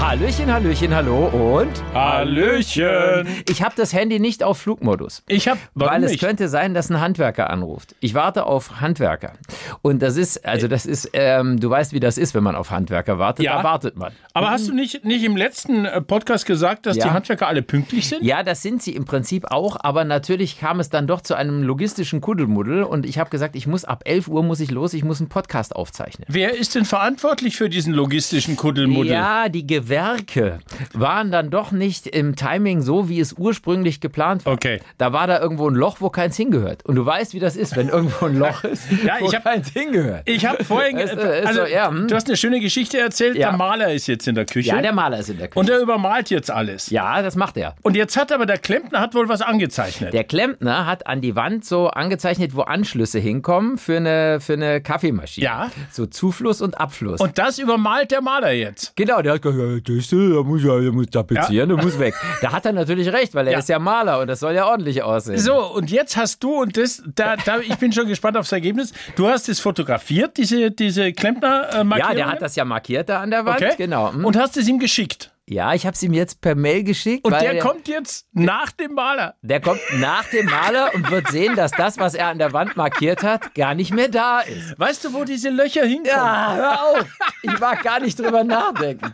Hallöchen, 0.00 0.50
Hallöchen, 0.52 0.94
hallo 0.94 1.26
und 1.26 1.70
Hallöchen. 1.92 3.28
ich 3.48 3.62
habe 3.62 3.74
das 3.76 3.92
Handy 3.92 4.18
nicht 4.18 4.42
auf 4.42 4.56
Flugmodus. 4.58 5.22
Ich 5.28 5.46
habe, 5.46 5.60
weil 5.74 6.02
es 6.02 6.12
nicht? 6.12 6.20
könnte 6.22 6.48
sein, 6.48 6.72
dass 6.72 6.88
ein 6.90 7.00
Handwerker 7.00 7.50
anruft. 7.50 7.94
Ich 8.00 8.14
warte 8.14 8.46
auf 8.46 8.80
Handwerker. 8.80 9.34
Und 9.82 10.00
das 10.00 10.16
ist, 10.16 10.44
also 10.46 10.68
das 10.68 10.86
ist, 10.86 11.10
ähm, 11.12 11.60
du 11.60 11.68
weißt, 11.68 11.92
wie 11.92 12.00
das 12.00 12.16
ist, 12.16 12.34
wenn 12.34 12.42
man 12.42 12.56
auf 12.56 12.70
Handwerker 12.70 13.18
wartet. 13.18 13.44
Ja. 13.44 13.58
Da 13.58 13.62
wartet 13.64 13.96
man. 13.98 14.12
Aber 14.32 14.50
hast 14.50 14.68
du 14.68 14.74
nicht, 14.74 15.04
nicht 15.04 15.22
im 15.22 15.36
letzten 15.36 15.84
äh, 15.84 16.00
Podcast 16.00 16.46
gesagt, 16.46 16.86
dass 16.86 16.96
Ja. 16.96 17.04
die 17.04 17.10
Handwerker 17.10 17.46
alle 17.46 17.60
pünktlich 17.62 18.08
sind? 18.08 18.24
Ja, 18.24 18.42
das 18.42 18.62
sind 18.62 18.82
sie 18.82 18.96
im 18.96 19.04
Prinzip 19.04 19.50
auch, 19.50 19.76
aber 19.80 20.04
natürlich 20.04 20.58
kam 20.58 20.80
es 20.80 20.88
dann 20.88 21.06
doch 21.06 21.20
zu 21.20 21.34
einem 21.34 21.62
logistischen 21.62 22.22
Kuddelmuddel 22.22 22.84
und 22.84 23.04
ich 23.04 23.18
habe 23.18 23.28
gesagt, 23.28 23.54
ich 23.54 23.66
muss 23.66 23.84
ab 23.84 24.02
11 24.06 24.28
Uhr 24.28 24.42
muss 24.42 24.60
ich 24.60 24.70
los, 24.70 24.94
ich 24.94 25.04
muss 25.04 25.20
einen 25.20 25.28
Podcast 25.28 25.76
aufzeichnen. 25.76 26.26
Wer 26.30 26.54
ist 26.56 26.74
denn 26.74 26.86
verantwortlich 26.86 27.56
für 27.56 27.68
diesen 27.68 27.92
logistischen 27.92 28.56
Kuddelmuddel? 28.56 29.12
Ja, 29.12 29.48
die 29.50 29.66
Gewerke 29.90 30.60
waren 30.94 31.32
dann 31.32 31.50
doch 31.50 31.72
nicht 31.72 32.06
im 32.06 32.36
Timing 32.36 32.80
so, 32.80 33.08
wie 33.08 33.18
es 33.18 33.32
ursprünglich 33.32 34.00
geplant 34.00 34.46
war. 34.46 34.52
Okay. 34.52 34.80
Da 34.98 35.12
war 35.12 35.26
da 35.26 35.40
irgendwo 35.40 35.68
ein 35.68 35.74
Loch, 35.74 35.96
wo 36.00 36.10
keins 36.10 36.36
hingehört. 36.36 36.84
Und 36.86 36.94
du 36.94 37.04
weißt, 37.04 37.34
wie 37.34 37.40
das 37.40 37.56
ist, 37.56 37.74
wenn 37.76 37.88
irgendwo 37.88 38.26
ein 38.26 38.36
Loch 38.38 38.62
ist, 38.64 38.84
Ja, 39.04 39.16
wo 39.18 39.26
ich 39.26 39.34
hab- 39.34 39.42
keins 39.44 39.70
hingehört. 39.70 40.22
Ich 40.28 40.46
habe 40.46 40.62
vorhin, 40.64 40.96
Ist, 40.96 41.14
äh, 41.16 41.40
ist 41.40 41.46
also 41.48 41.60
so, 41.62 41.66
ja, 41.66 41.88
hm. 41.90 42.06
du 42.06 42.14
hast 42.14 42.28
eine 42.28 42.36
schöne 42.36 42.60
Geschichte 42.60 42.98
erzählt. 42.98 43.36
Ja. 43.36 43.48
Der 43.48 43.58
Maler 43.58 43.92
ist 43.92 44.06
jetzt 44.06 44.28
in 44.28 44.36
der 44.36 44.44
Küche 44.46 44.68
ja, 44.68 44.80
der 44.80 44.92
Maler 44.92 45.18
ist 45.18 45.28
in 45.28 45.38
der 45.38 45.48
Küche. 45.48 45.58
und 45.58 45.68
er 45.68 45.80
übermalt 45.80 46.30
jetzt 46.30 46.50
alles. 46.52 46.90
ja, 46.90 47.20
das 47.22 47.34
macht 47.34 47.56
er. 47.56 47.74
Und 47.82 47.96
jetzt 47.96 48.16
hat 48.16 48.30
aber 48.30 48.46
der 48.46 48.58
Klempner 48.58 49.00
hat 49.00 49.14
wohl 49.14 49.28
was 49.28 49.42
angezeichnet. 49.42 50.12
Der 50.12 50.22
Klempner 50.24 50.86
hat 50.86 51.06
an 51.08 51.20
die 51.20 51.34
Wand 51.34 51.64
so 51.64 51.88
angezeichnet, 51.88 52.54
wo 52.54 52.62
Anschlüsse 52.62 53.18
hinkommen 53.18 53.76
für 53.76 53.96
eine, 53.96 54.38
für 54.40 54.52
eine 54.52 54.80
Kaffeemaschine. 54.80 55.44
Ja. 55.44 55.70
So 55.90 56.06
Zufluss 56.06 56.60
und 56.60 56.78
Abfluss. 56.80 57.20
und 57.20 57.38
das 57.38 57.58
übermalt 57.58 58.10
der 58.12 58.20
Maler 58.20 58.52
jetzt. 58.52 58.94
Genau, 58.96 59.20
der 59.22 59.34
hat 59.34 59.42
gesagt, 59.42 59.79
das, 59.88 60.08
der 60.08 60.18
muss 60.44 60.62
ja, 60.62 60.78
der 60.78 60.92
muss 60.92 61.06
tapezieren, 61.06 61.68
der 61.68 61.78
muss 61.82 61.98
weg. 61.98 62.14
Da 62.42 62.52
hat 62.52 62.66
er 62.66 62.72
natürlich 62.72 63.12
recht, 63.12 63.34
weil 63.34 63.46
er 63.46 63.54
Ja. 63.54 63.58
ist 63.58 63.68
ja 63.68 63.78
Maler 63.78 64.20
und 64.20 64.26
das 64.28 64.40
soll 64.40 64.54
ja 64.54 64.66
ordentlich 64.66 65.02
aussehen. 65.02 65.38
So, 65.38 65.54
und 65.74 65.90
jetzt 65.90 66.16
hast 66.16 66.42
du, 66.42 66.60
und 66.62 66.76
das, 66.76 67.02
da, 67.14 67.36
da, 67.36 67.58
ich 67.60 67.76
bin 67.76 67.92
schon 67.92 68.06
gespannt 68.06 68.36
aufs 68.36 68.52
Ergebnis, 68.52 68.92
du 69.16 69.26
hast 69.28 69.48
es 69.48 69.60
fotografiert, 69.60 70.36
diese, 70.36 70.70
diese 70.70 71.12
Klempner-Markierung. 71.12 72.10
Ja, 72.10 72.14
der 72.14 72.30
hat 72.30 72.42
das 72.42 72.56
ja 72.56 72.64
markiert 72.64 73.08
da 73.08 73.20
an 73.20 73.30
der 73.30 73.44
Wand, 73.44 73.60
Okay. 73.62 73.74
genau. 73.76 74.12
Hm. 74.12 74.24
Und 74.24 74.36
hast 74.36 74.56
es 74.56 74.68
ihm 74.68 74.78
geschickt. 74.78 75.30
Ja, 75.50 75.74
ich 75.74 75.84
habe 75.84 75.94
es 75.94 76.02
ihm 76.04 76.12
jetzt 76.12 76.40
per 76.40 76.54
Mail 76.54 76.84
geschickt. 76.84 77.24
Und 77.24 77.32
weil 77.32 77.40
der 77.54 77.58
kommt 77.58 77.88
jetzt 77.88 78.26
nach 78.32 78.70
dem 78.70 78.94
Maler. 78.94 79.34
Der 79.42 79.60
kommt 79.60 79.80
nach 79.98 80.24
dem 80.26 80.46
Maler 80.46 80.90
und 80.94 81.10
wird 81.10 81.26
sehen, 81.28 81.56
dass 81.56 81.72
das, 81.72 81.98
was 81.98 82.14
er 82.14 82.28
an 82.28 82.38
der 82.38 82.52
Wand 82.52 82.76
markiert 82.76 83.24
hat, 83.24 83.52
gar 83.56 83.74
nicht 83.74 83.92
mehr 83.92 84.06
da 84.06 84.40
ist. 84.42 84.78
Weißt 84.78 85.04
du, 85.04 85.12
wo 85.12 85.24
diese 85.24 85.50
Löcher 85.50 85.82
hinkommen? 85.82 86.06
Ja, 86.06 86.54
hör 86.54 86.82
auf. 86.84 87.06
Ich 87.42 87.58
mag 87.58 87.82
gar 87.82 87.98
nicht 87.98 88.16
drüber 88.16 88.44
nachdenken. 88.44 89.12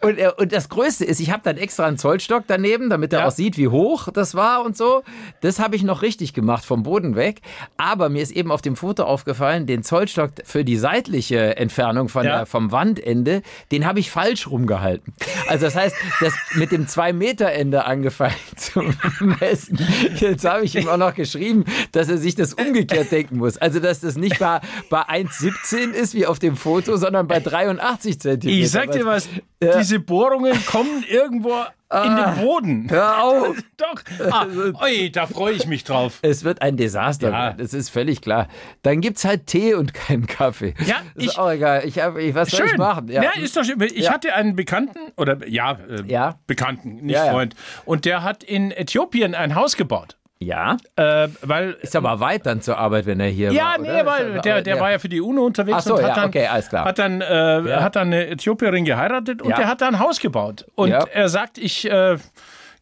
Und, 0.00 0.18
äh, 0.18 0.30
und 0.38 0.50
das 0.52 0.70
Größte 0.70 1.04
ist, 1.04 1.20
ich 1.20 1.30
habe 1.30 1.42
dann 1.44 1.58
extra 1.58 1.84
einen 1.84 1.98
Zollstock 1.98 2.44
daneben, 2.46 2.88
damit 2.88 3.12
er 3.12 3.20
Ja. 3.20 3.26
auch 3.26 3.30
sieht, 3.32 3.58
wie 3.58 3.68
hoch 3.68 4.08
das 4.10 4.34
war 4.34 4.64
und 4.64 4.78
so. 4.78 5.02
Das 5.42 5.58
habe 5.58 5.76
ich 5.76 5.82
noch 5.82 6.00
richtig 6.00 6.32
gemacht, 6.32 6.64
vom 6.64 6.84
Boden 6.84 7.16
weg. 7.16 7.42
Aber 7.76 8.08
mir 8.08 8.22
ist 8.22 8.30
eben 8.32 8.50
auf 8.50 8.62
dem 8.62 8.76
Foto 8.76 9.04
aufgefallen, 9.04 9.66
den 9.66 9.82
Zollstock 9.82 10.30
für 10.44 10.64
die 10.64 10.78
seitliche 10.78 11.58
Entfernung 11.58 12.08
von 12.08 12.24
Ja. 12.24 12.38
der, 12.38 12.46
vom 12.46 12.72
Wandende, 12.72 13.42
den 13.72 13.84
habe 13.84 14.00
ich 14.00 14.10
falsch 14.10 14.46
rumgehalten. 14.48 15.12
Also 15.48 15.65
das 15.66 15.74
heißt, 15.74 15.96
das 16.20 16.32
mit 16.54 16.70
dem 16.72 16.86
2-Meter-Ende 16.86 17.84
angefangen 17.84 18.34
zu 18.56 18.82
messen. 19.20 19.78
Jetzt 20.16 20.44
habe 20.44 20.64
ich 20.64 20.76
ihm 20.76 20.88
auch 20.88 20.96
noch 20.96 21.14
geschrieben, 21.14 21.64
dass 21.92 22.08
er 22.08 22.18
sich 22.18 22.34
das 22.36 22.54
umgekehrt 22.54 23.10
denken 23.10 23.38
muss. 23.38 23.56
Also 23.58 23.80
dass 23.80 24.00
das 24.00 24.16
nicht 24.16 24.38
bei, 24.38 24.60
bei 24.90 25.02
1,17 25.02 25.90
ist 25.90 26.14
wie 26.14 26.26
auf 26.26 26.38
dem 26.38 26.56
Foto, 26.56 26.96
sondern 26.96 27.26
bei 27.26 27.40
83 27.40 28.20
Zentimeter. 28.20 28.58
Ich 28.60 28.70
sag 28.70 28.92
dir 28.92 29.04
was, 29.04 29.28
Ja. 29.62 29.76
diese 29.78 29.98
Bohrungen 29.98 30.54
kommen 30.66 31.04
irgendwo 31.08 31.54
in 31.92 32.16
den 32.16 32.34
Boden. 32.44 32.90
Hör 32.90 33.22
auf! 33.24 33.56
Doch. 33.76 34.02
Ah, 34.30 34.46
oi, 34.82 35.10
da 35.10 35.26
freue 35.26 35.54
ich 35.54 35.66
mich 35.66 35.84
drauf. 35.84 36.18
Es 36.22 36.42
wird 36.42 36.60
ein 36.62 36.76
Desaster, 36.76 37.30
Ja. 37.30 37.52
das 37.52 37.72
ist 37.74 37.90
völlig 37.90 38.20
klar. 38.22 38.48
Dann 38.82 39.00
gibt's 39.00 39.24
halt 39.24 39.46
Tee 39.46 39.74
und 39.74 39.94
keinen 39.94 40.26
Kaffee. 40.26 40.74
Ja, 40.84 40.96
ist 41.14 41.24
ich- 41.32 41.38
auch 41.38 41.50
egal. 41.50 41.82
Ich 41.86 41.98
hab, 42.00 42.16
ich, 42.18 42.34
was 42.34 42.50
soll 42.50 42.64
ich 42.64 42.70
Schön. 42.70 42.78
machen? 42.78 43.08
Ja, 43.08 43.22
ist 43.40 43.56
doch 43.56 43.64
schön. 43.64 43.80
Ich 43.80 43.92
Ja. 44.04 44.12
hatte 44.14 44.34
einen 44.34 44.56
Bekannten, 44.56 44.98
oder 45.16 45.46
ja, 45.46 45.78
äh, 45.88 46.02
Ja. 46.06 46.38
Bekannten, 46.46 46.96
nicht 47.06 47.14
Ja, 47.14 47.26
ja. 47.26 47.32
Freund. 47.32 47.54
Und 47.84 48.04
der 48.04 48.22
hat 48.24 48.42
in 48.42 48.70
Äthiopien 48.72 49.34
ein 49.34 49.54
Haus 49.54 49.76
gebaut. 49.76 50.16
Ja, 50.38 50.76
Äh, 50.96 51.28
weil 51.42 51.72
ist 51.80 51.96
aber 51.96 52.20
weit 52.20 52.44
dann 52.46 52.60
zur 52.60 52.76
Arbeit, 52.78 53.06
wenn 53.06 53.20
er 53.20 53.28
hier 53.28 53.52
Ja, 53.52 53.64
war. 53.72 53.78
nee, 53.78 53.88
oder? 53.90 54.06
weil 54.06 54.40
der, 54.40 54.54
aber- 54.54 54.62
der 54.62 54.80
war 54.80 54.90
ja 54.90 54.98
für 54.98 55.08
die 55.08 55.20
UNO 55.20 55.44
unterwegs 55.46 55.84
so, 55.84 55.94
und 55.94 56.02
ja, 56.02 56.08
hat 56.10 56.16
dann, 56.18 56.28
okay, 56.28 56.46
alles 56.46 56.68
klar. 56.68 56.84
Hat, 56.84 56.98
dann, 56.98 57.20
äh, 57.22 57.62
hat 57.80 57.96
dann 57.96 58.08
eine 58.08 58.26
Äthiopierin 58.28 58.84
geheiratet 58.84 59.40
und 59.42 59.50
Ja. 59.50 59.56
der 59.56 59.68
hat 59.68 59.80
da 59.80 59.88
ein 59.88 59.98
Haus 59.98 60.20
gebaut. 60.20 60.66
Und 60.74 60.90
Ja. 60.90 61.04
er 61.06 61.28
sagt, 61.30 61.56
ich 61.58 61.90
äh, 61.90 62.18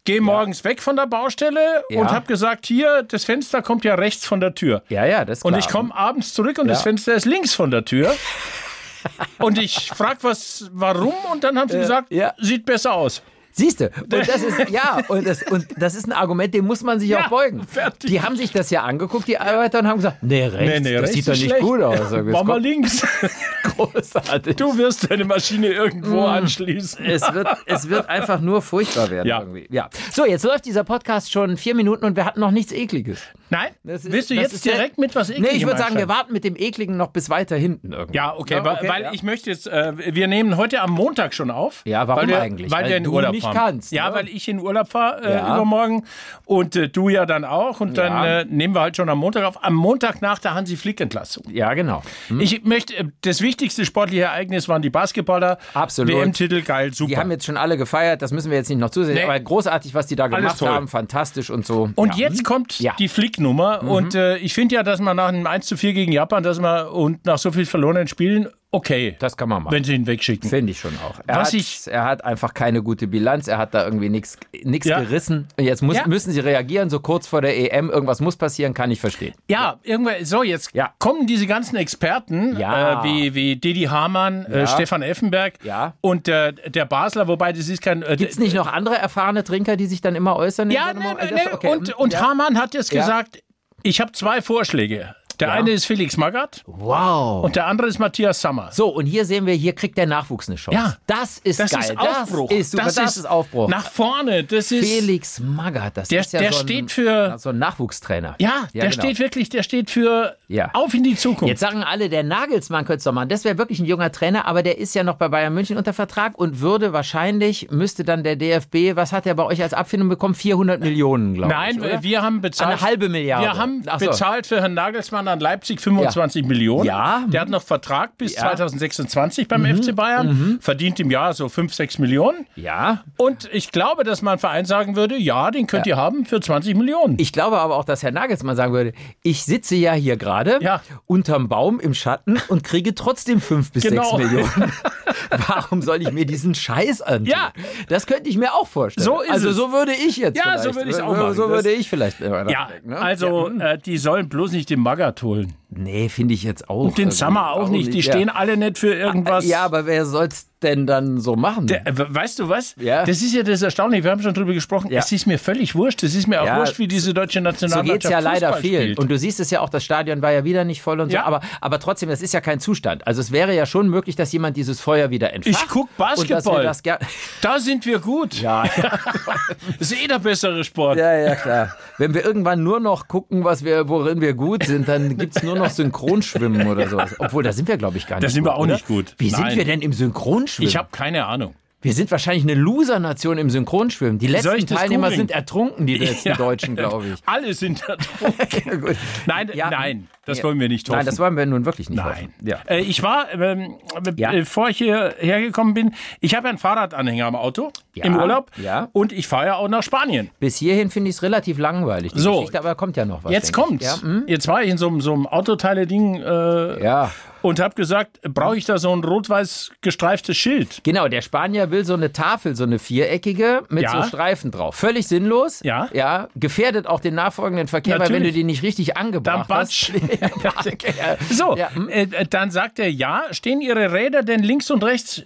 gehe 0.04 0.20
morgens 0.20 0.64
weg 0.64 0.82
von 0.82 0.96
der 0.96 1.06
Baustelle 1.06 1.84
Ja. 1.90 2.00
und 2.00 2.10
habe 2.10 2.26
gesagt, 2.26 2.66
hier, 2.66 3.04
das 3.04 3.24
Fenster 3.24 3.62
kommt 3.62 3.84
ja 3.84 3.94
rechts 3.94 4.26
von 4.26 4.40
der 4.40 4.54
Tür. 4.54 4.82
Ja, 4.88 5.04
ja, 5.06 5.24
das 5.24 5.38
ist 5.38 5.44
Und 5.44 5.52
klar. 5.52 5.60
ich 5.60 5.68
komme 5.68 5.94
abends 5.96 6.34
zurück 6.34 6.58
und 6.58 6.66
Ja. 6.66 6.72
das 6.74 6.82
Fenster 6.82 7.14
ist 7.14 7.24
links 7.24 7.54
von 7.54 7.70
der 7.70 7.84
Tür. 7.84 8.14
und 9.38 9.58
ich 9.58 9.90
frage 9.94 10.18
was, 10.22 10.68
warum? 10.72 11.14
Und 11.32 11.44
dann 11.44 11.58
haben 11.58 11.68
sie 11.68 11.78
gesagt, 11.78 12.10
ja. 12.10 12.32
sieht 12.38 12.66
besser 12.66 12.94
aus. 12.94 13.22
Siehst 13.56 13.80
du, 13.80 13.86
und 14.02 14.12
das 14.12 14.26
ist, 14.42 14.68
ja, 14.70 14.98
und 15.08 15.26
das, 15.26 15.42
und 15.44 15.66
das 15.76 15.94
ist 15.94 16.06
ein 16.06 16.12
Argument, 16.12 16.52
dem 16.52 16.64
muss 16.66 16.82
man 16.82 16.98
sich 16.98 17.10
Ja, 17.10 17.26
auch 17.26 17.30
beugen. 17.30 17.62
fertig. 17.66 18.10
Die 18.10 18.20
haben 18.20 18.36
sich 18.36 18.50
das 18.50 18.68
ja 18.70 18.82
angeguckt, 18.82 19.28
die 19.28 19.38
Arbeiter, 19.38 19.78
und 19.78 19.86
haben 19.86 19.98
gesagt, 19.98 20.22
nee, 20.22 20.44
rechts, 20.44 20.82
das 20.82 20.92
rechts 21.02 21.12
sieht 21.12 21.28
doch 21.28 21.32
nicht 21.34 21.44
schlecht. 21.44 21.60
gut 21.62 21.80
aus. 21.80 22.00
Es 22.00 22.24
Mach 22.24 22.42
mal 22.42 22.60
links. 22.60 23.06
großartig. 23.76 24.56
Du 24.56 24.76
wirst 24.78 25.10
deine 25.10 25.24
Maschine 25.24 25.68
irgendwo 25.68 26.22
anschließen. 26.24 27.04
Es 27.04 27.22
wird, 27.32 27.46
es 27.66 27.88
wird 27.88 28.08
einfach 28.08 28.40
nur 28.40 28.62
furchtbar 28.62 29.10
werden 29.10 29.28
Ja. 29.28 29.40
irgendwie. 29.40 29.66
Ja. 29.70 29.88
So, 30.12 30.26
jetzt 30.26 30.44
läuft 30.44 30.64
dieser 30.66 30.84
Podcast 30.84 31.32
schon 31.32 31.56
vier 31.56 31.74
Minuten 31.74 32.04
und 32.04 32.16
wir 32.16 32.24
hatten 32.24 32.40
noch 32.40 32.50
nichts 32.50 32.72
Ekliges. 32.72 33.22
Nein? 33.50 33.68
Ist- 33.84 34.10
Willst 34.10 34.30
du 34.30 34.34
jetzt 34.34 34.64
ja- 34.64 34.72
direkt 34.72 34.98
mit 34.98 35.14
was 35.14 35.28
Nee, 35.28 35.36
Ekligem 35.36 35.56
ich 35.56 35.66
würde 35.66 35.78
sagen, 35.78 35.96
wir 35.96 36.08
warten 36.08 36.32
mit 36.32 36.44
dem 36.44 36.56
Ekligen 36.56 36.96
noch 36.96 37.08
bis 37.08 37.30
weiter 37.30 37.56
hinten 37.56 37.92
irgendwie. 37.92 38.16
Ja, 38.16 38.34
okay, 38.36 38.54
Ja, 38.54 38.64
weil, 38.64 38.76
okay, 38.76 38.88
weil 38.88 39.02
ja. 39.02 39.12
ich 39.12 39.22
möchte 39.22 39.50
jetzt, 39.50 39.66
äh, 39.66 39.92
wir 40.14 40.26
nehmen 40.26 40.56
heute 40.56 40.80
am 40.80 40.90
Montag 40.90 41.34
schon 41.34 41.50
auf. 41.50 41.82
Ja, 41.84 42.08
warum 42.08 42.22
weil 42.22 42.28
wir, 42.28 42.40
eigentlich? 42.40 42.70
Weil, 42.70 42.82
Weil 42.84 42.90
wir 42.90 42.96
in 42.96 43.04
du 43.04 43.12
Urlaub 43.12 43.32
nicht 43.48 43.54
kannst, 43.54 43.92
Ja, 43.92 44.08
ne? 44.10 44.14
weil 44.16 44.28
ich 44.28 44.48
in 44.48 44.60
Urlaub 44.60 44.88
fahre 44.90 45.22
äh, 45.24 45.34
Ja. 45.36 45.54
übermorgen 45.54 46.04
und 46.44 46.76
äh, 46.76 46.88
du 46.88 47.08
ja 47.08 47.26
dann 47.26 47.44
auch 47.44 47.80
und 47.80 47.96
dann 47.98 48.12
Ja. 48.12 48.40
äh, 48.40 48.44
nehmen 48.48 48.74
wir 48.74 48.80
halt 48.80 48.96
schon 48.96 49.08
am 49.08 49.18
Montag 49.18 49.44
auf. 49.44 49.62
Am 49.64 49.74
Montag 49.74 50.22
nach 50.22 50.38
der 50.38 50.54
Hansi 50.54 50.76
Flick 50.76 51.00
Entlassung. 51.00 51.44
Ja, 51.50 51.74
genau. 51.74 52.02
Ich 52.38 52.64
möchte, 52.64 52.96
äh, 52.96 53.04
das 53.22 53.40
wichtigste 53.40 53.84
sportliche 53.84 54.22
Ereignis 54.24 54.68
waren 54.68 54.82
die 54.82 54.90
Basketballer. 54.90 55.58
Absolut. 55.74 56.12
WM-Titel, 56.14 56.62
geil, 56.62 56.92
super. 56.94 57.08
Die 57.08 57.16
haben 57.18 57.30
jetzt 57.30 57.44
schon 57.46 57.56
alle 57.56 57.76
gefeiert, 57.76 58.22
das 58.22 58.32
müssen 58.32 58.50
wir 58.50 58.58
jetzt 58.58 58.68
nicht 58.68 58.78
noch 58.78 58.90
zusehen, 58.90 59.14
Nee. 59.14 59.24
aber 59.24 59.38
großartig, 59.40 59.94
was 59.94 60.06
die 60.06 60.16
da 60.16 60.26
gemacht 60.28 60.60
haben, 60.62 60.88
fantastisch 60.88 61.50
und 61.50 61.66
so. 61.66 61.90
Und 61.94 62.16
ja. 62.16 62.28
jetzt 62.28 62.44
kommt 62.44 62.78
Ja. 62.80 62.92
Mhm. 62.92 62.96
die 62.98 63.08
Flick-Nummer. 63.08 63.82
Und 63.82 64.14
äh, 64.14 64.36
ich 64.38 64.54
finde 64.54 64.74
ja, 64.76 64.82
dass 64.82 65.00
man 65.00 65.16
nach 65.16 65.28
einem 65.28 65.46
1 65.46 65.66
zu 65.66 65.76
4 65.76 65.92
gegen 65.92 66.12
Japan, 66.12 66.42
dass 66.42 66.60
man 66.60 66.86
und 66.88 67.24
nach 67.26 67.38
so 67.38 67.50
viel 67.52 67.66
verlorenen 67.66 68.08
Spielen, 68.08 68.48
okay, 68.74 69.16
Das 69.18 69.36
kann 69.36 69.48
man 69.48 69.62
machen. 69.62 69.74
wenn 69.74 69.84
sie 69.84 69.94
ihn 69.94 70.06
wegschicken. 70.06 70.48
Finde 70.50 70.72
ich 70.72 70.80
schon 70.80 70.92
auch. 71.06 71.20
Er, 71.26 71.36
Was 71.36 71.48
hat, 71.48 71.54
ich- 71.54 71.80
er 71.86 72.04
hat 72.04 72.24
einfach 72.24 72.52
keine 72.54 72.82
gute 72.82 73.06
Bilanz, 73.06 73.48
er 73.48 73.58
hat 73.58 73.74
da 73.74 73.84
irgendwie 73.84 74.08
nichts 74.10 74.36
Ja. 74.84 75.00
gerissen. 75.00 75.48
Und 75.58 75.64
jetzt 75.64 75.82
muss, 75.82 75.96
Ja. 75.96 76.06
müssen 76.06 76.32
sie 76.32 76.40
reagieren, 76.40 76.90
so 76.90 77.00
kurz 77.00 77.26
vor 77.26 77.40
der 77.40 77.56
EM. 77.56 77.90
Irgendwas 77.90 78.20
muss 78.20 78.36
passieren, 78.36 78.74
kann 78.74 78.90
ich 78.90 79.00
verstehen. 79.00 79.34
Ja, 79.48 79.78
irgendwann, 79.82 80.24
so 80.24 80.42
jetzt 80.42 80.74
Ja. 80.74 80.92
kommen 80.98 81.26
diese 81.26 81.46
ganzen 81.46 81.76
Experten, 81.76 82.56
Ja. 82.58 83.00
äh, 83.00 83.04
wie, 83.04 83.34
wie 83.34 83.56
Didi 83.56 83.84
Hamann, 83.84 84.46
äh, 84.46 84.60
Ja. 84.60 84.66
Stefan 84.66 85.02
Effenberg 85.02 85.54
Ja. 85.64 85.94
und 86.00 86.28
äh, 86.28 86.52
der 86.52 86.84
Basler, 86.84 87.28
wobei 87.28 87.52
das 87.52 87.68
ist 87.68 87.82
kein... 87.82 88.02
Äh, 88.02 88.16
Gibt 88.16 88.32
es 88.32 88.38
nicht 88.38 88.54
noch 88.54 88.66
andere 88.72 88.96
erfahrene 88.96 89.44
Trinker, 89.44 89.76
die 89.76 89.86
sich 89.86 90.00
dann 90.00 90.14
immer 90.14 90.36
äußern? 90.36 90.70
Ja, 90.70 90.92
Moment? 90.94 91.18
nee, 91.22 91.30
nee. 91.34 91.40
Okay, 91.52 91.68
und, 91.68 91.92
und 91.98 92.12
ja. 92.12 92.20
Hamann 92.20 92.58
hat 92.58 92.74
jetzt 92.74 92.92
Ja. 92.92 93.00
gesagt, 93.02 93.42
ich 93.82 94.00
habe 94.00 94.12
zwei 94.12 94.42
Vorschläge. 94.42 95.14
Der 95.40 95.48
Ja. 95.48 95.54
eine 95.54 95.70
ist 95.70 95.84
Felix 95.86 96.16
Magath 96.16 96.62
Wow. 96.66 97.44
und 97.44 97.56
der 97.56 97.66
andere 97.66 97.88
ist 97.88 97.98
Matthias 97.98 98.40
Sammer. 98.40 98.68
so, 98.72 98.88
und 98.88 99.06
hier 99.06 99.24
sehen 99.24 99.46
wir, 99.46 99.54
hier 99.54 99.74
kriegt 99.74 99.96
der 99.98 100.06
Nachwuchs 100.06 100.48
eine 100.48 100.56
Chance. 100.56 100.78
Ja. 100.78 100.96
Das 101.06 101.38
ist 101.38 101.60
Das 101.60 101.70
geil. 101.70 101.80
ist 101.82 101.98
Aufbruch. 101.98 102.48
Das 102.50 102.58
ist 102.58 102.70
super. 102.72 102.84
Das, 102.94 103.16
ist 103.16 103.26
Aufbruch. 103.28 103.68
Nach 103.68 103.90
vorne. 103.90 104.44
Das 104.44 104.70
ist... 104.72 104.88
Felix 104.88 105.40
Magath, 105.40 105.96
das 105.96 106.08
Der- 106.08 106.20
ist 106.20 106.32
ja 106.32 106.40
der 106.40 106.52
so 106.52 106.58
ein, 106.60 106.64
steht 106.64 106.90
für- 106.92 107.36
so 107.38 107.50
ein 107.50 107.58
Nachwuchstrainer. 107.58 108.36
Ja, 108.38 108.68
der 108.74 108.88
genau. 108.88 108.92
steht 108.92 109.18
wirklich, 109.18 109.48
der 109.48 109.62
steht 109.62 109.90
für 109.90 110.36
Ja. 110.48 110.70
auf 110.74 110.94
in 110.94 111.02
die 111.02 111.16
Zukunft. 111.16 111.48
Jetzt 111.48 111.60
sagen 111.60 111.82
alle, 111.82 112.08
der 112.08 112.22
Nagelsmann 112.22 112.84
könnte 112.84 112.98
es 112.98 113.04
doch 113.04 113.12
machen. 113.12 113.28
Das 113.28 113.44
wäre 113.44 113.58
wirklich 113.58 113.80
ein 113.80 113.86
junger 113.86 114.12
Trainer, 114.12 114.46
aber 114.46 114.62
der 114.62 114.78
ist 114.78 114.94
ja 114.94 115.02
noch 115.04 115.16
bei 115.16 115.28
Bayern 115.28 115.52
München 115.54 115.76
unter 115.76 115.92
Vertrag 115.92 116.38
und 116.38 116.60
würde 116.60 116.92
wahrscheinlich, 116.92 117.70
müsste 117.70 118.04
dann 118.04 118.22
der 118.22 118.36
DFB, 118.36 118.94
was 118.96 119.12
hat 119.12 119.26
er 119.26 119.34
bei 119.34 119.44
euch 119.44 119.62
als 119.62 119.74
Abfindung 119.74 120.08
bekommen? 120.08 120.34
400 120.34 120.80
Millionen, 120.80 121.34
glaube 121.34 121.52
ich. 121.52 121.58
Nein, 121.58 121.80
oder? 121.80 122.02
wir 122.02 122.22
haben 122.22 122.40
bezahlt. 122.40 122.72
Eine 122.72 122.80
halbe 122.80 123.08
Milliarde. 123.08 123.44
Wir 123.46 123.56
haben 123.56 123.82
so. 123.98 124.06
bezahlt 124.06 124.46
für 124.46 124.60
Herrn 124.60 124.74
Nagelsmann 124.74 125.23
An 125.28 125.40
Leipzig 125.40 125.80
25 125.80 126.44
Millionen. 126.46 126.84
Ja. 126.86 127.24
Der 127.28 127.40
hat 127.42 127.48
noch 127.48 127.62
Vertrag 127.62 128.16
bis 128.18 128.34
Ja. 128.36 128.44
Mhm. 128.44 128.56
2026 128.56 129.48
beim 129.48 129.64
FC 129.64 129.94
Bayern, 129.94 130.58
verdient 130.60 131.00
im 131.00 131.10
Jahr 131.10 131.32
so 131.34 131.48
5, 131.48 131.72
6 131.74 131.98
Millionen. 131.98 132.46
Ja. 132.56 133.04
Und 133.16 133.48
ich 133.52 133.72
glaube, 133.72 134.04
dass 134.04 134.22
man 134.22 134.34
ein 134.34 134.38
Verein 134.38 134.64
sagen 134.64 134.96
würde, 134.96 135.16
ja, 135.16 135.50
den 135.50 135.66
könnt 135.66 135.86
ihr 135.86 135.96
haben 135.96 136.24
für 136.26 136.40
20 136.40 136.76
Millionen. 136.76 137.16
Ich 137.18 137.32
glaube 137.32 137.58
aber 137.58 137.76
auch, 137.76 137.84
dass 137.84 138.02
Herr 138.02 138.12
Nagelsmann 138.12 138.56
sagen 138.56 138.72
würde, 138.72 138.92
ich 139.22 139.44
sitze 139.44 139.74
ja 139.76 139.92
hier 139.92 140.16
gerade 140.16 140.58
Ja. 140.60 140.80
unterm 141.06 141.48
Baum 141.48 141.80
im 141.80 141.94
Schatten 141.94 142.38
und 142.48 142.64
kriege 142.64 142.94
trotzdem 142.94 143.40
fünf 143.40 143.72
bis 143.72 143.82
Genau. 143.84 144.16
sechs 144.16 144.30
Millionen. 144.30 144.72
Warum 145.48 145.82
soll 145.82 146.02
ich 146.02 146.12
mir 146.12 146.26
diesen 146.26 146.54
Scheiß 146.54 147.02
antun? 147.02 147.26
Ja. 147.26 147.52
Das 147.88 148.06
könnte 148.06 148.28
ich 148.28 148.36
mir 148.36 148.52
auch 148.54 148.66
vorstellen. 148.68 149.04
So 149.04 149.20
ist 149.20 149.30
also 149.30 149.52
so 149.52 149.72
würde 149.72 149.92
ich 149.92 150.16
jetzt 150.16 150.36
Ja, 150.42 150.58
so 150.58 150.74
würde 150.74 150.90
ich's 150.90 151.00
auch 151.00 151.16
machen. 151.16 151.34
So 151.34 151.48
würde 151.48 151.70
ich 151.70 151.88
vielleicht. 151.88 152.20
ja, 152.20 152.44
ne? 152.84 152.96
also 152.98 153.50
Ja. 153.50 153.72
äh, 153.72 153.78
die 153.78 153.98
sollen 153.98 154.28
bloß 154.28 154.52
nicht 154.52 154.70
den 154.70 154.80
Magath 155.14 155.22
holen. 155.22 155.54
Nee, 155.70 156.08
finde 156.08 156.34
ich 156.34 156.42
jetzt 156.42 156.68
auch. 156.68 156.84
Und 156.84 156.98
den 156.98 157.10
Summer 157.10 157.52
auch 157.52 157.68
nicht. 157.68 157.92
Die 157.92 158.00
ja. 158.00 158.12
stehen 158.12 158.28
alle 158.28 158.56
nicht 158.56 158.78
für 158.78 158.94
irgendwas. 158.94 159.46
Ja, 159.46 159.64
aber 159.64 159.86
wer 159.86 160.06
soll's 160.06 160.48
denn 160.64 160.86
dann 160.86 161.20
so 161.20 161.36
machen? 161.36 161.66
Der, 161.68 161.86
äh, 161.86 161.92
weißt 161.96 162.40
du 162.40 162.48
was? 162.48 162.74
Ja. 162.80 163.04
Das 163.04 163.22
ist 163.22 163.32
ja 163.34 163.42
das 163.44 163.62
Erstaunliche. 163.62 164.02
Wir 164.04 164.10
haben 164.10 164.22
schon 164.22 164.34
drüber 164.34 164.52
gesprochen. 164.52 164.90
Ja. 164.90 164.98
Es 164.98 165.12
ist 165.12 165.26
mir 165.26 165.38
völlig 165.38 165.74
wurscht. 165.76 166.02
Es 166.02 166.14
ist 166.16 166.26
mir 166.26 166.42
auch 166.42 166.46
Ja. 166.46 166.58
wurscht, 166.58 166.78
wie 166.78 166.88
diese 166.88 167.14
deutsche 167.14 167.38
so 167.38 167.42
Nationalmannschaft 167.44 168.00
geht's 168.02 168.10
ja 168.12 168.18
leider 168.18 168.48
Fußball 168.48 168.60
vielen. 168.62 168.82
spielt. 168.82 168.98
Und 168.98 169.10
du 169.10 169.18
siehst 169.18 169.38
es 169.40 169.50
ja 169.50 169.60
auch, 169.60 169.68
das 169.68 169.84
Stadion 169.84 170.22
war 170.22 170.32
ja 170.32 170.44
wieder 170.44 170.64
nicht 170.64 170.82
voll 170.82 170.98
und 171.00 171.12
so. 171.12 171.18
Aber, 171.18 171.40
aber 171.60 171.78
trotzdem, 171.78 172.08
das 172.08 172.22
ist 172.22 172.34
ja 172.34 172.40
kein 172.40 172.58
Zustand. 172.58 173.06
Also 173.06 173.20
es 173.20 173.30
wäre 173.30 173.54
ja 173.54 173.66
schon 173.66 173.88
möglich, 173.88 174.16
dass 174.16 174.32
jemand 174.32 174.56
dieses 174.56 174.80
Feuer 174.80 175.10
wieder 175.10 175.32
entfacht. 175.32 175.54
Ich 175.62 175.68
guck 175.68 175.88
Und 175.98 176.30
dass 176.30 176.44
wir 176.46 176.62
Basketball. 176.62 177.08
da 177.42 177.58
sind 177.60 177.86
wir 177.86 177.98
gut. 178.00 178.40
ja, 178.40 178.64
Das 179.78 179.90
ist 179.90 180.02
eh 180.02 180.06
der 180.06 180.18
bessere 180.18 180.64
Sport. 180.64 180.98
ja, 180.98 181.14
ja, 181.16 181.34
klar. 181.34 181.76
Wenn 181.98 182.14
wir 182.14 182.24
irgendwann 182.24 182.62
nur 182.62 182.80
noch 182.80 183.06
gucken, 183.08 183.44
was 183.44 183.64
wir, 183.64 183.88
worin 183.88 184.20
wir 184.20 184.34
gut 184.34 184.64
sind, 184.64 184.88
dann 184.88 185.16
gibt's 185.16 185.42
nur 185.42 185.56
noch 185.56 185.70
Synchronschwimmen 185.70 186.66
oder 186.66 186.88
sowas. 186.88 187.14
Obwohl, 187.18 187.42
da 187.42 187.52
sind 187.52 187.68
wir, 187.68 187.76
glaube 187.76 187.98
ich, 187.98 188.06
gar 188.06 188.16
nicht 188.16 188.24
Da 188.24 188.28
sind 188.30 188.44
wir 188.44 188.50
gut, 188.52 188.58
auch 188.58 188.62
oder? 188.62 188.72
nicht 188.74 188.86
gut. 188.86 189.14
Wie 189.18 189.30
Nein. 189.30 189.48
sind 189.50 189.56
wir 189.58 189.64
denn 189.64 189.80
im 189.82 189.92
Synchronschwimmen? 189.92 190.44
Ich 190.60 190.76
habe 190.76 190.88
keine 190.92 191.26
Ahnung. 191.26 191.54
wir 191.82 191.92
sind 191.92 192.10
wahrscheinlich 192.10 192.44
eine 192.44 192.54
Loser-Nation 192.54 193.36
im 193.38 193.50
Synchronschwimmen. 193.50 194.18
Die 194.18 194.26
letzten 194.26 194.66
Teilnehmer 194.66 195.08
googeln? 195.08 195.16
sind 195.20 195.30
ertrunken, 195.30 195.86
die 195.86 195.98
letzten 195.98 196.28
Ja. 196.30 196.36
Deutschen, 196.36 196.76
glaube 196.76 197.06
ich. 197.08 197.20
Alle 197.26 197.52
sind 197.54 197.82
gut. 198.80 198.96
Nein, 199.26 199.50
Ja. 199.54 199.70
nein, 199.70 200.08
das 200.26 200.38
Ja. 200.38 200.44
wollen 200.44 200.60
wir 200.60 200.68
nicht 200.68 200.88
hoffen. 200.88 200.96
Nein, 200.98 201.06
das 201.06 201.18
wollen 201.18 201.36
wir 201.36 201.46
nun 201.46 201.64
wirklich 201.64 201.90
nicht 201.90 201.98
Nein. 201.98 202.06
hoffen. 202.12 202.34
Ja. 202.44 202.58
Äh, 202.66 202.80
ich 202.80 203.02
war, 203.02 203.26
ähm, 203.32 203.74
Ja. 204.16 204.32
äh, 204.32 204.40
bevor 204.40 204.68
ich 204.68 204.78
hierher 204.78 205.40
gekommen 205.40 205.74
bin, 205.74 205.94
ich 206.20 206.34
habe 206.34 206.48
einen 206.48 206.58
Fahrradanhänger 206.58 207.26
am 207.26 207.36
Auto 207.36 207.70
Ja. 207.94 208.04
im 208.04 208.16
Urlaub 208.16 208.50
Ja. 208.62 208.88
und 208.92 209.12
ich 209.12 209.26
fahre 209.28 209.46
ja 209.46 209.54
auch 209.56 209.68
nach 209.68 209.82
Spanien. 209.82 210.30
Bis 210.40 210.56
hierhin 210.56 210.90
finde 210.90 211.10
ich 211.10 211.16
es 211.16 211.22
relativ 211.22 211.58
langweilig, 211.58 212.12
die 212.12 212.20
So. 212.20 212.32
Geschichte, 212.40 212.58
aber 212.58 212.74
kommt 212.74 212.96
ja 212.96 213.04
noch 213.04 213.24
was. 213.24 213.32
Jetzt. 213.32 213.54
Ja, 213.80 214.00
hm? 214.00 214.24
Jetzt 214.26 214.48
war 214.48 214.62
ich 214.62 214.70
in 214.70 214.78
so, 214.78 214.88
einem- 214.88 215.00
so 215.00 215.12
einem 215.12 215.26
Autoteile-Ding 215.26 216.16
äh, 216.22 216.82
ja. 216.82 217.10
und 217.42 217.60
habe 217.60 217.74
gesagt, 217.74 218.20
brauche 218.22 218.56
ich 218.56 218.64
da 218.64 218.78
so 218.78 218.94
ein 218.94 219.04
rot-weiß 219.04 219.72
gestreiftes 219.80 220.36
Schild? 220.36 220.80
Genau, 220.82 221.08
der 221.08 221.20
Spanier 221.22 221.70
will 221.70 221.84
so 221.84 221.94
eine 221.94 222.12
Tafel, 222.12 222.56
so 222.56 222.64
eine 222.64 222.78
viereckige 222.78 223.62
mit 223.68 223.82
Ja. 223.84 224.02
so 224.02 224.08
Streifen 224.08 224.50
drauf. 224.50 224.74
Völlig 224.74 225.06
sinnlos. 225.06 225.60
Ja. 225.62 225.88
Ja. 225.92 226.28
Gefährdet 226.34 226.86
auch 226.86 227.00
den 227.00 227.14
nachfolgenden 227.14 227.68
Verkehr, 227.68 227.94
weil 227.94 228.08
wenn 228.08 228.12
Natürlich. 228.14 228.32
du 228.32 228.38
die 228.38 228.44
nicht 228.44 228.62
richtig 228.62 228.96
angebracht 228.96 229.48
Dann 229.50 229.58
hast. 229.58 229.92
Ja. 230.20 231.16
So, 231.30 231.56
Ja, 231.56 231.70
äh, 231.88 232.26
dann 232.28 232.50
sagt 232.50 232.78
er, 232.78 232.90
ja, 232.90 233.24
stehen 233.32 233.60
Ihre 233.60 233.92
Räder 233.92 234.22
denn 234.22 234.42
links 234.42 234.70
und 234.70 234.82
rechts 234.84 235.22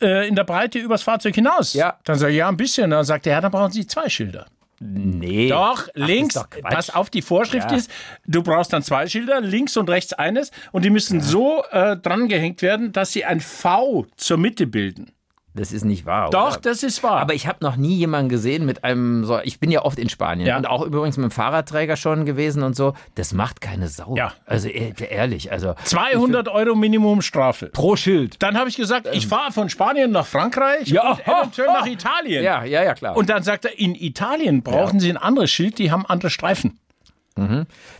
äh, 0.00 0.26
in 0.28 0.34
der 0.34 0.44
Breite 0.44 0.78
übers 0.78 1.02
Fahrzeug 1.02 1.34
hinaus? 1.34 1.74
Ja. 1.74 1.98
Dann 2.04 2.18
sage 2.18 2.32
ich, 2.32 2.38
ja, 2.38 2.48
ein 2.48 2.56
bisschen. 2.56 2.90
Dann 2.90 3.04
sagt 3.04 3.26
er, 3.26 3.34
ja, 3.34 3.40
dann 3.40 3.50
brauchen 3.50 3.72
Sie 3.72 3.86
zwei 3.86 4.08
Schilder. 4.08 4.46
Nee. 4.82 5.48
Doch, 5.50 5.88
links, 5.92 6.36
ist 6.36 6.42
doch 6.42 6.62
pass 6.62 6.88
auf, 6.88 7.10
die 7.10 7.20
Vorschrift 7.20 7.70
Ja. 7.70 7.76
ist, 7.76 7.90
du 8.26 8.42
brauchst 8.42 8.72
dann 8.72 8.82
zwei 8.82 9.06
Schilder, 9.06 9.42
links 9.42 9.76
und 9.76 9.90
rechts 9.90 10.14
eines, 10.14 10.52
und 10.72 10.86
die 10.86 10.90
müssen 10.90 11.20
so 11.20 11.62
äh, 11.70 11.98
dran 11.98 12.28
gehängt 12.28 12.62
werden, 12.62 12.90
dass 12.90 13.12
sie 13.12 13.26
ein 13.26 13.40
V 13.40 14.06
zur 14.16 14.38
Mitte 14.38 14.66
bilden. 14.66 15.12
Das 15.54 15.72
ist 15.72 15.84
nicht 15.84 16.06
wahr. 16.06 16.30
Doch, 16.30 16.52
oder? 16.52 16.60
das 16.60 16.82
ist 16.84 17.02
wahr. 17.02 17.18
Aber 17.20 17.34
ich 17.34 17.46
habe 17.48 17.58
noch 17.62 17.76
nie 17.76 17.96
jemanden 17.96 18.28
gesehen 18.28 18.64
mit 18.66 18.84
einem 18.84 19.24
so. 19.24 19.40
Ich 19.42 19.58
bin 19.58 19.70
ja 19.70 19.82
oft 19.84 19.98
in 19.98 20.08
Spanien 20.08 20.46
Ja. 20.46 20.56
und 20.56 20.66
auch 20.66 20.82
übrigens 20.84 21.16
mit 21.16 21.24
dem 21.24 21.30
Fahrradträger 21.30 21.96
schon 21.96 22.24
gewesen 22.24 22.62
und 22.62 22.76
so. 22.76 22.94
Das 23.16 23.32
macht 23.32 23.60
keine 23.60 23.88
Sau. 23.88 24.14
Ja. 24.16 24.32
Also 24.46 24.68
eh- 24.68 24.94
ehrlich, 25.10 25.50
also 25.52 25.74
200 25.84 26.48
Euro 26.48 26.74
Minimumstrafe. 26.76 27.66
pro 27.66 27.96
Schild. 27.96 28.42
Dann 28.42 28.56
habe 28.58 28.68
ich 28.68 28.76
gesagt, 28.76 29.08
ich 29.12 29.26
fahre 29.26 29.52
von 29.52 29.68
Spanien 29.68 30.10
nach 30.10 30.26
Frankreich 30.26 30.88
Ähm. 30.88 30.94
Ja. 30.94 31.10
und 31.12 31.20
eventuell 31.26 31.66
nach 31.72 31.86
Italien. 31.86 32.44
Ja, 32.44 32.64
ja, 32.64 32.82
ja, 32.82 32.94
klar. 32.94 33.16
Und 33.16 33.28
dann 33.30 33.42
sagt 33.42 33.64
er, 33.64 33.78
in 33.78 33.94
Italien 33.94 34.62
brauchen 34.62 35.00
Sie 35.00 35.10
ein 35.10 35.16
anderes 35.16 35.50
Schild, 35.50 35.78
die 35.78 35.90
haben 35.90 36.06
andere 36.06 36.30
Streifen. 36.30 36.78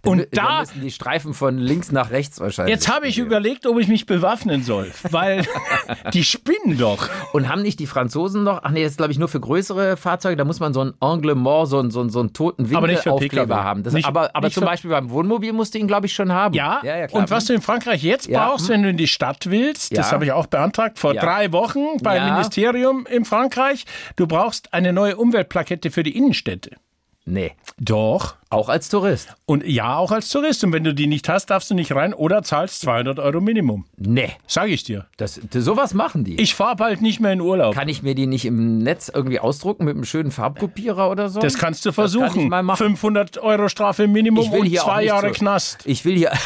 Und 0.04 0.26
da 0.32 0.42
da, 0.46 0.60
müssen 0.60 0.80
die 0.82 0.90
Streifen 0.90 1.34
von 1.34 1.58
links 1.58 1.92
nach 1.92 2.10
rechts 2.10 2.40
wahrscheinlich. 2.40 2.74
jetzt 2.74 2.88
habe 2.92 3.06
ich 3.08 3.18
überlegt, 3.18 3.66
ob 3.66 3.78
ich 3.78 3.88
mich 3.88 4.06
bewaffnen 4.06 4.62
soll, 4.62 4.90
weil 5.10 5.44
die 6.12 6.24
spinnen 6.24 6.78
doch. 6.78 7.08
Und 7.32 7.48
haben 7.48 7.62
nicht 7.62 7.78
die 7.80 7.86
Franzosen 7.86 8.42
noch, 8.44 8.60
ach 8.62 8.70
nee, 8.70 8.82
das 8.82 8.92
ist 8.92 8.96
glaube 8.98 9.12
ich 9.12 9.18
nur 9.18 9.28
für 9.28 9.40
größere 9.40 9.96
Fahrzeuge, 9.96 10.36
da 10.36 10.44
muss 10.44 10.60
man 10.60 10.72
so 10.74 10.82
ein 10.84 10.94
Angle 11.00 11.34
mort, 11.34 11.68
so 11.68 11.78
einen, 11.78 11.90
so 11.90 12.00
einen, 12.00 12.10
so 12.10 12.20
einen 12.20 12.32
toten 12.32 12.64
Aber 12.74 12.86
nicht 12.86 13.00
für 13.02 13.10
Windelaufkleber 13.10 13.46
PKW. 13.46 13.62
haben. 13.64 13.82
Das, 13.82 13.92
Nicht- 13.94 14.06
aber 14.06 14.30
aber 14.34 14.46
nicht 14.48 14.54
zum 14.54 14.64
Beispiel 14.64 14.90
beim 14.90 15.10
Wohnmobil 15.10 15.52
musst 15.52 15.74
du 15.74 15.78
ihn 15.78 15.86
glaube 15.88 16.06
ich 16.06 16.12
schon 16.14 16.32
haben. 16.32 16.54
Ja, 16.54 16.80
ja, 16.84 16.96
ja 16.98 17.06
klar. 17.06 17.22
und 17.22 17.30
was 17.30 17.46
du 17.46 17.54
in 17.54 17.60
Frankreich 17.62 18.02
jetzt 18.02 18.28
Ja. 18.28 18.46
brauchst, 18.46 18.68
wenn 18.68 18.82
du 18.82 18.88
in 18.90 18.96
die 18.96 19.08
Stadt 19.08 19.50
willst, 19.50 19.96
das 19.96 20.12
habe 20.12 20.24
ich 20.24 20.32
auch 20.32 20.46
beantragt 20.46 20.98
vor 20.98 21.14
drei 21.14 21.52
Wochen 21.52 21.98
beim. 22.02 22.20
Ministerium 22.30 23.06
in 23.06 23.24
Frankreich, 23.24 23.84
du 24.16 24.26
brauchst 24.26 24.72
eine 24.74 24.92
neue 24.92 25.16
Umweltplakette 25.16 25.90
für 25.90 26.02
die 26.02 26.16
Innenstädte. 26.16 26.76
Nee, 27.24 27.52
Doch. 27.78 28.36
Auch 28.52 28.68
als 28.68 28.88
Tourist. 28.88 29.28
Und 29.46 29.64
ja, 29.64 29.96
auch 29.96 30.10
als 30.10 30.28
Tourist. 30.28 30.64
Und 30.64 30.72
wenn 30.72 30.82
du 30.82 30.92
die 30.92 31.06
nicht 31.06 31.28
hast, 31.28 31.46
darfst 31.46 31.70
du 31.70 31.74
nicht 31.74 31.92
rein 31.94 32.12
oder 32.12 32.42
zahlst 32.42 32.80
200 32.80 33.20
Euro 33.20 33.40
Minimum. 33.40 33.84
Nee, 33.96 34.32
Sag 34.48 34.68
ich 34.70 34.82
dir. 34.82 35.06
das, 35.18 35.40
sowas 35.52 35.94
machen 35.94 36.24
die. 36.24 36.34
Ich 36.40 36.56
fahre 36.56 36.74
bald 36.74 37.00
nicht 37.00 37.20
mehr 37.20 37.32
in 37.32 37.40
Urlaub. 37.40 37.74
Kann 37.76 37.88
ich 37.88 38.02
mir 38.02 38.16
die 38.16 38.26
nicht 38.26 38.44
im 38.44 38.78
Netz 38.78 39.08
irgendwie 39.12 39.38
ausdrucken 39.38 39.84
mit 39.84 39.94
einem 39.94 40.04
schönen 40.04 40.32
Farbkopierer 40.32 41.08
oder 41.10 41.28
so? 41.28 41.38
das 41.40 41.58
kannst 41.58 41.84
du 41.84 41.90
kann 41.90 41.94
versuchen. 41.94 42.48
machen. 42.48 42.76
500 42.76 43.38
Euro 43.38 43.68
Strafe 43.68 44.08
Minimum 44.08 44.50
und 44.50 44.76
zwei 44.76 45.04
Jahre 45.04 45.28
so- 45.28 45.34
Knast. 45.34 45.78
Ich 45.86 46.04
will 46.04 46.16
hier. 46.16 46.32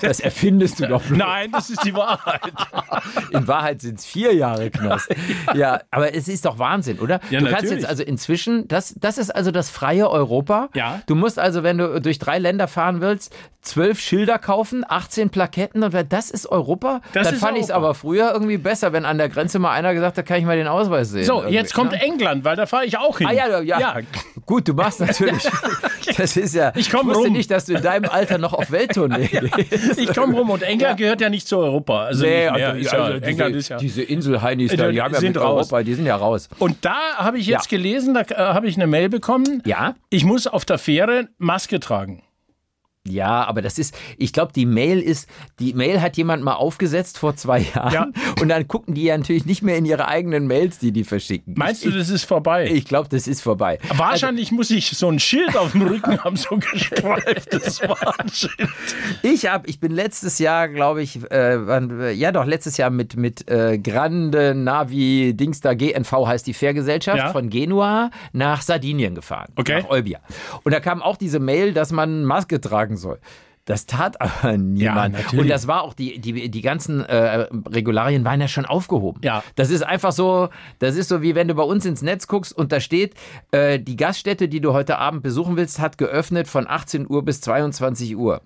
Das 0.00 0.20
erfindest 0.20 0.80
du 0.80 0.86
doch 0.88 1.02
bloß. 1.02 1.18
Nein, 1.18 1.50
das 1.50 1.70
ist 1.70 1.84
die 1.84 1.94
Wahrheit. 1.94 2.40
In 3.30 3.46
Wahrheit 3.48 3.80
sind 3.80 3.98
es 3.98 4.04
vier 4.04 4.34
Jahre 4.34 4.70
Knast. 4.70 5.08
Ja, 5.54 5.80
aber 5.90 6.14
es 6.14 6.28
ist 6.28 6.44
doch 6.44 6.58
Wahnsinn, 6.58 6.98
oder? 6.98 7.20
Ja, 7.30 7.38
du 7.40 7.46
kannst 7.46 7.62
natürlich. 7.64 7.82
jetzt 7.82 7.86
also 7.88 8.02
inzwischen, 8.02 8.68
das, 8.68 8.94
das 9.00 9.18
ist 9.18 9.30
also 9.34 9.50
das 9.50 9.70
freie 9.70 10.10
Europa. 10.10 10.68
Ja. 10.74 11.00
Du 11.06 11.14
musst 11.24 11.38
also, 11.38 11.62
wenn 11.62 11.78
du 11.78 12.00
durch 12.02 12.18
drei 12.18 12.38
Länder 12.38 12.68
fahren 12.68 13.00
willst, 13.00 13.34
zwölf 13.62 13.98
Schilder 13.98 14.38
kaufen, 14.38 14.84
18 14.86 15.30
Plaketten 15.30 15.82
und 15.82 15.94
das 16.10 16.30
ist 16.30 16.46
Europa, 16.46 17.00
Das 17.14 17.24
dann 17.26 17.34
ist 17.36 17.40
fand 17.40 17.56
ich 17.56 17.64
es 17.64 17.70
aber 17.70 17.94
früher 17.94 18.30
irgendwie 18.30 18.58
besser, 18.58 18.92
wenn 18.92 19.06
an 19.06 19.16
der 19.16 19.30
Grenze 19.30 19.58
mal 19.58 19.72
einer 19.72 19.94
gesagt 19.94 20.18
hat, 20.18 20.26
kann 20.26 20.38
ich 20.38 20.44
mal 20.44 20.56
den 20.56 20.66
Ausweis 20.68 21.08
sehen. 21.08 21.24
So, 21.24 21.44
jetzt 21.46 21.72
kommt 21.72 21.92
ne? 21.92 22.02
England, 22.02 22.44
weil 22.44 22.56
da 22.56 22.66
fahre 22.66 22.84
ich 22.84 22.98
auch 22.98 23.16
hin. 23.16 23.26
Ah 23.26 23.32
ja, 23.32 23.60
ja, 23.60 23.80
Ja. 23.80 23.96
Gut, 24.44 24.68
du 24.68 24.74
machst 24.74 25.00
natürlich. 25.00 25.48
Das 26.18 26.36
ist 26.36 26.54
ja. 26.54 26.70
Ich 26.76 26.90
komm 26.90 27.06
wusste 27.06 27.24
rum. 27.24 27.32
nicht, 27.32 27.50
dass 27.50 27.64
du 27.64 27.72
in 27.72 27.82
deinem 27.82 28.10
Alter 28.10 28.36
noch 28.36 28.52
auf 28.52 28.70
Welttournee 28.70 29.26
gehst. 29.56 29.98
Ich 29.98 30.14
komme 30.14 30.36
rum 30.36 30.50
und 30.50 30.62
England 30.62 30.98
gehört 30.98 31.22
ja 31.22 31.30
nicht 31.30 31.48
zu 31.48 31.56
Europa. 31.56 32.04
Also 32.04 32.26
Nee, 32.26 32.46
also, 32.46 32.76
ja, 32.78 33.02
also 33.02 33.24
England 33.24 33.54
diese, 33.54 33.58
ist 33.58 33.68
ja. 33.70 33.76
diese 33.78 34.02
Inselheinis 34.02 34.70
da, 34.76 34.90
Die 34.90 35.00
haben 35.00 35.14
ja 35.14 35.20
sind 35.20 35.34
mit 35.34 35.42
raus. 35.42 35.72
Europa, 35.72 35.82
die 35.82 35.94
sind 35.94 36.04
ja 36.04 36.16
raus. 36.16 36.50
Und 36.58 36.84
da 36.84 36.96
habe 37.16 37.38
ich 37.38 37.46
jetzt 37.46 37.70
gelesen, 37.70 38.12
da 38.12 38.20
äh, 38.20 38.34
habe 38.36 38.66
ich 38.66 38.76
eine 38.76 38.86
Mail 38.86 39.08
bekommen. 39.08 39.62
Ja? 39.64 39.94
Ich 40.10 40.24
muss 40.26 40.46
auf 40.46 40.66
der 40.66 40.76
Fähre 40.76 41.13
Maske 41.38 41.78
tragen. 41.78 42.22
Ja, 43.06 43.44
aber 43.44 43.60
das 43.60 43.78
ist, 43.78 43.94
ich 44.16 44.32
glaube, 44.32 44.54
die 44.54 44.64
Mail 44.64 44.98
ist, 44.98 45.28
die 45.58 45.74
Mail 45.74 46.00
hat 46.00 46.16
jemand 46.16 46.42
mal 46.42 46.54
aufgesetzt 46.54 47.18
vor 47.18 47.36
zwei 47.36 47.58
Jahren 47.60 47.92
Ja. 47.92 48.06
und 48.40 48.48
dann 48.48 48.66
gucken 48.66 48.94
die 48.94 49.02
ja 49.04 49.18
natürlich 49.18 49.44
nicht 49.44 49.62
mehr 49.62 49.76
in 49.76 49.84
ihre 49.84 50.08
eigenen 50.08 50.46
Mails, 50.46 50.78
die 50.78 50.90
die 50.90 51.04
verschicken. 51.04 51.52
Meinst 51.58 51.84
ich, 51.84 51.92
du, 51.92 51.98
das 51.98 52.08
ist 52.08 52.24
vorbei? 52.24 52.70
Ich 52.72 52.86
glaube, 52.86 53.10
das 53.10 53.26
ist 53.28 53.42
vorbei. 53.42 53.78
Wahrscheinlich 53.94 54.52
muss 54.52 54.70
ich 54.70 54.88
so 54.96 55.10
ein 55.10 55.18
Schild 55.18 55.54
auf 55.54 55.72
dem 55.72 55.82
Rücken 55.82 56.24
haben, 56.24 56.36
so 56.36 56.56
gestreiftes 56.72 57.82
Warnschild. 57.82 58.70
Ich 59.22 59.46
habe, 59.46 59.68
ich 59.68 59.80
bin 59.80 59.92
letztes 59.92 60.38
Jahr, 60.38 60.68
glaube 60.68 61.02
ich, 61.02 61.18
äh, 61.30 62.12
ja 62.12 62.32
doch, 62.32 62.46
letztes 62.46 62.78
Jahr 62.78 62.88
mit, 62.88 63.16
mit 63.16 63.50
äh, 63.50 63.76
Grande 63.78 64.54
Navi 64.54 65.34
Dings 65.34 65.60
da 65.60 65.74
GNV 65.74 66.10
heißt 66.26 66.46
die 66.46 66.54
Fährgesellschaft 66.54 67.18
Ja. 67.18 67.32
von 67.32 67.50
Genua 67.50 68.10
nach 68.32 68.62
Sardinien 68.62 69.14
gefahren. 69.14 69.52
Okay. 69.56 69.82
Nach 69.82 69.90
Olbia. 69.90 70.20
Und 70.62 70.72
da 70.72 70.80
kam 70.80 71.02
auch 71.02 71.18
diese 71.18 71.38
Mail, 71.38 71.74
dass 71.74 71.92
man 71.92 72.24
Maske 72.24 72.62
tragen 72.62 72.93
soll. 72.96 73.18
Das 73.66 73.86
tat 73.86 74.20
aber 74.20 74.56
niemand. 74.58 75.14
natürlich. 75.14 75.40
und 75.40 75.48
das 75.48 75.66
war 75.66 75.82
auch, 75.82 75.94
die, 75.94 76.18
die, 76.18 76.50
die 76.50 76.60
ganzen 76.60 77.02
äh, 77.04 77.46
Regularien 77.70 78.24
waren 78.24 78.40
ja 78.40 78.48
schon 78.48 78.66
aufgehoben. 78.66 79.20
Ja. 79.24 79.42
Das 79.56 79.70
ist 79.70 79.82
einfach 79.82 80.12
so, 80.12 80.50
das 80.80 80.96
ist 80.96 81.08
so 81.08 81.22
wie 81.22 81.34
wenn 81.34 81.48
du 81.48 81.54
bei 81.54 81.62
uns 81.62 81.86
ins 81.86 82.02
Netz 82.02 82.26
guckst 82.26 82.52
und 82.56 82.72
da 82.72 82.80
steht, 82.80 83.14
äh, 83.52 83.78
die 83.80 83.96
Gaststätte, 83.96 84.48
die 84.48 84.60
du 84.60 84.74
heute 84.74 84.98
Abend 84.98 85.22
besuchen 85.22 85.56
willst, 85.56 85.78
hat 85.78 85.96
geöffnet 85.96 86.46
von 86.46 86.66
18 86.68 87.08
Uhr 87.08 87.24
bis 87.24 87.40
22 87.40 88.16
Uhr. 88.16 88.42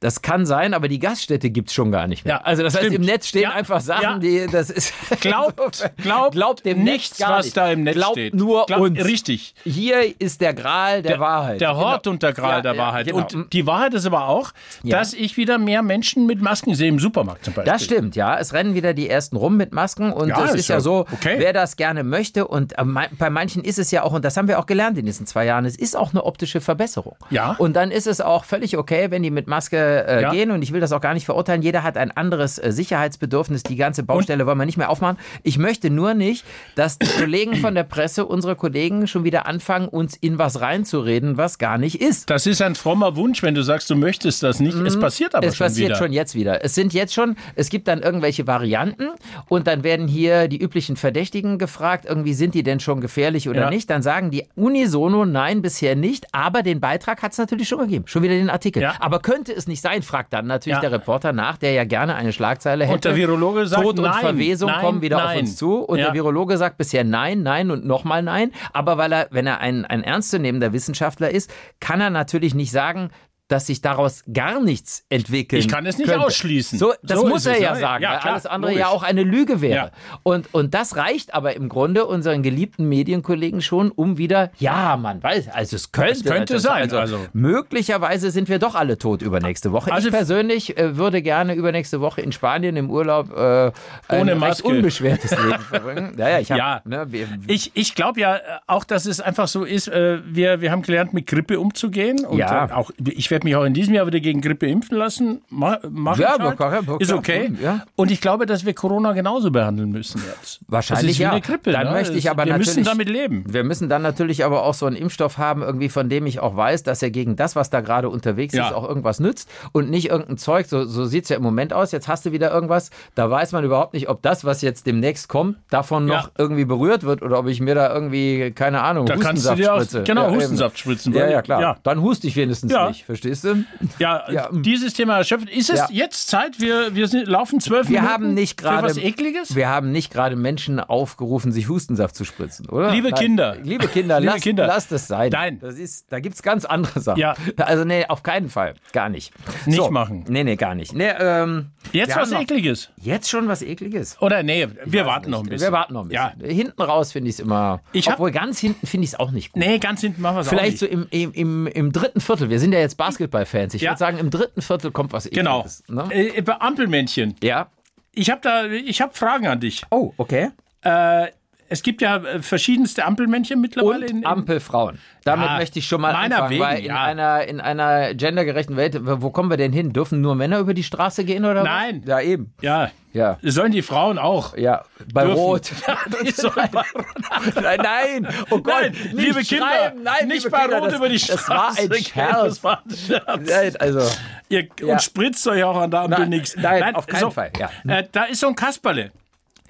Das 0.00 0.22
kann 0.22 0.46
sein, 0.46 0.74
aber 0.74 0.86
die 0.86 1.00
Gaststätte 1.00 1.50
gibt's 1.50 1.74
schon 1.74 1.90
gar 1.90 2.06
nicht 2.06 2.24
mehr. 2.24 2.34
Ja, 2.34 2.40
also 2.42 2.62
das 2.62 2.74
heißt, 2.74 2.84
stimmt. 2.86 3.00
im 3.00 3.02
Netz 3.02 3.26
stehen 3.26 3.42
Ja, 3.42 3.50
einfach 3.50 3.80
Sachen, 3.80 4.02
ja. 4.02 4.18
die, 4.18 4.46
das 4.50 4.70
ist... 4.70 4.92
Glaubt, 5.20 5.90
glaubt, 5.96 6.32
Glaubt 6.34 6.64
dem 6.64 6.84
nichts, 6.84 7.20
was 7.20 7.46
nicht. 7.46 7.56
da 7.56 7.72
im 7.72 7.82
Netz 7.82 7.94
Glaubt 7.96 8.12
steht. 8.12 8.34
nur 8.34 8.66
Glaubt- 8.66 8.80
uns. 8.82 9.04
Richtig. 9.04 9.54
Hier 9.64 10.20
ist 10.20 10.40
der 10.40 10.54
Gral 10.54 11.02
der, 11.02 11.18
Wahrheit. 11.18 11.60
Der 11.60 11.74
Hort 11.76 12.04
Genau. 12.04 12.12
und 12.14 12.22
der 12.22 12.32
Gral 12.32 12.50
Ja, 12.58 12.60
der 12.60 12.72
ja, 12.74 12.78
Wahrheit. 12.78 13.06
genau. 13.06 13.18
Und 13.34 13.52
die 13.52 13.66
Wahrheit 13.66 13.92
ist 13.94 14.06
aber 14.06 14.28
auch, 14.28 14.47
auch, 14.48 14.88
dass 14.90 15.12
ich 15.14 15.36
wieder 15.36 15.58
mehr 15.58 15.82
Menschen 15.82 16.26
mit 16.26 16.40
Masken 16.40 16.74
sehe 16.74 16.88
im 16.88 16.98
Supermarkt 16.98 17.44
zum 17.44 17.54
Beispiel. 17.54 17.72
Das 17.72 17.84
stimmt, 17.84 18.16
ja. 18.16 18.38
Es 18.38 18.52
rennen 18.52 18.74
wieder 18.74 18.94
die 18.94 19.08
ersten 19.08 19.36
rum 19.36 19.56
mit 19.56 19.72
Masken 19.72 20.12
und 20.12 20.28
Ja, 20.28 20.44
es 20.44 20.50
ist 20.52 20.58
ist 20.60 20.68
ja 20.68 20.76
ja 20.76 20.80
so, 20.80 21.06
okay. 21.12 21.36
wer 21.38 21.52
das 21.52 21.76
gerne 21.76 22.04
möchte 22.04 22.46
und 22.46 22.78
äh, 22.78 22.84
bei 23.18 23.30
manchen 23.30 23.64
ist 23.64 23.78
es 23.78 23.90
ja 23.90 24.02
auch, 24.02 24.12
und 24.12 24.24
das 24.24 24.36
haben 24.36 24.48
wir 24.48 24.58
auch 24.58 24.66
gelernt 24.66 24.98
in 24.98 25.06
diesen 25.06 25.26
zwei 25.26 25.44
Jahren, 25.44 25.64
es 25.64 25.76
ist 25.76 25.96
auch 25.96 26.10
eine 26.12 26.24
optische 26.24 26.60
Verbesserung. 26.60 27.16
Ja. 27.30 27.52
Und 27.58 27.74
dann 27.74 27.90
ist 27.90 28.06
es 28.06 28.20
auch 28.20 28.44
völlig 28.44 28.76
okay, 28.76 29.10
wenn 29.10 29.22
die 29.22 29.30
mit 29.30 29.46
Maske 29.46 29.76
äh, 30.06 30.22
Ja. 30.22 30.30
gehen 30.30 30.50
und 30.50 30.62
ich 30.62 30.72
will 30.72 30.80
das 30.80 30.92
auch 30.92 31.00
gar 31.00 31.14
nicht 31.14 31.24
verurteilen. 31.26 31.62
Jeder 31.62 31.82
hat 31.82 31.96
ein 31.96 32.10
anderes 32.10 32.58
äh, 32.58 32.72
Sicherheitsbedürfnis. 32.72 33.62
Die 33.62 33.76
ganze 33.76 34.02
Baustelle 34.02 34.46
wollen 34.46 34.58
wir 34.58 34.66
nicht 34.66 34.76
mehr 34.78 34.90
aufmachen. 34.90 35.18
Ich 35.42 35.58
möchte 35.58 35.90
nur 35.90 36.14
nicht, 36.14 36.44
dass 36.74 36.98
die 36.98 37.06
Kollegen 37.06 37.56
von 37.56 37.74
der 37.74 37.84
Presse, 37.84 38.26
unsere 38.26 38.56
Kollegen, 38.56 39.06
schon 39.06 39.24
wieder 39.24 39.46
anfangen, 39.46 39.88
uns 39.88 40.16
in 40.16 40.38
was 40.38 40.60
reinzureden, 40.60 41.36
was 41.36 41.58
gar 41.58 41.78
nicht 41.78 42.00
ist. 42.00 42.30
Das 42.30 42.46
ist 42.46 42.62
ein 42.62 42.74
frommer 42.74 43.16
Wunsch, 43.16 43.42
wenn 43.42 43.54
du 43.54 43.62
sagst, 43.62 43.90
du 43.90 43.96
möchtest 43.96 44.37
das 44.42 44.60
nicht. 44.60 44.76
Es 44.78 44.98
passiert 44.98 45.34
aber 45.34 45.46
Mhm. 45.46 45.50
Es 45.50 45.56
schon 45.56 45.66
passiert 45.66 45.88
wieder. 45.90 45.98
schon 45.98 46.12
jetzt 46.12 46.34
wieder. 46.34 46.64
Es 46.64 46.74
sind 46.74 46.92
jetzt 46.94 47.14
schon, 47.14 47.36
es 47.54 47.68
gibt 47.70 47.88
dann 47.88 48.00
irgendwelche 48.02 48.46
Varianten 48.46 49.08
und 49.48 49.66
dann 49.66 49.82
werden 49.84 50.08
hier 50.08 50.48
die 50.48 50.58
üblichen 50.60 50.96
Verdächtigen 50.96 51.58
gefragt, 51.58 52.04
irgendwie 52.08 52.34
sind 52.34 52.54
die 52.54 52.62
denn 52.62 52.80
schon 52.80 53.00
gefährlich 53.00 53.48
oder 53.48 53.62
Ja. 53.62 53.70
nicht. 53.70 53.88
Dann 53.90 54.02
sagen 54.02 54.30
die 54.30 54.44
unisono, 54.56 55.24
nein, 55.24 55.62
bisher 55.62 55.96
nicht, 55.96 56.26
aber 56.32 56.62
den 56.62 56.80
Beitrag 56.80 57.22
hat 57.22 57.32
es 57.32 57.38
natürlich 57.38 57.68
schon 57.68 57.78
gegeben. 57.80 58.04
Schon 58.06 58.22
wieder 58.22 58.34
den 58.34 58.50
Artikel. 58.50 58.82
Ja. 58.82 58.94
Aber 59.00 59.20
könnte 59.20 59.52
es 59.52 59.66
nicht 59.66 59.80
sein, 59.82 60.02
fragt 60.02 60.32
dann 60.32 60.46
natürlich 60.46 60.76
Ja. 60.76 60.80
der 60.80 60.92
Reporter 60.92 61.32
nach, 61.32 61.56
der 61.58 61.72
ja 61.72 61.84
gerne 61.84 62.14
eine 62.14 62.32
Schlagzeile 62.32 62.84
hätte. 62.84 62.94
Und 62.94 63.04
der 63.04 63.16
Virologe 63.16 63.66
sagt, 63.66 63.82
Tod 63.82 63.98
und 63.98 64.04
nein, 64.04 64.20
Verwesung 64.20 64.70
nein, 64.70 64.80
kommen 64.80 65.02
wieder 65.02 65.18
auf 65.18 65.24
nein. 65.24 65.40
uns 65.40 65.56
zu. 65.56 65.76
Und 65.80 65.98
der 65.98 66.12
Virologe 66.14 66.56
sagt 66.58 66.76
bisher 66.78 67.04
nein, 67.04 67.42
nein 67.42 67.70
und 67.70 67.84
nochmal 67.86 68.22
nein. 68.22 68.52
Aber 68.72 68.98
weil 68.98 69.12
er, 69.12 69.28
wenn 69.30 69.46
er 69.46 69.60
ein, 69.60 69.84
ein 69.84 70.02
ernstzunehmender 70.02 70.72
Wissenschaftler 70.72 71.30
ist, 71.30 71.50
kann 71.80 72.00
er 72.00 72.10
natürlich 72.10 72.54
nicht 72.54 72.70
sagen, 72.72 73.10
dass 73.48 73.66
sich 73.66 73.80
daraus 73.80 74.22
gar 74.32 74.60
nichts 74.60 75.04
entwickeln 75.08 75.58
Ich 75.60 75.68
kann 75.68 75.84
es 75.86 75.98
nicht 75.98 76.08
könnte. 76.08 76.24
ausschließen. 76.24 76.78
So, 76.78 76.92
das 77.02 77.18
So 77.20 77.26
muss 77.26 77.46
er 77.46 77.54
es, 77.54 77.60
ja 77.60 77.74
ne? 77.74 77.80
sagen, 77.80 78.02
Ja, 78.02 78.12
weil 78.12 78.18
klar, 78.20 78.32
alles 78.34 78.46
andere 78.46 78.70
logisch. 78.72 78.80
ja 78.86 78.88
auch 78.88 79.02
eine 79.02 79.22
Lüge 79.22 79.60
wäre. 79.60 79.74
Ja. 79.86 79.90
Und, 80.22 80.52
und 80.54 80.74
das 80.74 80.96
reicht 80.96 81.34
aber 81.34 81.56
im 81.56 81.68
Grunde 81.68 82.06
unseren 82.06 82.42
geliebten 82.42 82.88
Medienkollegen 82.88 83.60
schon, 83.62 83.90
um 83.90 84.18
wieder, 84.18 84.50
ja, 84.58 84.96
man 84.96 85.22
weiß, 85.22 85.48
also 85.48 85.76
es 85.76 85.92
könnte, 85.92 86.12
Es 86.12 86.24
könnte 86.24 86.54
das- 86.54 86.62
sein, 86.62 86.82
Also, 86.82 86.98
also. 86.98 87.18
möglicherweise 87.62 88.30
sind 88.30 88.48
wir 88.48 88.58
doch 88.58 88.74
alle 88.74 88.98
tot 88.98 89.22
übernächste 89.22 89.72
Woche. 89.72 89.92
Also- 89.92 90.08
ich 90.08 90.14
persönlich 90.14 90.76
äh, 90.78 90.96
würde 90.96 91.22
gerne 91.22 91.54
übernächste 91.54 92.00
Woche 92.00 92.20
in 92.20 92.32
Spanien 92.32 92.76
im 92.76 92.90
Urlaub 92.90 93.30
äh, 93.36 93.72
ein 94.08 94.20
Ohne 94.20 94.34
Maske. 94.34 94.68
unbeschwertes 94.68 95.30
Leben 95.30 95.58
verbringen. 95.70 96.14
Ja, 96.18 96.28
ja, 96.28 96.38
ich 96.40 96.50
hab, 96.52 96.58
Ja. 96.58 96.82
Ne, 96.84 97.06
wir, 97.10 97.26
Ich, 97.46 97.70
ich 97.74 97.94
glaube 97.94 98.20
ja 98.20 98.36
äh, 98.36 98.40
auch, 98.66 98.84
dass 98.84 99.06
es 99.06 99.20
einfach 99.20 99.48
so 99.48 99.64
ist, 99.64 99.88
äh, 99.88 100.18
wir, 100.24 100.60
wir 100.60 100.70
haben 100.70 100.82
gelernt, 100.82 101.12
mit 101.14 101.26
Grippe 101.26 101.58
umzugehen. 101.58 102.24
Und 102.24 102.38
Ja. 102.38 102.66
äh, 102.66 102.72
auch, 102.72 102.90
ich 103.04 103.30
werde 103.30 103.37
mich 103.44 103.56
auch 103.56 103.64
in 103.64 103.74
diesem 103.74 103.94
Jahr 103.94 104.06
wieder 104.06 104.20
gegen 104.20 104.40
Grippe 104.40 104.66
impfen 104.66 104.96
lassen. 104.96 105.42
Ma, 105.50 105.78
mach 105.90 106.18
Ja, 106.18 106.34
ich 106.36 106.42
halt. 106.42 106.56
klar, 106.56 107.00
Ist 107.00 107.12
okay. 107.12 107.52
ja. 107.62 107.84
Und 107.96 108.10
ich 108.10 108.20
glaube, 108.20 108.46
dass 108.46 108.64
wir 108.66 108.74
Corona 108.74 109.12
genauso 109.12 109.50
behandeln 109.50 109.90
müssen 109.90 110.22
jetzt. 110.26 110.60
Wahrscheinlich 110.68 111.18
ja. 111.18 111.30
eine 111.32 111.40
Grippe. 111.40 111.72
Dann 111.72 111.86
ne? 111.88 111.92
möchte 111.92 112.14
ich 112.16 112.30
aber 112.30 112.44
wir 112.44 112.52
natürlich, 112.52 112.76
müssen 112.76 112.84
damit 112.84 113.08
leben. 113.08 113.44
Wir 113.48 113.64
müssen 113.64 113.88
dann 113.88 114.02
natürlich 114.02 114.44
aber 114.44 114.64
auch 114.64 114.74
so 114.74 114.86
einen 114.86 114.96
Impfstoff 114.96 115.38
haben, 115.38 115.62
irgendwie 115.62 115.88
von 115.88 116.08
dem 116.08 116.26
ich 116.26 116.40
auch 116.40 116.56
weiß, 116.56 116.82
dass 116.82 117.02
er 117.02 117.10
gegen 117.10 117.36
das, 117.36 117.56
was 117.56 117.70
da 117.70 117.80
gerade 117.80 118.08
unterwegs 118.08 118.54
Ja. 118.54 118.66
ist, 118.68 118.72
auch 118.74 118.88
irgendwas 118.88 119.20
nützt 119.20 119.48
und 119.72 119.90
nicht 119.90 120.10
irgendein 120.10 120.38
Zeug. 120.38 120.66
So, 120.66 120.84
so 120.84 121.04
sieht 121.04 121.24
es 121.24 121.30
ja 121.30 121.36
im 121.36 121.42
Moment 121.42 121.72
aus. 121.72 121.92
Jetzt 121.92 122.08
hast 122.08 122.26
du 122.26 122.32
wieder 122.32 122.50
irgendwas. 122.52 122.90
Da 123.14 123.30
weiß 123.30 123.52
man 123.52 123.64
überhaupt 123.64 123.94
nicht, 123.94 124.08
ob 124.08 124.22
das, 124.22 124.44
was 124.44 124.62
jetzt 124.62 124.86
demnächst 124.86 125.28
kommt, 125.28 125.58
davon 125.70 126.06
noch 126.06 126.24
Ja. 126.24 126.30
irgendwie 126.38 126.64
berührt 126.64 127.02
wird 127.04 127.22
oder 127.22 127.38
ob 127.38 127.46
ich 127.48 127.60
mir 127.60 127.74
da 127.74 127.92
irgendwie, 127.92 128.50
keine 128.52 128.82
Ahnung, 128.82 129.06
Da 129.06 129.14
kannst 129.14 129.44
du 129.46 129.50
Hustensaft 129.50 129.58
dir 129.58 129.72
auch, 129.74 129.76
spritze. 129.78 130.02
genau, 130.04 130.28
Ja. 130.28 130.34
Hustensaft 130.34 130.78
spritzen. 130.78 131.12
Ja, 131.14 131.28
ja, 131.28 131.42
klar. 131.42 131.78
Dann 131.82 132.02
huste 132.02 132.26
ich 132.26 132.36
wenigstens 132.36 132.72
nicht. 132.72 133.04
Verstehst 133.04 133.27
du? 133.44 133.64
ja, 133.98 134.30
Ja. 134.30 134.48
dieses 134.52 134.94
Thema 134.94 135.18
erschöpft. 135.18 135.48
Ist 135.50 135.70
es 135.70 135.78
Ja. 135.80 135.86
jetzt 135.90 136.28
Zeit? 136.28 136.60
Wir, 136.60 136.94
wir 136.94 137.08
sind, 137.08 137.26
laufen 137.28 137.60
zwölf 137.60 137.88
Wir 137.88 138.00
Minuten 138.00 138.12
haben 138.12 138.34
nicht 138.34 138.60
für 138.60 138.66
gerade. 138.68 138.86
was 138.88 138.96
Ekliges? 138.96 139.54
Wir 139.54 139.68
haben 139.68 139.92
nicht 139.92 140.12
gerade 140.12 140.36
Menschen 140.36 140.80
aufgerufen, 140.80 141.52
sich 141.52 141.68
Hustensaft 141.68 142.14
zu 142.14 142.24
spritzen, 142.24 142.68
oder? 142.68 142.90
Liebe 142.90 143.10
Nein. 143.10 143.20
Kinder. 143.20 143.56
Liebe 143.62 143.88
Kinder, 143.88 144.20
Liebe 144.20 144.32
lasst, 144.32 144.42
Kinder. 144.44 144.66
lasst 144.66 144.92
es 144.92 145.06
sein. 145.06 145.30
Nein. 145.32 145.58
Das 145.60 145.76
ist, 145.78 146.06
da 146.10 146.20
gibt 146.20 146.34
es 146.36 146.42
ganz 146.42 146.64
andere 146.64 147.00
Sachen. 147.00 147.18
Ja. 147.20 147.34
Also, 147.58 147.84
nee, 147.84 148.04
auf 148.08 148.22
keinen 148.22 148.48
Fall. 148.48 148.74
Gar 148.92 149.08
nicht. 149.08 149.32
Nicht 149.66 149.90
machen. 149.90 150.24
Nee, 150.28 150.44
nee, 150.44 150.56
gar 150.56 150.74
nicht. 150.74 150.92
Nee, 150.94 151.10
ähm, 151.18 151.66
Jetzt 151.92 152.14
was 152.16 152.32
Ekliges? 152.32 152.90
Jetzt 152.96 153.30
schon 153.30 153.48
was 153.48 153.62
Ekliges. 153.62 154.20
Oder 154.20 154.42
nee, 154.42 154.68
wir 154.84 155.06
warten 155.06 155.30
noch 155.30 155.42
ein 155.42 155.48
bisschen. 155.48 155.68
Wir 155.68 155.72
warten 155.72 155.94
noch 155.94 156.02
ein 156.04 156.08
bisschen. 156.08 156.40
Ja. 156.40 156.46
Hinten 156.46 156.82
raus 156.82 157.12
finde 157.12 157.30
ich 157.30 157.36
es 157.36 157.40
immer. 157.40 157.80
Ich 157.92 158.06
hab- 158.08 158.14
obwohl 158.14 158.30
ganz 158.30 158.58
hinten 158.58 158.86
finde 158.86 159.04
ich 159.04 159.12
es 159.12 159.18
auch 159.18 159.30
nicht 159.30 159.52
gut. 159.52 159.62
Nee, 159.62 159.78
ganz 159.78 160.00
hinten 160.02 160.20
machen 160.20 160.36
wir 160.36 160.40
es 160.40 160.46
auch 160.48 160.50
Vielleicht 160.50 160.72
nicht. 160.72 160.78
so 160.80 160.86
im, 160.86 161.06
im, 161.10 161.32
im, 161.32 161.66
im 161.66 161.92
dritten 161.92 162.20
Viertel. 162.20 162.50
Wir 162.50 162.58
sind 162.60 162.72
ja 162.72 162.78
jetzt 162.80 162.96
Basketball-Fans. 163.18 163.74
Ich 163.74 163.82
Ja. 163.82 163.90
würde 163.90 163.98
sagen, 163.98 164.18
im 164.18 164.30
dritten 164.30 164.62
Viertel 164.62 164.90
kommt 164.92 165.12
was 165.12 165.28
Genau. 165.30 165.60
Ekliges. 165.60 165.82
Ne? 165.88 166.08
Äh, 166.10 166.42
bei 166.42 166.60
Ampelmännchen. 166.60 167.34
Ja. 167.42 167.68
Ich 168.14 168.30
habe 168.30 168.40
da, 168.40 168.66
ich 168.66 169.00
habe 169.00 169.14
Fragen 169.14 169.46
an 169.46 169.60
dich. 169.60 169.82
Oh, 169.90 170.12
okay. 170.16 170.50
Äh, 170.82 171.28
es 171.70 171.82
gibt 171.82 172.00
ja 172.00 172.16
äh, 172.16 172.42
verschiedenste 172.42 173.04
Ampelmännchen 173.04 173.60
mittlerweile. 173.60 174.06
Und 174.06 174.10
in, 174.10 174.18
in, 174.18 174.26
Ampelfrauen. 174.26 174.98
Damit 175.24 175.46
Ja, 175.46 175.56
möchte 175.58 175.78
ich 175.78 175.86
schon 175.86 176.00
mal 176.00 176.14
anfangen, 176.14 176.50
wegen, 176.50 176.62
weil 176.62 176.78
in, 176.78 176.84
ja. 176.86 177.04
einer, 177.04 177.44
in 177.46 177.60
einer 177.60 178.14
gendergerechten 178.14 178.76
Welt, 178.76 178.98
wo 179.02 179.30
kommen 179.30 179.50
wir 179.50 179.58
denn 179.58 179.72
hin? 179.72 179.92
Dürfen 179.92 180.20
nur 180.20 180.34
Männer 180.34 180.58
über 180.58 180.72
die 180.72 180.82
Straße 180.82 181.24
gehen 181.24 181.44
oder 181.44 181.62
Nein. 181.64 182.00
was? 182.02 182.08
Ja, 182.08 182.20
eben. 182.20 182.54
ja, 182.62 182.90
Ja. 183.12 183.36
sollen 183.42 183.72
die 183.72 183.82
Frauen 183.82 184.18
auch. 184.18 184.56
Ja, 184.56 184.84
bei 185.12 185.24
Dürfen. 185.24 185.38
Rot. 185.38 185.70
Nein, 187.62 187.80
nein, 187.82 188.28
oh 188.50 188.58
Gott, 188.60 188.74
Nein, 188.80 188.96
liebe 189.12 189.42
Kinder, 189.42 189.92
nein, 190.02 190.28
nicht 190.28 190.44
liebe 190.44 190.50
bei 190.50 190.62
Kinder, 190.62 190.78
Rot 190.78 190.88
das, 190.88 190.96
über 190.96 191.08
die 191.08 191.18
Das 191.18 191.40
Straße 191.42 191.88
war 191.90 191.96
ein 191.96 192.04
Scherz. 192.04 192.42
Das 192.42 192.64
war 192.64 192.82
ein 192.84 192.96
Scherz. 192.96 193.50
Nein, 193.50 193.76
also, 193.78 194.00
Ihr, 194.48 194.68
Ja. 194.80 194.92
Und 194.94 195.02
spritzt 195.02 195.46
euch 195.46 195.62
auch 195.64 195.76
an 195.76 195.90
der 195.90 196.00
Ampel 196.00 196.20
Nein, 196.20 196.28
nichts. 196.30 196.56
nein, 196.56 196.94
auf 196.94 197.06
keinen 197.06 197.30
Fall, 197.30 197.50
ja. 197.58 197.70
Äh, 197.86 198.04
da 198.10 198.24
ist 198.24 198.40
so 198.40 198.48
ein 198.48 198.54
Kasperle 198.54 199.10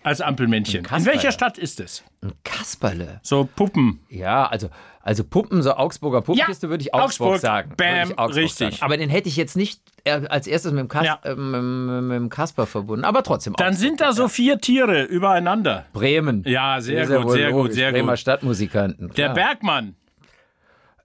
als 0.08 0.20
Ampelmännchen. 0.20 0.84
In 0.84 1.06
welcher 1.06 1.32
Stadt 1.32 1.58
ist 1.58 1.80
es? 1.80 2.02
ein 2.22 2.32
Kasperle. 2.44 3.20
So 3.22 3.48
Puppen. 3.54 4.00
Ja, 4.08 4.46
also, 4.46 4.68
also 5.02 5.22
Puppen, 5.22 5.62
so 5.62 5.74
Augsburger 5.74 6.20
Puppenkiste 6.22 6.66
Ja, 6.66 6.70
würde 6.70 6.82
ich 6.82 6.92
Augsburg, 6.92 7.34
Augsburg. 7.34 7.40
sagen. 7.40 7.72
Bam, 7.76 8.18
Augsburg 8.18 8.36
richtig. 8.44 8.70
Sagen. 8.74 8.82
Aber 8.82 8.96
den 8.96 9.08
hätte 9.08 9.28
ich 9.28 9.36
jetzt 9.36 9.56
nicht 9.56 9.80
äh, 10.04 10.26
als 10.28 10.46
erstes 10.48 10.72
mit 10.72 10.80
dem, 10.80 10.88
Kas 10.88 11.06
Ja. 11.06 11.20
äh, 11.22 11.34
mit, 11.36 12.16
dem 12.16 12.28
Kasper 12.28 12.66
verbunden. 12.66 13.04
Aber 13.04 13.22
trotzdem 13.22 13.52
Dann 13.54 13.68
Augsburg. 13.68 13.86
sind 13.88 14.00
da 14.00 14.12
so 14.12 14.26
vier 14.26 14.58
Tiere 14.58 15.04
übereinander. 15.04 15.86
Bremen. 15.92 16.42
Ja, 16.44 16.80
sehr 16.80 17.04
ja 17.08 17.18
gut, 17.22 17.30
sehr 17.32 17.52
gut, 17.52 17.72
sehr 17.72 17.92
Bremer 17.92 18.12
gut. 18.12 18.18
Stadtmusikanten. 18.18 19.08
Der 19.10 19.32
klar. 19.32 19.34
Bergmann. 19.34 19.94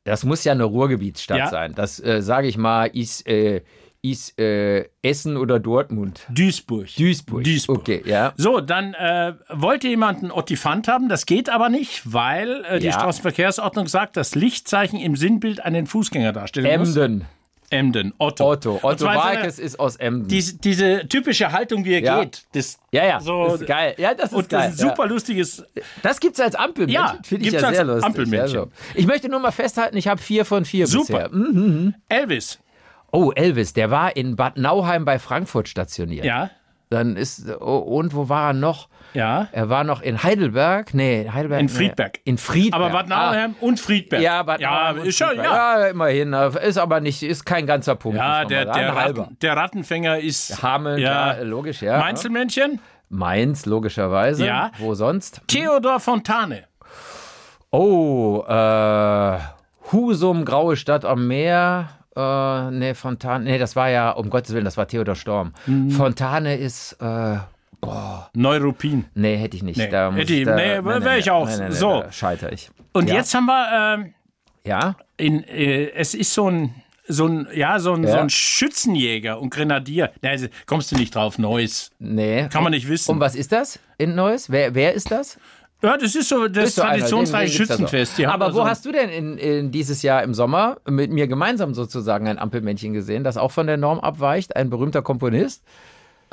Das 0.04 0.26
muss 0.26 0.44
ja 0.44 0.52
eine 0.52 0.64
Ruhrgebietsstadt 0.66 1.38
Ja. 1.38 1.48
sein. 1.50 1.74
Das, 1.76 2.00
äh, 2.04 2.22
sage 2.22 2.48
ich 2.48 2.58
mal, 2.58 2.88
ist, 2.88 3.26
äh, 3.28 3.62
ist 4.04 4.38
äh, 4.38 4.90
Essen 5.02 5.38
oder 5.38 5.60
Dortmund. 5.60 6.28
Duisburg. 6.30 6.88
Duisburg. 6.98 7.44
Duisburg. 7.46 7.80
Okay, 7.80 8.04
ja. 8.06 8.34
So, 8.36 8.60
dann 8.60 8.94
äh, 8.96 9.34
wollte 9.50 9.88
jemand 9.88 10.20
einen 10.22 10.32
Ottifant 10.32 10.88
haben, 10.90 11.08
das 11.08 11.26
geht 11.26 11.50
aber 11.50 11.70
nicht, 11.70 12.02
weil 12.12 12.66
äh, 12.66 12.80
die 12.80 12.88
Ja. 12.88 12.92
Straßenverkehrsordnung 12.94 13.88
sagt, 13.88 14.18
dass 14.18 14.36
Lichtzeichen 14.36 15.00
im 15.00 15.16
Sinnbild 15.16 15.64
einen 15.64 15.88
Fußgänger 15.88 16.34
darstellen 16.34 16.80
muss. 16.82 16.96
Emden. 16.96 17.26
Emden, 17.70 18.14
Otto. 18.20 18.52
Otto. 18.52 18.80
Otto 18.84 19.06
Walkes 19.06 19.58
ist 19.58 19.80
aus 19.80 19.96
Emden. 19.96 20.28
Diese, 20.28 20.58
diese 20.58 21.08
typische 21.08 21.52
Haltung, 21.54 21.86
wie 21.86 21.94
er 21.94 22.02
Ja. 22.04 22.20
geht. 22.20 22.44
Das, 22.54 22.78
ja, 22.92 23.04
ja. 23.06 23.20
so, 23.22 23.46
das 23.46 23.62
ist 23.62 23.68
geil. 23.68 23.96
Ja, 23.98 24.14
das 24.14 24.26
ist 24.32 24.34
Und 24.38 24.50
geil. 24.50 24.68
das 24.68 24.76
ist 24.76 24.82
ein 24.84 24.90
super 24.90 25.08
lustiges. 25.08 25.58
Ja. 25.74 25.82
Das 26.04 26.20
gibt's 26.20 26.40
als 26.40 26.54
Ampelmännchen. 26.56 27.04
Ja, 27.04 27.18
Finde 27.24 27.48
ich 27.48 27.54
ja 27.54 27.62
als 27.62 27.76
sehr 27.78 27.86
lustig. 27.86 28.04
Ampelmännchen. 28.06 28.56
Ja, 28.56 28.66
so. 28.66 28.72
Ich 28.94 29.08
möchte 29.08 29.28
nur 29.30 29.40
mal 29.40 29.52
festhalten, 29.52 29.98
ich 29.98 30.08
habe 30.08 30.22
vier 30.22 30.46
von 30.46 30.66
vier 30.66 30.86
Super. 30.88 31.30
bisher. 31.30 31.32
Hm. 31.32 31.96
Elvis. 32.10 32.60
Oh, 33.14 33.32
Elvis, 33.32 33.74
der 33.74 33.92
war 33.92 34.18
in 34.18 34.36
Bad 34.36 34.58
Nauheim 34.58 35.06
bei 35.06 35.20
Frankfurt 35.20 35.70
stationiert. 35.70 36.26
Ja, 36.26 36.50
Dann 36.90 37.16
ist, 37.16 37.48
oh, 37.62 37.78
und 37.78 38.16
wo 38.16 38.28
war 38.28 38.50
er 38.50 38.54
noch? 38.54 38.90
ja. 39.14 39.48
Er 39.52 39.70
war 39.70 39.84
noch 39.84 40.02
in 40.02 40.24
Heidelberg. 40.24 40.96
Nee, 40.96 41.30
Heidelberg. 41.32 41.60
In 41.60 41.68
nee. 41.68 41.72
Friedberg. 41.72 42.20
In 42.24 42.40
Friedberg. 42.40 42.82
Aber 42.82 42.90
Bad 42.92 43.08
Nauheim 43.10 43.56
und 43.62 43.80
Friedberg. 43.80 44.20
Ah. 44.20 44.24
Ja, 44.24 44.42
Bad 44.44 44.62
ja, 44.62 44.72
Nauheim 44.72 45.06
ist 45.06 45.18
schon, 45.18 45.38
ja. 45.38 45.44
ja, 45.44 45.88
immerhin. 45.90 46.34
Ist 46.34 46.80
aber 46.80 47.02
nicht, 47.02 47.22
ist 47.22 47.46
kein 47.46 47.68
ganzer 47.68 47.96
Punkt. 47.96 48.18
Ja, 48.18 48.46
der, 48.46 48.66
der. 48.66 48.96
Ratten, 48.96 49.38
der 49.42 49.58
Rattenfänger 49.58 50.18
ist. 50.18 50.64
Hameln, 50.64 51.00
ja. 51.00 51.36
ja, 51.36 51.44
logisch, 51.44 51.84
ja. 51.84 52.00
Mainzelmännchen. 52.00 52.80
Mainz, 53.10 53.68
logischerweise. 53.68 54.48
Ja. 54.48 54.72
Wo 54.80 54.96
sonst? 54.96 55.42
Theodor 55.46 56.00
Fontane. 56.00 56.64
Oh, 57.70 58.44
äh, 58.48 59.38
Husum, 59.92 60.46
Graue 60.46 60.76
Stadt 60.76 61.06
am 61.06 61.28
Meer. 61.28 61.90
Äh, 62.16 62.72
nee, 62.72 62.94
Fontane. 62.94 63.44
Nee, 63.46 63.58
das 63.58 63.76
war 63.76 63.90
ja, 63.90 64.12
um 64.12 64.30
Gottes 64.30 64.54
Willen, 64.54 64.66
das 64.66 64.78
war 64.78 64.88
Theodor 64.88 65.16
Storm. 65.16 65.54
Mhm. 65.66 65.92
Fontane 65.92 66.56
ist, 66.58 66.94
äh, 67.02 67.38
Neuruppin. 68.34 69.06
nee, 69.14 69.36
hätte 69.38 69.58
ich 69.58 69.64
nicht. 69.64 69.78
Nee, 69.78 69.90
da 69.90 70.12
hätte 70.14 70.34
ich- 70.34 70.46
da, 70.46 70.56
nee, 70.56 70.84
wär 70.84 71.18
ich 71.18 71.30
auch 71.32 71.50
so. 71.70 72.02
Da 72.02 72.12
scheiter 72.12 72.52
ich. 72.52 72.70
Und 72.94 73.10
Ja. 73.10 73.16
jetzt 73.16 73.34
haben 73.34 73.46
wir. 73.46 73.96
ähm, 73.96 74.14
Ja? 74.66 74.96
in, 75.18 75.44
äh, 75.44 75.90
es 75.92 76.14
ist 76.14 76.34
so 76.34 76.50
ein, 76.50 76.74
so 77.08 77.28
ein, 77.28 77.48
ja, 77.54 77.80
so 77.80 77.94
ein, 77.94 78.04
Ja. 78.04 78.12
so 78.14 78.18
ein 78.20 78.30
Schützenjäger 78.30 79.40
und 79.42 79.50
Grenadier. 79.50 80.12
Ne, 80.22 80.30
also 80.30 80.48
kommst 80.66 80.92
du 80.92 80.96
nicht 80.96 81.14
drauf, 81.16 81.38
Neues. 81.38 81.92
Nee. 82.00 82.48
Kann 82.50 82.64
man 82.64 82.72
nicht 82.72 82.88
wissen. 82.88 83.12
Um 83.12 83.20
was 83.20 83.36
ist 83.36 83.52
das 83.52 83.80
in 83.98 84.16
Neues? 84.16 84.50
Wer, 84.50 84.74
wer 84.74 84.94
ist 84.94 85.12
das? 85.12 85.38
Ja, 85.84 85.98
das 85.98 86.16
ist 86.16 86.30
so 86.30 86.48
das 86.48 86.70
Ist 86.70 86.76
traditionsreiche 86.76 87.58
da 87.58 87.66
so. 87.66 87.74
Schützenfest. 87.74 88.18
Haben 88.20 88.26
Aber 88.28 88.46
da 88.48 88.52
wo 88.54 88.58
so 88.58 88.62
ein- 88.64 88.70
hast 88.70 88.86
du 88.86 88.92
denn 88.94 89.10
in, 89.10 89.38
in 89.38 89.72
dieses 89.72 90.02
Jahr 90.02 90.24
im 90.24 90.34
Sommer 90.34 90.78
mit 90.90 91.12
mir 91.12 91.28
gemeinsam 91.28 91.74
sozusagen 91.74 92.28
ein 92.28 92.40
Ampelmännchen 92.40 92.94
gesehen, 92.94 93.24
das 93.26 93.36
auch 93.38 93.52
von 93.52 93.68
der 93.68 93.76
Norm 93.78 94.00
abweicht? 94.00 94.56
Ein 94.56 94.70
berühmter 94.70 95.02
Komponist? 95.02 95.62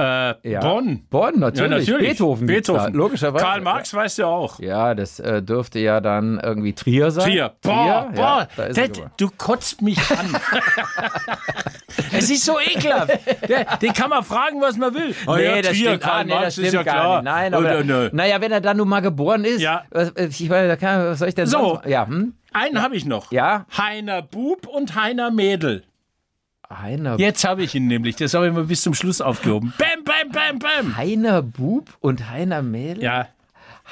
Äh, 0.00 0.34
Ja. 0.50 0.60
Bonn? 0.60 1.04
Bonn, 1.10 1.34
Ja, 1.34 1.40
natürlich. 1.40 1.86
natürlich. 1.88 2.08
Beethoven. 2.10 2.46
Beethoven. 2.46 2.92
Da, 2.92 2.98
logischerweise. 2.98 3.44
Karl 3.44 3.60
Marx 3.60 3.92
weißt 3.94 4.18
du 4.18 4.24
auch. 4.26 4.58
Ja, 4.60 4.94
das 4.94 5.20
äh, 5.20 5.42
dürfte 5.42 5.78
ja 5.78 6.00
dann 6.00 6.40
irgendwie 6.42 6.72
Trier 6.72 7.10
sein. 7.10 7.24
Trier. 7.30 7.52
Boah, 7.62 7.86
ja, 7.86 8.08
boah. 8.14 8.48
da 8.56 8.64
ist 8.64 8.74
Ted, 8.76 8.94
geboren. 8.94 9.10
du 9.16 9.28
kotzt 9.36 9.82
mich 9.82 9.98
an. 10.10 10.36
es 12.12 12.30
ist 12.30 12.44
so 12.44 12.58
ekelhaft. 12.58 13.18
Den 13.82 13.92
kann 13.92 14.10
man 14.10 14.24
fragen, 14.24 14.60
was 14.60 14.76
man 14.76 14.94
will. 14.94 15.14
Oh 15.26 15.36
ja, 15.36 15.56
das 15.62 15.72
Trier, 15.72 15.74
stimmt, 15.90 16.00
Karl 16.02 16.20
ah, 16.20 16.24
nee, 16.24 16.30
Marx 16.34 16.46
das 16.56 16.58
ist 16.58 16.72
ja 16.74 16.82
klar. 16.82 17.16
nicht. 17.16 17.24
Nein, 17.24 17.54
Oh, 17.54 17.58
aber, 17.58 17.74
nö, 17.74 17.84
nö. 17.84 18.10
naja, 18.12 18.40
wenn 18.40 18.52
er 18.52 18.60
dann 18.60 18.76
nun 18.76 18.88
mal 18.88 19.00
geboren 19.00 19.44
ist, 19.44 19.60
Ja. 19.60 19.82
was, 19.90 20.12
ich 20.16 20.48
meine, 20.48 20.76
kann, 20.76 21.04
was 21.10 21.18
soll 21.18 21.28
ich 21.28 21.34
denn 21.34 21.46
So. 21.46 21.58
sonst 21.74 21.86
Ja, 21.86 22.06
hm? 22.06 22.34
Einen 22.52 22.82
habe 22.82 22.96
ich 22.96 23.04
noch. 23.04 23.30
Ja. 23.30 23.64
Heiner 23.76 24.22
Bub 24.22 24.66
und 24.66 24.96
Heiner 24.96 25.30
Mädel. 25.30 25.84
Heiner, 26.72 27.18
Jetzt 27.18 27.44
habe 27.44 27.62
ich 27.64 27.74
ihn 27.74 27.88
nämlich. 27.88 28.16
Das 28.16 28.34
habe 28.34 28.46
ich 28.46 28.52
mal 28.52 28.64
bis 28.64 28.82
zum 28.82 28.94
Schluss 28.94 29.20
aufgehoben. 29.20 29.72
Bam, 29.76 30.04
bam, 30.04 30.30
bam, 30.30 30.58
bam. 30.58 30.96
Heiner 30.96 31.42
Bub 31.42 31.90
und 32.00 32.30
Heiner 32.30 32.62
Mädel? 32.62 33.02
Ja, 33.02 33.28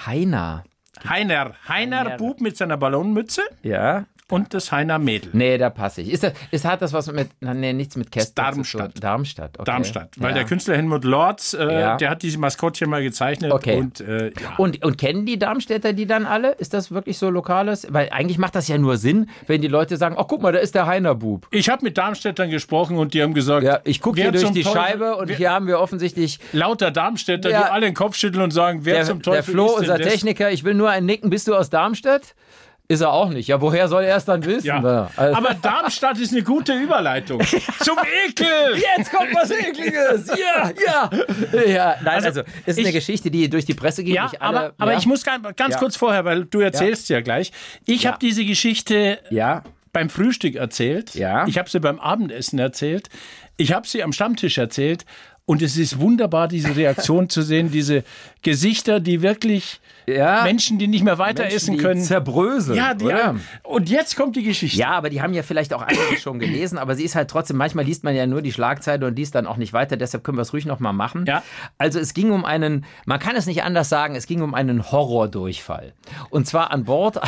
Heiner. 0.06 0.64
Heiner. 1.08 1.54
Heiner 1.68 2.04
Heiner. 2.04 2.16
Bub 2.16 2.40
mit 2.40 2.56
seiner 2.56 2.76
Ballonmütze 2.76 3.42
Ja. 3.62 4.06
Und 4.30 4.52
das 4.54 4.73
Heiner 4.73 4.99
Mädel. 4.99 5.30
Nee, 5.32 5.58
da 5.58 5.70
passe 5.70 6.02
ich. 6.02 6.11
Ist 6.12 6.23
das, 6.23 6.32
ist, 6.50 6.64
hat 6.64 6.82
das 6.82 6.92
was 6.92 7.11
mit, 7.12 7.28
nee, 7.40 7.73
nichts 7.73 7.97
mit 7.97 8.11
Kästner 8.11 8.44
Darmstadt. 8.44 8.88
zu 8.88 8.92
tun? 8.94 9.00
Darmstadt, 9.00 9.58
okay. 9.58 9.64
Darmstadt. 9.64 10.11
Weil 10.18 10.30
ja. 10.30 10.35
der 10.37 10.44
Künstler 10.44 10.76
Helmut 10.76 11.04
Lorz, 11.04 11.54
äh, 11.54 11.80
Ja. 11.80 11.97
der 11.97 12.11
hat 12.11 12.23
diese 12.23 12.38
Maskottchen 12.38 12.90
mal 12.90 13.02
gezeichnet. 13.02 13.52
Okay. 13.52 13.76
Und, 13.76 14.00
äh, 14.00 14.26
ja. 14.28 14.32
Und, 14.58 14.85
und 14.85 14.99
kennen 14.99 15.26
die 15.26 15.38
Darmstädter 15.38 15.92
die 15.92 16.06
dann 16.06 16.26
alle? 16.26 16.52
Ist 16.52 16.75
das 16.75 16.90
wirklich 16.90 17.18
so 17.18 17.30
lokales? 17.30 17.87
Weil 17.90 18.11
eigentlich 18.11 18.38
macht 18.38 18.54
das 18.54 18.68
ja 18.68 18.78
nur 18.78 18.97
Sinn, 18.99 19.28
wenn 19.47 19.62
die 19.62 19.68
Leute 19.68 19.97
sagen, 19.97 20.16
oh 20.18 20.25
guck 20.25 20.42
mal, 20.42 20.52
da 20.52 20.58
ist 20.58 20.75
der 20.75 20.87
Heiner 20.87 21.14
Bub. 21.14 21.47
Ich 21.50 21.68
habe 21.68 21.85
mit 21.85 21.97
Darmstädtern 21.99 22.50
gesprochen 22.50 22.99
und 22.99 23.14
die 23.14 23.23
haben 23.23 23.35
gesagt, 23.35 23.64
Ja, 23.64 23.80
ich 23.85 24.00
gucke 24.00 24.20
hier 24.20 24.32
durch 24.32 24.50
die 24.50 24.62
Teufel- 24.62 24.78
Scheibe 24.80 25.16
und 25.16 25.28
wer, 25.28 25.37
hier 25.37 25.50
haben 25.50 25.66
wir 25.66 25.80
offensichtlich 25.80 26.38
lauter 26.52 26.90
Darmstädter, 26.90 27.49
die 27.49 27.54
alle 27.54 27.87
den 27.87 27.94
Kopf 27.94 28.16
schütteln 28.16 28.42
und 28.42 28.50
sagen, 28.50 28.80
wer 28.85 28.94
der, 28.97 29.04
zum 29.04 29.23
Teufel 29.23 29.54
der 29.54 29.64
Flo, 29.64 29.66
ist 29.76 29.88
unser? 29.88 29.99
Techniker, 29.99 30.50
ich 30.50 30.64
will 30.64 30.75
nur 30.75 30.90
ein 30.90 31.06
Nicken, 31.06 31.30
bist 31.30 31.49
du 31.49 31.54
aus 31.54 31.70
Darmstadt? 31.70 32.35
Ist 32.90 33.02
er 33.02 33.12
auch 33.12 33.28
nicht. 33.28 33.49
Ja, 33.49 33.61
woher 33.61 33.87
soll 33.87 34.04
er 34.04 34.16
es 34.16 34.25
dann 34.25 34.42
wissen? 34.47 34.66
Ja. 34.66 35.11
Also- 35.14 35.37
Aber 35.37 35.52
Darmstadt 35.54 36.18
ist 36.18 36.33
eine 36.33 36.42
gute 36.42 36.73
Überleitung. 36.73 37.38
Zum 37.80 37.99
Ekel! 38.26 38.76
Jetzt 38.97 39.12
kommt 39.12 39.35
was 39.35 39.50
Ekliges. 39.50 40.28
Ja, 40.38 40.71
ja. 40.87 41.11
Ja, 41.66 41.97
nein, 42.02 42.25
also, 42.25 42.42
ist 42.64 42.78
eine 42.78 42.88
ich- 42.88 42.95
Geschichte, 42.95 43.30
die 43.30 43.50
durch 43.50 43.66
die 43.66 43.75
Presse 43.75 44.02
geht. 44.04 44.14
Ja, 44.14 44.30
alle, 44.40 44.59
aber, 44.59 44.75
aber 44.78 44.95
ich 44.97 45.04
muss 45.04 45.23
ganz, 45.23 45.47
ganz 45.57 45.76
kurz 45.76 45.97
vorher, 45.97 46.25
weil 46.25 46.47
du 46.47 46.61
erzählst 46.61 47.11
ja, 47.11 47.21
gleich. 47.21 47.52
Ich 47.85 48.07
habe 48.07 48.18
diese 48.18 48.45
Geschichte 48.47 49.18
Ja, 49.28 49.64
beim 49.92 50.09
Frühstück 50.09 50.54
erzählt. 50.54 51.14
Ja. 51.14 51.47
Ich 51.47 51.59
habe 51.59 51.68
sie 51.68 51.80
beim 51.80 51.99
Abendessen 52.00 52.59
erzählt. 52.59 53.09
Ich 53.59 53.73
habe 53.73 53.87
sie 53.87 54.02
am 54.02 54.12
Stammtisch 54.12 54.57
erzählt. 54.57 55.04
Und 55.49 55.62
es 55.62 55.78
ist 55.78 55.99
wunderbar, 55.99 56.47
diese 56.47 56.76
Reaktion 56.76 57.31
zu 57.31 57.40
sehen, 57.40 57.71
diese 57.71 58.05
Gesichter, 58.43 59.00
die 59.00 59.23
wirklich 59.23 59.81
ja. 60.07 60.43
Menschen, 60.43 60.78
die 60.78 60.88
nicht 60.88 61.02
mehr 61.02 61.17
weiter 61.17 61.45
Menschen, 61.45 61.57
essen 61.57 61.76
die 61.78 61.83
können. 61.83 62.02
Zerbröseln. 62.02 62.76
Ja, 62.76 62.93
die 62.93 63.07
oder? 63.07 63.35
Und 63.62 63.88
jetzt 63.88 64.14
kommt 64.14 64.37
die 64.37 64.43
Geschichte. 64.43 64.78
Ja, 64.78 64.90
aber 64.90 65.09
die 65.09 65.23
haben 65.23 65.33
ja 65.33 65.43
vielleicht 65.43 65.73
auch 65.73 65.81
einige 65.81 66.21
schon 66.21 66.38
gelesen, 66.38 66.76
aber 66.76 66.97
sie 66.97 67.05
ist 67.05 67.14
halt 67.14 67.31
trotzdem, 67.31 67.57
manchmal 67.57 67.87
liest 67.87 68.05
man 68.05 68.14
ja 68.14 68.26
nur 68.26 68.43
die 68.43 68.52
Schlagzeile 68.52 69.07
und 69.07 69.17
liest 69.17 69.35
dann 69.35 69.47
auch 69.47 69.57
nicht 69.57 69.73
weiter, 69.73 69.97
deshalb 69.97 70.23
können 70.23 70.37
wir 70.37 70.43
es 70.43 70.52
ruhig 70.52 70.67
nochmal 70.67 70.93
machen. 70.93 71.25
Ja. 71.26 71.43
Also 71.78 71.99
es 71.99 72.12
ging 72.12 72.31
um 72.31 72.45
einen, 72.45 72.85
man 73.07 73.19
kann 73.19 73.35
es 73.35 73.47
nicht 73.47 73.62
anders 73.62 73.88
sagen, 73.88 74.17
es 74.17 74.26
ging 74.26 74.43
um 74.43 74.52
einen 74.52 74.93
Horrordurchfall. 74.93 75.95
Und 76.28 76.47
zwar 76.47 76.73
an 76.73 76.85
Bord. 76.85 77.19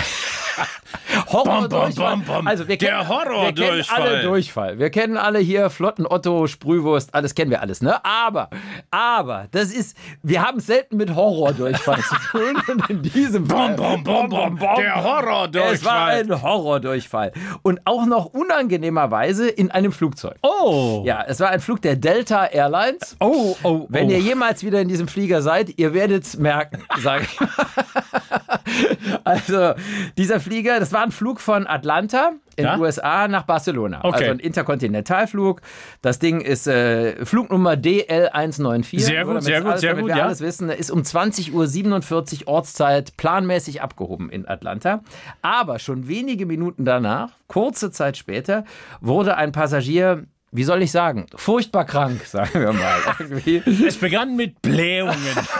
Horrordurchfall. 1.26 2.16
Bom, 2.16 2.24
bom, 2.24 2.36
bom. 2.36 2.46
Also 2.46 2.66
wir 2.68 2.78
Der 2.78 3.04
kennen, 3.04 3.08
Wir 3.08 3.52
kennen 3.52 3.84
alle 3.88 4.22
Durchfall. 4.22 4.78
Wir 4.78 4.90
kennen 4.90 5.16
alle 5.16 5.38
hier 5.38 5.70
Flotten 5.70 6.06
Otto, 6.06 6.46
Sprühwurst, 6.46 7.14
alles 7.14 7.34
kennen 7.34 7.50
wir 7.50 7.60
alles, 7.60 7.82
ne? 7.82 8.04
Aber, 8.04 8.50
aber, 8.90 9.46
das 9.50 9.72
ist, 9.72 9.96
wir 10.22 10.42
haben 10.42 10.58
es 10.58 10.66
selten 10.66 10.96
mit 10.96 11.14
Horrordurchfall 11.14 12.00
zu 12.02 12.16
tun. 12.30 12.62
Und 12.68 12.90
in 12.90 13.02
diesem 13.02 13.46
Fall, 13.46 13.74
bom, 13.74 14.02
bom, 14.04 14.28
bom. 14.28 14.58
Der 14.76 15.02
Horrordurchfall. 15.02 15.74
Es 15.74 15.84
war 15.84 16.06
ein 16.06 16.42
Horrordurchfall. 16.42 17.32
Und 17.62 17.80
auch 17.84 18.06
noch 18.06 18.26
unangenehmerweise 18.26 19.48
in 19.48 19.70
einem 19.70 19.92
Flugzeug. 19.92 20.36
Oh. 20.42 21.02
Ja, 21.04 21.24
es 21.26 21.40
war 21.40 21.50
ein 21.50 21.60
Flug 21.60 21.82
der 21.82 21.96
Delta 21.96 22.46
Airlines. 22.46 23.16
Oh, 23.20 23.56
oh, 23.62 23.86
Wenn 23.88 24.08
oh. 24.08 24.10
ihr 24.10 24.18
jemals 24.18 24.64
wieder 24.64 24.80
in 24.80 24.88
diesem 24.88 25.08
Flieger 25.08 25.42
seid, 25.42 25.78
ihr 25.78 25.94
werdet 25.94 26.24
es 26.24 26.36
merken, 26.36 26.82
sage 26.98 27.24
ich. 27.24 27.38
also, 29.24 29.74
dieser 30.16 30.40
Flieger, 30.40 30.49
das 30.50 30.92
war 30.92 31.02
ein 31.02 31.10
Flug 31.12 31.40
von 31.40 31.66
Atlanta 31.66 32.32
in 32.56 32.64
Ja? 32.64 32.74
den 32.74 32.80
USA 32.80 33.28
nach 33.28 33.44
Barcelona. 33.44 34.00
Okay. 34.02 34.16
Also 34.18 34.30
ein 34.32 34.38
Interkontinentalflug. 34.38 35.60
Das 36.02 36.18
Ding 36.18 36.40
ist 36.40 36.66
äh, 36.66 37.24
Flugnummer 37.24 37.72
DL194. 37.72 39.00
Sehr 39.00 39.24
gut, 39.24 39.42
sehr 39.42 39.60
gut, 39.60 39.70
alles, 39.70 39.80
sehr 39.80 39.94
gut, 39.94 40.08
wir 40.08 40.16
ja. 40.16 40.24
alles 40.24 40.40
wissen, 40.40 40.68
ist 40.68 40.90
um 40.90 41.02
20.47 41.02 42.42
Uhr 42.42 42.48
Ortszeit 42.48 43.16
planmäßig 43.16 43.82
abgehoben 43.82 44.30
in 44.30 44.46
Atlanta. 44.48 45.02
Aber 45.42 45.78
schon 45.78 46.08
wenige 46.08 46.46
Minuten 46.46 46.84
danach, 46.84 47.30
kurze 47.46 47.90
Zeit 47.90 48.16
später, 48.16 48.64
wurde 49.00 49.36
ein 49.36 49.52
Passagier 49.52 50.24
wie 50.52 50.64
soll 50.64 50.82
ich 50.82 50.90
sagen, 50.90 51.26
furchtbar 51.36 51.84
krank, 51.84 52.24
sagen 52.26 52.60
wir 52.60 52.72
mal. 52.72 52.96
Irgendwie. 53.20 53.62
Es 53.86 53.96
begann 53.98 54.34
mit 54.34 54.60
Blähungen. 54.62 55.14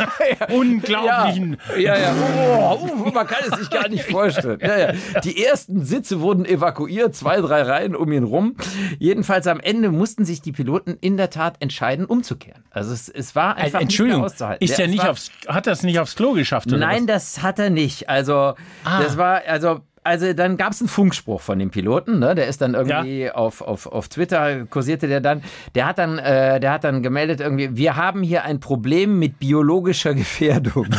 Unglaublichen. 0.53 1.59
Ja, 1.79 1.97
ja. 1.97 2.15
Oh, 2.59 2.79
uh, 2.83 3.11
man 3.11 3.27
kann 3.27 3.39
es 3.49 3.59
sich 3.59 3.71
gar 3.71 3.89
nicht 3.89 4.05
vorstellen. 4.05 4.59
Ja, 4.61 4.79
ja. 4.79 4.93
Die 5.23 5.45
ersten 5.45 5.85
Sitze 5.85 6.21
wurden 6.21 6.45
evakuiert, 6.45 7.15
zwei, 7.15 7.41
drei 7.41 7.63
Reihen 7.63 7.95
um 7.95 8.11
ihn 8.13 8.25
rum. 8.25 8.57
Jedenfalls 8.99 9.47
am 9.47 9.61
Ende 9.61 9.91
mussten 9.91 10.25
sich 10.25 10.43
die 10.43 10.53
Piloten 10.53 10.97
in 11.01 11.17
der 11.17 11.31
Tat 11.31 11.57
entscheiden, 11.61 12.05
umzukehren. 12.07 12.65
Also 12.71 12.93
es, 12.93 13.09
es 13.09 13.37
war 13.37 13.57
einfach 13.57 13.79
Äh, 13.79 13.83
Entschuldigung, 13.83 14.23
nicht 14.23 14.33
auszuhalten. 14.33 14.65
ist 14.65 14.79
Ja, 14.79 14.87
nicht 14.87 15.03
war, 15.03 15.11
aufs, 15.11 15.31
hat 15.47 15.67
das 15.67 15.83
nicht 15.83 15.99
aufs 16.01 16.17
Klo 16.17 16.33
geschafft? 16.33 16.67
Oder 16.69 16.79
Nein, 16.79 17.07
das 17.07 17.43
hat 17.43 17.59
er 17.59 17.71
nicht. 17.71 18.09
Also 18.09 18.55
das 18.85 19.17
war, 19.17 19.43
also 19.47 19.81
also 20.03 20.33
dann 20.33 20.57
gab 20.57 20.73
es 20.73 20.81
einen 20.81 20.89
Funkspruch 20.89 21.41
von 21.41 21.59
dem 21.59 21.71
Piloten, 21.71 22.19
ne? 22.19 22.35
Der 22.35 22.47
ist 22.47 22.63
dann 22.63 22.75
irgendwie 22.75 23.31
auf, 23.31 23.61
auf, 23.61 23.87
auf 23.87 24.09
Twitter 24.09 24.65
kursierte 24.67 25.09
der 25.09 25.21
dann. 25.21 25.43
Der 25.75 25.87
hat 25.87 25.99
dann, 25.99 26.19
äh, 26.19 26.59
der 26.59 26.73
hat 26.73 26.85
dann 26.85 27.03
gemeldet 27.03 27.41
irgendwie, 27.41 27.77
wir 27.77 27.97
haben 27.97 28.23
hier 28.23 28.45
ein 28.45 28.61
Problem 28.61 29.19
mit 29.19 29.39
biologischer 29.39 30.15
Gefährdung. 30.15 30.87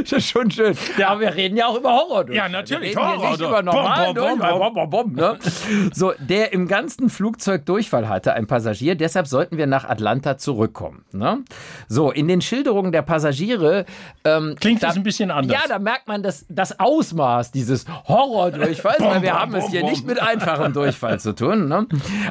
Das 0.00 0.12
ist 0.12 0.28
schon 0.28 0.50
schön. 0.50 0.76
Ja, 0.98 1.08
aber 1.08 1.20
wir 1.20 1.34
reden 1.34 1.56
ja 1.56 1.66
auch 1.66 1.76
über 1.76 1.92
Horror. 1.92 2.30
Ja, 2.32 2.48
natürlich, 2.48 2.94
Wir 2.94 3.02
reden 3.02 3.18
Horror 3.18 3.30
nicht 3.30 3.40
über 3.40 3.62
normalen 3.62 4.14
Bom, 4.14 4.24
bom, 4.24 4.38
bom, 4.38 4.38
Durchfall. 4.38 4.58
Bom, 4.58 4.74
bom, 4.74 4.90
bom, 4.90 5.12
ne? 5.12 5.38
So, 5.92 6.12
der 6.18 6.52
im 6.52 6.68
ganzen 6.68 7.10
Flugzeug 7.10 7.66
Durchfall 7.66 8.08
hatte, 8.08 8.34
ein 8.34 8.46
Passagier. 8.46 8.94
Deshalb 8.94 9.26
sollten 9.26 9.58
wir 9.58 9.66
nach 9.66 9.84
Atlanta 9.84 10.38
zurückkommen. 10.38 11.04
Ne? 11.12 11.44
So, 11.88 12.10
in 12.10 12.28
den 12.28 12.40
Schilderungen 12.40 12.92
der 12.92 13.02
Passagiere 13.02 13.86
ähm, 14.24 14.56
Klingt 14.60 14.82
da, 14.82 14.88
das 14.88 14.96
ein 14.96 15.02
bisschen 15.02 15.30
anders. 15.30 15.56
Ja, 15.60 15.68
da 15.68 15.78
merkt 15.78 16.08
man 16.08 16.22
das, 16.22 16.46
das 16.48 16.78
Ausmaß 16.78 17.52
dieses 17.52 17.86
Horrordurchfalls, 18.06 19.00
weil 19.00 19.22
wir 19.22 19.38
haben 19.38 19.54
es 19.54 19.68
hier 19.68 19.84
nicht 19.84 20.06
mit 20.06 20.20
einfachem 20.20 20.72
Durchfall 20.72 21.20
zu 21.20 21.34
tun. 21.34 21.68
Ne? 21.68 21.86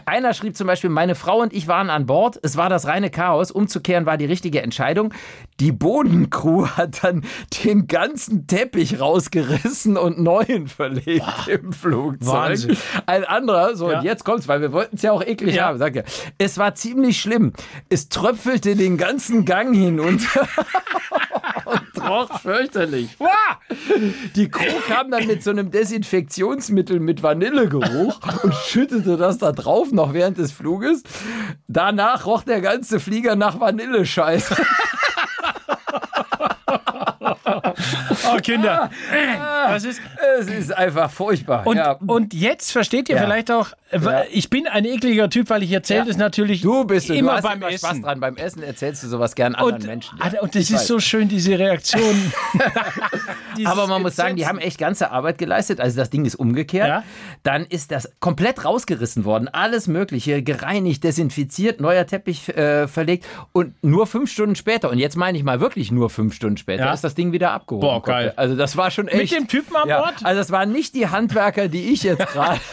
Einer 0.06 0.34
schrieb 0.34 0.56
zum 0.56 0.68
Beispiel, 0.68 0.90
meine 0.90 1.16
Frau 1.16 1.42
und 1.42 1.54
ich 1.54 1.68
waren 1.68 1.90
an 1.90 2.06
Bord, 2.06 2.40
es 2.42 2.58
war 2.58 2.70
das 2.70 2.88
reine 2.88 3.10
Chaos, 3.10 3.52
umzukehren 3.52 4.06
war 4.06 4.18
die 4.18 4.26
richtige 4.26 4.62
Entscheidung. 4.62 5.14
Die 5.60 5.72
Bodencrew 5.72 6.68
hat 6.68 7.04
dann 7.04 7.24
den 7.64 7.88
ganzen 7.88 8.48
Teppich 8.48 9.00
rausgerissen 9.00 9.98
und 9.98 10.20
neuen 10.20 10.68
verlegt 10.68 11.48
im 11.48 11.74
Flugzeug. 11.74 12.28
Wahnsinn. 12.34 12.78
Ein 13.06 13.24
anderer, 13.24 13.76
so 13.76 13.92
Ja. 13.92 14.00
und 14.00 14.06
jetzt 14.06 14.24
kommt's, 14.26 14.48
weil 14.48 14.62
wir 14.62 14.72
wollten 14.72 14.96
es 14.96 15.02
ja 15.02 15.12
auch 15.12 15.24
eklig 15.24 15.56
Ja. 15.56 15.66
haben, 15.68 15.78
sagt 15.78 15.96
er, 15.96 16.04
es 16.38 16.58
war 16.58 16.76
ziemlich 16.76 17.20
schlimm. 17.20 17.54
Es 17.90 18.10
tröpfelte 18.10 18.76
den 18.76 18.98
ganzen 18.98 19.46
Gang 19.46 19.76
hinunter 19.76 20.48
und 21.66 22.04
roch 22.10 22.40
fürchterlich. 22.40 23.16
Die 24.36 24.50
Crew 24.50 24.74
kam 24.88 25.12
dann 25.12 25.28
mit 25.28 25.44
so 25.44 25.52
einem 25.52 25.72
Desinfektionsmittel 25.72 27.00
mit 27.00 27.24
Vanillegeruch 27.24 28.20
und 28.44 28.54
schüttete 28.54 29.18
das 29.18 29.38
da 29.38 29.52
drauf 29.52 29.92
noch 29.92 30.14
während 30.14 30.38
des 30.38 30.52
Fluges. 30.52 31.04
Danach 31.68 32.26
roch 32.26 32.44
der 32.44 32.62
ganze 32.62 33.00
Flieger 33.00 33.36
nach 33.36 33.60
Vanillescheiß. 33.60 34.54
Oh, 38.34 38.38
Kinder. 38.38 38.90
Das 39.68 39.84
ist, 39.84 40.02
Es 40.40 40.48
ist 40.48 40.76
einfach 40.76 41.10
furchtbar. 41.12 41.66
und, 41.68 41.78
ja. 41.78 41.92
und 42.06 42.34
jetzt 42.34 42.72
versteht 42.72 43.10
ihr 43.10 43.16
Ja. 43.16 43.24
vielleicht 43.24 43.52
auch, 43.52 43.70
Ja. 43.92 44.24
ich 44.32 44.50
bin 44.50 44.68
ein 44.68 44.86
ekliger 44.86 45.30
Typ, 45.30 45.50
weil 45.50 45.64
ich 45.64 45.72
erzähle 45.72 46.06
Ja. 46.06 46.10
es 46.12 46.18
natürlich 46.18 46.62
Du 46.62 46.84
bist 46.86 47.10
es. 47.10 47.16
immer 47.18 47.38
du 47.38 47.44
beim 47.44 47.58
immer 47.62 47.72
Spaß 47.72 47.92
Essen. 47.92 48.02
dran. 48.04 48.20
Beim 48.20 48.36
Essen 48.38 48.64
erzählst 48.64 49.04
du 49.04 49.08
sowas 49.08 49.36
gern 49.36 49.56
anderen 49.56 49.76
Und, 49.82 49.86
Menschen. 49.88 50.20
ah, 50.22 50.30
und 50.42 50.56
das 50.56 50.64
Ich 50.64 50.72
ist 50.76 50.88
so 50.88 51.00
schön, 51.00 51.28
diese 51.28 51.58
Reaktion. 51.58 52.32
Aber 53.66 53.88
man 53.88 54.02
muss 54.02 54.16
sagen, 54.16 54.36
die 54.36 54.46
haben 54.48 54.60
echt 54.60 54.78
ganze 54.78 55.12
Arbeit 55.12 55.38
geleistet. 55.38 55.80
Also 55.80 55.98
das 55.98 56.10
Ding 56.10 56.26
ist 56.26 56.36
umgekehrt. 56.36 56.88
Ja. 56.88 57.04
Dann 57.44 57.66
ist 57.66 57.92
das 57.92 58.12
komplett 58.20 58.66
rausgerissen 58.66 59.24
worden. 59.26 59.48
Alles 59.48 59.88
Mögliche, 59.88 60.42
gereinigt, 60.44 61.04
desinfiziert, 61.04 61.80
neuer 61.80 62.06
Teppich 62.06 62.50
äh, 62.50 62.88
verlegt. 62.88 63.26
Und 63.54 63.82
nur 63.84 64.08
fünf 64.08 64.32
Stunden 64.32 64.56
später, 64.56 64.90
und 64.90 65.00
jetzt 65.00 65.16
meine 65.16 65.38
ich 65.38 65.44
mal 65.44 65.60
wirklich 65.62 65.92
nur 65.92 66.10
fünf 66.10 66.34
Stunden 66.34 66.58
später, 66.58 66.92
ist 66.94 67.04
das 67.04 67.16
Ding 67.16 67.32
wieder 67.32 67.52
abgehoben. 67.52 67.82
Boah, 67.88 68.02
geil. 68.24 68.34
Also 68.36 68.56
das 68.56 68.78
war 68.78 68.92
schon 68.92 69.08
echt. 69.08 69.34
dem 69.34 69.48
Typen 69.48 69.76
an 69.76 69.88
ja. 69.90 70.00
Bord? 70.02 70.14
Also 70.24 70.40
das 70.40 70.52
waren 70.52 70.72
nicht 70.72 70.94
die 70.96 71.08
Handwerker, 71.08 71.68
die 71.68 71.92
ich 71.94 72.04
jetzt 72.04 72.26
gerade. 72.28 72.60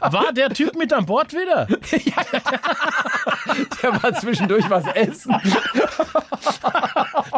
War 0.00 0.32
der 0.32 0.50
Typ 0.50 0.76
mit 0.76 0.92
an 0.92 1.06
Bord 1.06 1.32
wieder? 1.32 1.66
Der 3.82 4.02
war 4.02 4.14
zwischendurch 4.14 4.68
was 4.70 4.84
essen. 4.94 5.34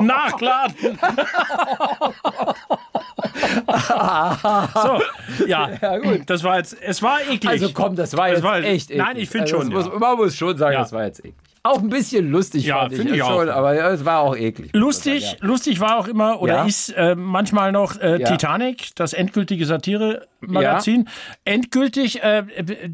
Nachladen. 0.00 0.98
so, 4.74 5.46
ja, 5.46 5.98
gut. 5.98 6.22
das 6.26 6.44
war 6.44 6.58
jetzt, 6.58 6.76
es 6.80 7.02
war 7.02 7.20
eklig. 7.22 7.48
Also 7.48 7.70
komm, 7.72 7.96
das 7.96 8.16
war 8.16 8.28
jetzt 8.28 8.42
war- 8.42 8.58
echt 8.58 8.90
eklig. 8.90 8.98
Nein, 9.04 9.16
ich 9.16 9.28
finde 9.30 9.44
also 9.44 9.56
schon, 9.56 9.70
das 9.70 9.86
ja. 9.86 9.90
Muss, 9.92 10.00
man 10.00 10.16
muss 10.16 10.36
schon 10.36 10.58
sagen, 10.58 10.74
Ja. 10.74 10.80
das 10.80 10.92
war 10.92 11.04
jetzt 11.04 11.20
eklig. 11.20 11.34
Auch 11.62 11.78
ein 11.82 11.90
bisschen 11.90 12.30
lustig 12.30 12.64
Ja, 12.64 12.80
fand 12.80 12.92
ich, 12.92 12.98
finde 12.98 13.14
ich 13.14 13.20
es 13.20 13.26
auch. 13.26 13.38
schon, 13.40 13.50
aber 13.50 13.74
ja, 13.74 13.90
es 13.90 14.04
war 14.06 14.20
auch 14.20 14.34
eklig. 14.34 14.70
Lustig, 14.72 15.36
lustig 15.40 15.78
war 15.78 15.98
auch 15.98 16.08
immer 16.08 16.40
oder 16.40 16.54
Ja. 16.54 16.64
ist 16.64 16.88
äh, 16.96 17.14
manchmal 17.14 17.70
noch 17.70 18.00
äh, 18.00 18.18
Ja. 18.20 18.28
Titanic, 18.30 18.94
das 18.96 19.12
endgültige 19.12 19.66
Satire-Magazin. 19.66 21.06
Endgültig, 21.44 22.22
äh, 22.22 22.44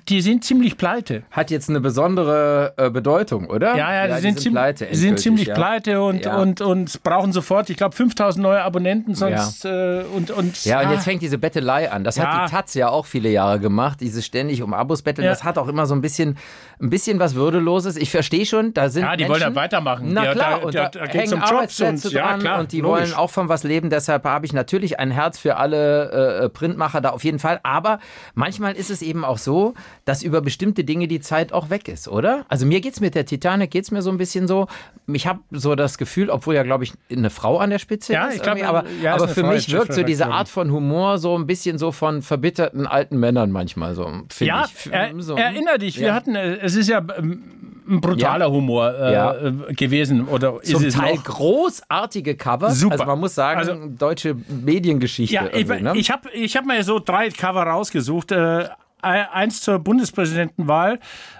die 0.08 0.20
sind 0.20 0.42
ziemlich 0.44 0.76
pleite. 0.76 1.22
Hat 1.30 1.50
jetzt 1.52 1.68
eine 1.70 1.80
besondere 1.80 2.74
äh, 2.76 2.90
Bedeutung, 2.90 3.48
oder? 3.50 3.76
Ja, 3.76 4.06
ja, 4.06 4.16
die, 4.16 4.20
sind, 4.22 4.40
ziem- 4.40 4.52
pleite. 4.52 4.86
die 4.86 4.96
sind 4.96 5.20
ziemlich 5.20 5.46
ja. 5.46 5.54
pleite 5.54 6.02
und, 6.02 6.24
Ja. 6.24 6.36
und, 6.38 6.60
und 6.60 7.02
brauchen 7.04 7.32
sofort, 7.32 7.70
ich 7.70 7.76
glaube, 7.76 7.94
5000 7.94 8.42
neue 8.42 8.62
Abonnenten, 8.62 9.14
sonst 9.14 9.64
äh, 9.64 10.02
und, 10.14 10.30
und 10.30 10.64
Ja, 10.64 10.80
und 10.80 10.86
ah, 10.86 10.92
jetzt 10.94 11.04
fängt 11.04 11.22
diese 11.22 11.38
Bettelei 11.38 11.90
an. 11.90 12.02
Das 12.02 12.16
Ja. 12.16 12.24
hat 12.42 12.48
die 12.48 12.52
Taz 12.54 12.74
ja 12.74 12.88
auch 12.88 13.06
viele 13.06 13.28
Jahre 13.28 13.60
gemacht, 13.60 14.00
dieses 14.00 14.26
ständig 14.26 14.62
um 14.62 14.74
Abos 14.74 15.02
betteln. 15.02 15.24
Ja. 15.24 15.30
Das 15.30 15.44
hat 15.44 15.56
auch 15.58 15.68
immer 15.68 15.86
so 15.86 15.94
ein 15.94 16.00
bisschen, 16.00 16.36
ein 16.80 16.90
bisschen 16.90 17.20
was 17.20 17.34
Würdeloses. 17.36 17.96
Ich 17.96 18.10
verstehe 18.10 18.44
schon, 18.46 18.55
da 18.62 18.88
sind 18.88 19.02
Ja, 19.04 19.16
die 19.16 19.24
Menschen, 19.24 19.30
wollen 19.32 19.54
ja 19.54 19.54
weitermachen. 19.54 20.08
Na 20.12 20.24
Ja, 20.24 20.32
klar, 20.32 20.50
da- 20.60 20.66
und 20.66 20.74
da- 20.74 20.88
da, 20.88 21.00
da 21.00 21.06
hängen 21.06 21.32
um 21.34 21.38
Jobs 21.40 21.50
Arbeitsplätze 21.52 22.08
und- 22.08 22.14
ja, 22.14 22.26
dran 22.28 22.40
klar, 22.40 22.60
und 22.60 22.72
die 22.72 22.80
logisch. 22.80 23.00
wollen 23.10 23.14
auch 23.14 23.30
von 23.30 23.48
was 23.48 23.62
leben. 23.64 23.90
Deshalb 23.90 24.24
habe 24.24 24.46
ich 24.46 24.52
natürlich 24.52 24.98
ein 25.00 25.10
Herz 25.10 25.38
für 25.38 25.56
alle 25.56 26.40
äh, 26.42 26.48
Printmacher 26.48 27.00
da 27.00 27.10
auf 27.10 27.24
jeden 27.24 27.38
Fall. 27.38 27.60
Aber 27.62 27.98
manchmal 28.34 28.74
ist 28.74 28.90
es 28.90 29.02
eben 29.02 29.24
auch 29.24 29.38
so, 29.38 29.74
dass 30.04 30.22
über 30.22 30.40
bestimmte 30.40 30.84
Dinge 30.84 31.08
die 31.08 31.20
Zeit 31.20 31.52
auch 31.52 31.70
weg 31.70 31.88
ist, 31.88 32.08
oder? 32.08 32.44
Also 32.48 32.66
mir 32.66 32.80
geht's 32.80 33.00
mit 33.00 33.14
der 33.14 33.26
Titanic 33.26 33.70
geht's 33.70 33.90
mir 33.90 34.02
so 34.02 34.10
ein 34.10 34.18
bisschen 34.18 34.46
so. 34.48 34.66
Ich 35.06 35.26
habe 35.26 35.40
so 35.50 35.74
das 35.74 35.98
Gefühl, 35.98 36.30
obwohl 36.30 36.54
ja 36.54 36.62
glaube 36.62 36.84
ich 36.84 36.92
eine 37.10 37.30
Frau 37.30 37.58
an 37.58 37.70
der 37.70 37.78
Spitze 37.78 38.12
Ja, 38.12 38.26
ist, 38.26 38.36
ich 38.36 38.42
glaub, 38.42 38.62
aber, 38.62 38.84
ja, 39.02 39.14
aber 39.14 39.28
für 39.28 39.42
Frau, 39.42 39.50
mich 39.52 39.70
wirkt 39.72 39.92
so 39.92 40.02
diese. 40.02 40.26
Art 40.26 40.48
von 40.48 40.72
Humor 40.72 41.18
so 41.18 41.38
ein 41.38 41.46
bisschen 41.46 41.78
so 41.78 41.92
von 41.92 42.20
verbitterten 42.22 42.86
alten 42.86 43.18
Männern 43.18 43.50
manchmal 43.52 43.94
so. 43.94 44.10
Ja, 44.40 44.64
ich. 44.84 44.92
er, 44.92 45.10
so. 45.18 45.36
erinner 45.36 45.78
dich, 45.78 46.00
wir 46.00 46.08
Ja. 46.08 46.14
hatten, 46.14 46.34
äh, 46.34 46.56
es 46.56 46.74
ist 46.74 46.88
ja 46.88 47.04
ähm, 47.16 47.75
ein 47.88 48.00
brutaler 48.00 48.50
Humor 48.50 48.94
äh, 48.94 49.12
Ja. 49.12 49.34
äh, 49.34 49.52
gewesen 49.74 50.26
oder 50.28 50.60
ist 50.62 50.72
Zum 50.72 50.84
es 50.84 50.94
Teil 50.94 51.14
noch? 51.16 51.24
großartige 51.24 52.36
Cover. 52.36 52.70
Super. 52.70 52.92
Also 52.92 53.04
man 53.04 53.20
muss 53.20 53.34
sagen, 53.34 53.58
Also- 53.58 53.74
deutsche 53.98 54.36
Mediengeschichte. 54.48 55.34
Ja, 55.34 55.46
ich, 55.52 55.66
ne? 55.66 55.92
ich 55.96 56.10
habe 56.10 56.30
ich 56.32 56.56
hab 56.56 56.64
mir 56.66 56.82
so 56.84 56.98
drei 56.98 57.28
Cover 57.30 57.62
rausgesucht. 57.62 58.32
Äh, 58.32 58.68
eins 59.02 59.60
zur 59.60 59.78
Bundespräsidentenwahl 59.78 60.98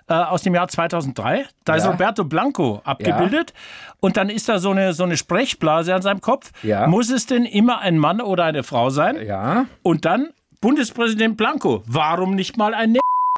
äh, 0.08 0.14
aus 0.14 0.42
dem 0.42 0.54
Jahr 0.54 0.68
2003. 0.68 1.46
Da 1.64 1.74
ist 1.74 1.84
Ja. 1.84 1.90
Roberto 1.90 2.22
Blanco 2.24 2.80
abgebildet. 2.84 3.52
Und 3.98 4.16
dann 4.16 4.30
ist 4.30 4.48
da 4.48 4.58
so 4.60 4.70
eine, 4.70 4.92
so 4.92 5.02
eine 5.02 5.16
Sprechblase 5.16 5.92
an 5.94 6.02
seinem 6.02 6.20
Kopf. 6.20 6.52
Ja. 6.62 6.86
Muss 6.86 7.10
es 7.10 7.26
denn 7.26 7.44
immer 7.44 7.80
ein 7.80 7.98
Mann 7.98 8.20
oder 8.20 8.44
eine 8.44 8.62
Frau 8.62 8.90
sein? 8.90 9.18
ja. 9.26 9.64
Und 9.82 10.04
dann 10.04 10.28
Bundespräsident 10.60 11.36
Blanco. 11.36 11.82
Warum 11.86 12.34
nicht 12.34 12.56
mal 12.56 12.72
ein 12.74 12.92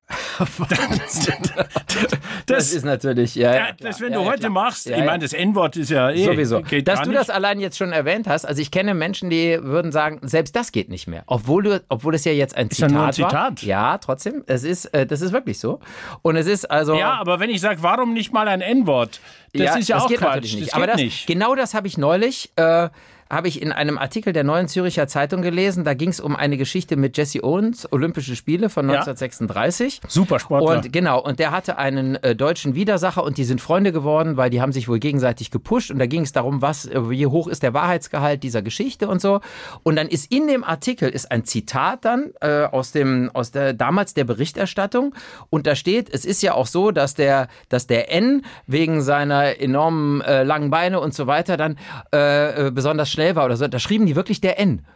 Ne 0.38 1.68
Das, 2.46 2.72
ist 2.72 2.84
natürlich, 2.84 3.34
ja. 3.34 3.50
Ja, 3.52 3.56
ja, 3.56 3.66
das, 3.78 4.00
wenn 4.00 4.12
ja, 4.12 4.18
du 4.18 4.24
ja, 4.24 4.30
heute 4.30 4.40
klar. 4.40 4.50
machst, 4.52 4.86
Ja, 4.86 4.92
ich 4.92 5.00
ja. 5.00 5.04
meine, 5.04 5.22
das 5.22 5.32
N-Wort 5.34 5.76
ist 5.76 5.90
ja 5.90 6.10
eh. 6.10 6.24
Sowieso. 6.24 6.60
Dass 6.60 7.02
du 7.02 7.10
nicht. 7.10 7.20
das 7.20 7.28
allein 7.30 7.60
jetzt 7.60 7.76
schon 7.76 7.92
erwähnt 7.92 8.26
hast, 8.26 8.46
also 8.46 8.60
ich 8.62 8.70
kenne 8.70 8.94
Menschen, 8.94 9.28
die 9.28 9.58
würden 9.62 9.92
sagen, 9.92 10.20
selbst 10.22 10.56
das 10.56 10.72
geht 10.72 10.88
nicht 10.88 11.08
mehr. 11.08 11.24
Obwohl, 11.26 11.62
du, 11.62 11.84
obwohl 11.88 12.14
es 12.14 12.24
ja 12.24 12.32
jetzt 12.32 12.56
ein 12.56 12.68
ja 12.68 12.70
Zitat 12.70 12.90
nur 12.90 13.00
ein 13.00 13.06
war. 13.06 13.12
Zitat. 13.12 13.62
Ja, 13.62 13.98
trotzdem. 13.98 14.44
Es 14.46 14.64
ist, 14.64 14.86
äh, 14.86 15.06
das 15.06 15.20
ist 15.20 15.32
wirklich 15.32 15.58
so. 15.58 15.80
Und 16.22 16.36
es 16.36 16.46
ist 16.46 16.70
also. 16.70 16.94
Ja, 16.94 17.14
aber 17.14 17.38
wenn 17.40 17.50
ich 17.50 17.60
sage, 17.60 17.82
warum 17.82 18.14
nicht 18.14 18.32
mal 18.32 18.48
ein 18.48 18.62
N-Wort? 18.62 19.20
Das 19.52 19.76
ist 19.76 19.88
ja 19.88 19.96
das 19.96 20.04
auch 20.04 20.08
geht 20.08 20.18
Quatsch. 20.18 20.28
natürlich 20.28 20.54
nicht. 20.56 20.68
Das 20.68 20.74
Aber 20.74 20.86
geht 20.86 20.94
das, 20.94 21.00
nicht. 21.02 21.26
genau 21.26 21.54
das 21.54 21.74
habe 21.74 21.86
ich 21.86 21.98
neulich. 21.98 22.50
Äh, 22.56 22.88
habe 23.30 23.48
ich 23.48 23.60
in 23.60 23.72
einem 23.72 23.98
Artikel 23.98 24.32
der 24.32 24.44
Neuen 24.44 24.68
Züricher 24.68 25.06
Zeitung 25.08 25.42
gelesen. 25.42 25.84
Da 25.84 25.94
ging 25.94 26.08
es 26.08 26.20
um 26.20 26.36
eine 26.36 26.56
Geschichte 26.56 26.96
mit 26.96 27.16
Jesse 27.16 27.44
Owens, 27.44 27.90
Olympische 27.92 28.36
Spiele 28.36 28.68
von 28.70 28.86
Ja. 28.88 29.00
1936. 29.00 30.00
Super 30.08 30.38
Sportler. 30.38 30.76
Und 30.76 30.92
genau, 30.92 31.20
und 31.22 31.38
der 31.38 31.50
hatte 31.50 31.78
einen 31.78 32.16
äh, 32.16 32.34
deutschen 32.34 32.74
Widersacher 32.74 33.22
und 33.22 33.36
die 33.38 33.44
sind 33.44 33.60
Freunde 33.60 33.92
geworden, 33.92 34.36
weil 34.36 34.50
die 34.50 34.60
haben 34.60 34.72
sich 34.72 34.88
wohl 34.88 34.98
gegenseitig 34.98 35.50
gepusht 35.50 35.90
und 35.90 35.98
da 35.98 36.06
ging 36.06 36.22
es 36.22 36.32
darum, 36.32 36.62
was, 36.62 36.86
äh, 36.86 37.10
wie 37.10 37.26
hoch 37.26 37.48
ist 37.48 37.62
der 37.62 37.74
Wahrheitsgehalt 37.74 38.42
dieser 38.42 38.62
Geschichte 38.62 39.08
und 39.08 39.20
so. 39.20 39.40
Und 39.82 39.96
dann 39.96 40.08
ist 40.08 40.32
in 40.32 40.46
dem 40.46 40.64
Artikel 40.64 41.08
ist 41.08 41.30
ein 41.30 41.44
Zitat 41.44 42.04
dann 42.04 42.30
äh, 42.40 42.64
aus 42.64 42.92
dem 42.92 43.30
aus 43.34 43.50
der 43.50 43.72
damals 43.72 44.14
der 44.14 44.24
Berichterstattung 44.24 45.14
und 45.50 45.66
da 45.66 45.74
steht, 45.74 46.12
es 46.12 46.24
ist 46.24 46.42
ja 46.42 46.54
auch 46.54 46.66
so, 46.66 46.90
dass 46.90 47.14
der 47.14 47.48
dass 47.68 47.86
der 47.86 48.12
N 48.12 48.42
wegen 48.66 49.02
seiner 49.02 49.60
enormen 49.60 50.20
äh, 50.22 50.42
langen 50.44 50.70
Beine 50.70 51.00
und 51.00 51.14
so 51.14 51.26
weiter 51.26 51.56
dann 51.56 51.78
äh, 52.14 52.66
äh, 52.66 52.70
besonders 52.70 53.10
schnell 53.18 53.34
war 53.34 53.44
oder 53.46 53.56
so. 53.56 53.66
Da 53.66 53.78
schrieben 53.78 54.06
die 54.06 54.16
wirklich 54.16 54.40
der 54.40 54.58
N. 54.60 54.86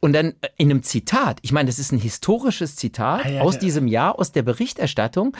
Und 0.00 0.12
dann 0.12 0.34
äh, 0.40 0.48
in 0.56 0.70
einem 0.70 0.82
Zitat, 0.82 1.38
ich 1.42 1.52
meine, 1.52 1.68
das 1.68 1.78
ist 1.78 1.92
ein 1.92 1.98
historisches 1.98 2.74
Zitat 2.74 3.24
Ah, 3.24 3.28
ja, 3.28 3.40
aus 3.42 3.54
ja. 3.54 3.60
diesem 3.60 3.86
Jahr, 3.86 4.18
aus 4.18 4.32
der 4.32 4.42
Berichterstattung, 4.42 5.36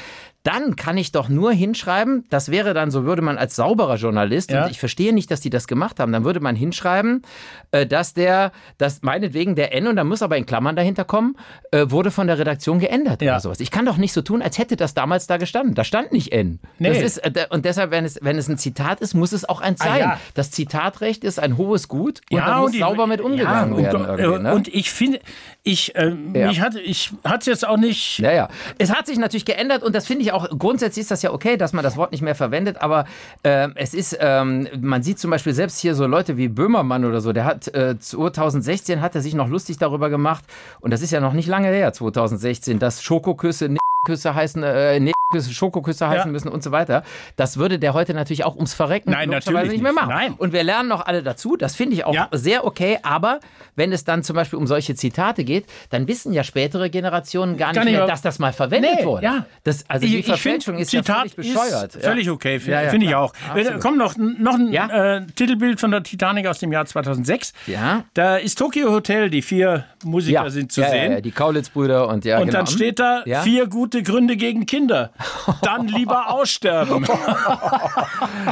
dann 0.49 0.77
kann 0.77 0.97
ich 0.97 1.13
doch 1.13 1.29
nur 1.29 1.53
hinschreiben, 1.53 2.25
das 2.31 2.51
wäre 2.51 2.73
dann, 2.73 2.91
so 2.91 3.05
würde 3.05 3.21
man 3.21 3.37
als 3.37 3.55
sauberer 3.55 3.97
Journalist, 3.97 4.51
Ja. 4.51 4.65
und 4.65 4.71
ich 4.71 4.79
verstehe 4.79 5.13
nicht, 5.13 5.31
dass 5.31 5.41
die 5.41 5.51
das 5.51 5.67
gemacht 5.67 6.01
haben, 6.01 6.11
dann 6.11 6.25
würde 6.25 6.41
man 6.41 6.57
hinschreiben, 6.57 7.23
äh, 7.71 7.87
dass 7.87 8.15
der, 8.15 8.53
dass 8.79 9.03
meinetwegen 9.03 9.57
der 9.57 9.75
N, 9.75 9.87
und 9.87 9.97
da 9.97 10.05
muss 10.05 10.23
aber 10.23 10.37
in 10.39 10.47
Klammern 10.47 10.75
dahinter 10.75 11.05
kommen, 11.05 11.37
äh, 11.71 11.85
wurde 11.91 12.11
von 12.11 12.27
der 12.27 12.39
Redaktion 12.39 12.79
geändert 12.79 13.21
Ja. 13.21 13.33
oder 13.33 13.41
sowas. 13.41 13.61
Ich 13.61 13.71
kann 13.71 13.85
doch 13.85 13.99
nicht 13.99 14.13
so 14.15 14.23
tun, 14.23 14.41
als 14.41 14.57
hätte 14.59 14.77
das 14.77 14.95
damals 14.95 15.27
da 15.27 15.37
gestanden. 15.37 15.75
Da 15.75 15.85
stand 15.85 16.13
nicht 16.13 16.33
N. 16.33 16.61
Nee. 16.79 16.99
Ist, 16.99 17.19
äh, 17.19 17.47
und 17.51 17.65
deshalb, 17.67 17.91
wenn 17.91 18.05
es, 18.07 18.19
wenn 18.23 18.39
es 18.39 18.49
ein 18.49 18.57
Zitat 18.59 19.01
ist, 19.01 19.13
muss 19.15 19.33
es 19.33 19.47
auch 19.47 19.61
eins 19.61 19.81
Ah, 19.83 19.85
sein. 19.85 19.99
ja. 20.01 20.21
Das 20.35 20.51
Zitatrecht 20.51 21.25
ist 21.25 21.39
ein 21.39 21.57
hohes 21.59 21.89
Gut 21.89 22.21
und 22.31 22.39
da 22.39 22.61
muss 22.61 22.73
die- 22.73 22.79
sauber 22.79 23.07
mit 23.07 23.21
umgegangen 23.21 23.77
ja, 23.79 23.93
werden. 23.93 24.31
Und, 24.33 24.43
ne? 24.45 24.55
und 24.55 24.69
ich 24.69 24.91
finde, 24.91 25.21
ich, 25.63 25.95
äh, 25.97 26.15
Ja. 26.35 26.51
ich 26.51 26.61
hatte 26.61 26.81
es 26.81 27.47
jetzt 27.47 27.67
auch 27.69 27.77
nicht. 27.77 28.19
Ja, 28.19 28.33
ja. 28.33 28.49
Es 28.79 28.95
hat 28.95 29.07
sich 29.07 29.19
natürlich 29.19 29.45
geändert 29.45 29.83
und 29.83 29.95
das 29.95 30.07
finde 30.07 30.23
ich 30.23 30.33
auch, 30.33 30.38
grundsätzlich 30.47 31.03
ist 31.03 31.11
das 31.11 31.23
ja 31.23 31.33
okay, 31.33 31.57
dass 31.57 31.73
man 31.73 31.83
das 31.83 31.97
Wort 31.97 32.13
nicht 32.13 32.23
mehr 32.23 32.35
verwendet, 32.35 32.81
aber 32.81 33.05
ähm, 33.45 33.73
es 33.75 33.95
ist, 33.95 34.17
ähm, 34.21 34.69
man 34.81 35.03
sieht 35.03 35.19
zum 35.19 35.31
Beispiel 35.31 35.55
selbst 35.55 35.79
hier 35.79 35.95
so 35.95 36.07
Leute 36.07 36.37
wie 36.37 36.49
Böhmermann 36.49 37.05
oder 37.05 37.21
so, 37.21 37.33
der 37.33 37.45
hat 37.45 37.69
äh, 37.75 37.99
2016 37.99 39.01
hat 39.01 39.15
er 39.15 39.21
sich 39.21 39.35
noch 39.35 39.49
lustig 39.49 39.79
darüber 39.79 40.11
gemacht 40.11 40.45
und 40.81 40.93
das 40.93 41.03
ist 41.03 41.11
ja 41.11 41.21
noch 41.21 41.33
nicht 41.33 41.49
lange 41.49 41.69
her, 41.69 41.93
2016, 41.93 42.79
dass 42.79 43.03
Schokoküsse, 43.03 43.75
Küsse 44.05 44.35
heißen, 44.35 44.63
äh, 44.63 45.01
Schokoküsse 45.39 46.09
heißen 46.09 46.29
Ja. 46.29 46.33
müssen 46.33 46.49
und 46.49 46.63
so 46.63 46.73
weiter. 46.73 47.03
Das 47.37 47.59
würde 47.59 47.79
der 47.79 47.93
heute 47.93 48.15
natürlich 48.15 48.45
auch 48.45 48.55
ums 48.57 48.73
Verrecken 48.73 49.11
Nein, 49.11 49.29
natürlich 49.29 49.71
nicht 49.71 49.83
mehr 49.83 49.93
machen. 49.93 50.09
Nein. 50.09 50.35
Und 50.39 50.55
wir 50.55 50.63
lernen 50.63 50.89
noch 50.89 51.05
alle 51.05 51.23
dazu, 51.23 51.57
das 51.57 51.75
finde 51.77 51.95
ich 51.97 52.05
auch 52.07 52.15
Ja. 52.15 52.29
sehr 52.33 52.65
okay, 52.65 52.99
aber 53.03 53.41
wenn 53.77 53.93
es 53.93 54.05
dann 54.05 54.23
zum 54.23 54.37
Beispiel 54.37 54.59
um 54.59 54.67
solche 54.67 54.95
Zitate 54.95 55.45
geht, 55.45 55.67
dann 55.91 56.09
wissen 56.09 56.33
ja 56.33 56.45
spätere 56.45 56.89
Generationen 56.89 57.59
gar 57.59 57.73
nicht 57.75 57.85
nicht 57.85 57.93
mehr, 57.97 58.07
dass 58.07 58.23
das 58.23 58.39
mal 58.39 58.55
verwendet 58.55 58.91
Nee, 59.01 59.05
wurde. 59.05 59.25
ja. 59.25 59.47
Das, 59.65 59.85
also 59.89 60.07
die 60.07 60.23
Verfälschung 60.23 60.75
find, 60.77 60.83
ist 60.87 60.93
ja 60.95 61.01
Zitat 61.03 61.19
völlig 61.31 61.37
bescheuert. 61.37 61.95
Ist 61.95 62.05
völlig 62.05 62.31
okay, 62.31 62.59
finde 62.59 62.73
Ja, 62.79 62.83
ja, 62.85 62.91
finde 62.91 63.07
ich 63.07 63.15
auch. 63.15 63.35
Absolut. 63.51 63.73
Äh, 63.77 63.79
Kommt 63.81 63.99
noch, 63.99 64.17
noch 64.17 64.55
ein 64.55 64.73
Ja. 64.73 65.17
äh, 65.17 65.27
Titelbild 65.37 65.79
von 65.79 65.91
der 65.91 66.03
Titanic 66.03 66.47
aus 66.47 66.59
dem 66.59 66.73
Jahr 66.73 66.87
2006. 66.87 67.53
Ja. 67.67 68.05
Da 68.15 68.37
ist 68.39 68.57
Tokyo 68.59 68.91
Hotel, 68.91 69.29
die 69.29 69.43
vier 69.43 69.85
Musiker 70.05 70.45
ja. 70.45 70.51
sind 70.51 70.73
zu 70.73 70.81
ja, 70.81 70.89
sehen. 70.89 71.11
Ja, 71.11 71.17
ja, 71.17 71.21
die 71.21 71.33
Kaulitz-Brüder 71.33 72.09
und 72.09 72.25
ja, 72.25 72.39
Und 72.39 72.47
genau. 72.47 72.59
dann 72.61 72.67
steht 72.67 72.99
da 72.99 73.23
Ja. 73.27 73.43
vier 73.43 73.67
gute 73.67 74.03
Gründe 74.03 74.37
gegen 74.37 74.65
Kinder. 74.65 75.11
dann 75.63 75.89
lieber 75.89 76.31
aussterben. 76.31 77.07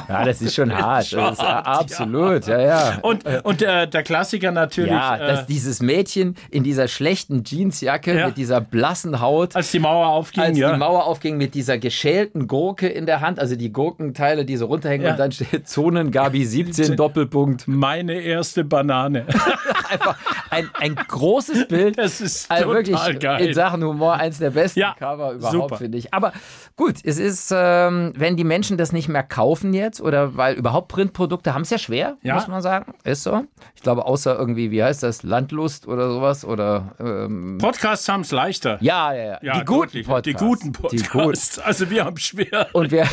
Ja, 0.09 0.25
das 0.25 0.41
ist 0.43 0.55
schon 0.55 0.73
hart. 0.77 1.13
Das 1.13 1.33
ist, 1.33 1.41
absolut, 1.41 2.47
ja, 2.47 2.61
ja. 2.61 2.99
Und, 3.03 3.25
und 3.45 3.61
der, 3.61 3.87
der 3.87 4.03
Klassiker 4.03 4.51
natürlich. 4.53 4.91
Ja, 4.93 5.17
äh, 5.17 5.27
dass 5.27 5.47
dieses 5.47 5.81
Mädchen 5.81 6.37
in 6.51 6.63
dieser 6.63 6.89
schlechten 6.89 7.43
Jeansjacke 7.45 8.17
Ja. 8.17 8.27
mit 8.27 8.37
dieser 8.37 8.61
blassen 8.61 9.21
Haut, 9.21 9.57
als 9.57 9.71
die 9.71 9.79
Mauer 9.79 10.09
aufging, 10.09 10.43
als 10.43 10.59
ja. 10.59 10.73
die 10.73 10.79
Mauer 10.79 11.07
aufging, 11.07 11.37
mit 11.37 11.55
dieser 11.55 11.79
geschälten 11.79 12.47
Gurke 12.47 12.89
in 12.89 13.07
der 13.07 13.21
Hand, 13.21 13.39
also 13.41 13.57
die 13.57 13.73
Gurkenteile, 13.73 14.45
die 14.45 14.57
so 14.57 14.67
runterhängen 14.67 15.11
und 15.11 15.19
dann 15.19 15.33
steht 15.33 15.69
Zonengabi 15.69 16.45
17 16.45 16.97
Doppelpunkt. 16.97 17.67
Meine 17.67 18.15
erste 18.21 18.65
Banane. 18.65 19.27
Einfach 19.91 20.17
ein, 20.51 20.71
ein 20.75 20.95
großes 20.95 21.69
Bild. 21.69 21.99
Das 21.99 22.21
ist 22.21 22.51
Also 22.51 22.65
total 22.65 22.77
wirklich 22.77 23.21
geil. 23.21 23.47
in 23.47 23.55
Sachen 23.55 23.83
Humor 23.85 24.15
eins 24.15 24.39
der 24.39 24.51
besten 24.51 24.83
Cover 24.99 25.33
überhaupt, 25.33 25.77
finde 25.79 25.99
ich. 25.99 26.13
Aber 26.13 26.33
gut, 26.77 26.97
es 27.05 27.19
ist, 27.19 27.53
ähm, 27.55 28.13
wenn 28.17 28.37
die 28.37 28.45
Menschen 28.45 28.77
das 28.77 28.93
nicht 28.93 29.09
mehr 29.09 29.23
kaufen 29.23 29.73
jetzt 29.75 30.01
oder 30.01 30.37
weil 30.37 30.55
überhaupt 30.57 30.89
Printprodukte 30.89 31.55
haben 31.55 31.63
es 31.63 31.71
ja 31.71 31.79
schwer, 31.79 32.17
Ja. 32.23 32.35
muss 32.35 32.49
man 32.49 32.63
sagen. 32.63 32.95
Ist 33.05 33.23
so. 33.23 33.45
Ich 33.75 33.83
glaube, 33.83 34.05
außer 34.07 34.37
irgendwie, 34.39 34.71
wie 34.71 34.83
heißt 34.83 35.03
das, 35.03 35.23
Landlust 35.23 35.87
oder 35.87 36.11
sowas 36.11 36.45
oder 36.45 36.95
ähm, 37.01 37.59
Podcasts 37.59 38.09
haben 38.09 38.23
es 38.23 38.31
leichter. 38.33 38.79
ja, 38.81 39.13
ja, 39.13 39.25
ja. 39.25 39.39
Ja, 39.43 39.59
die 39.61 39.65
guten. 39.65 40.03
Podcasts. 40.05 40.23
Die 40.25 40.33
guten 40.35 40.73
Die 40.73 40.97
guten. 40.99 41.03
Podcasts. 41.13 41.59
Also 41.59 41.91
wir 41.91 42.05
haben 42.05 42.17
schwer. 42.17 42.69
Und 42.73 42.91
wir, 42.91 43.07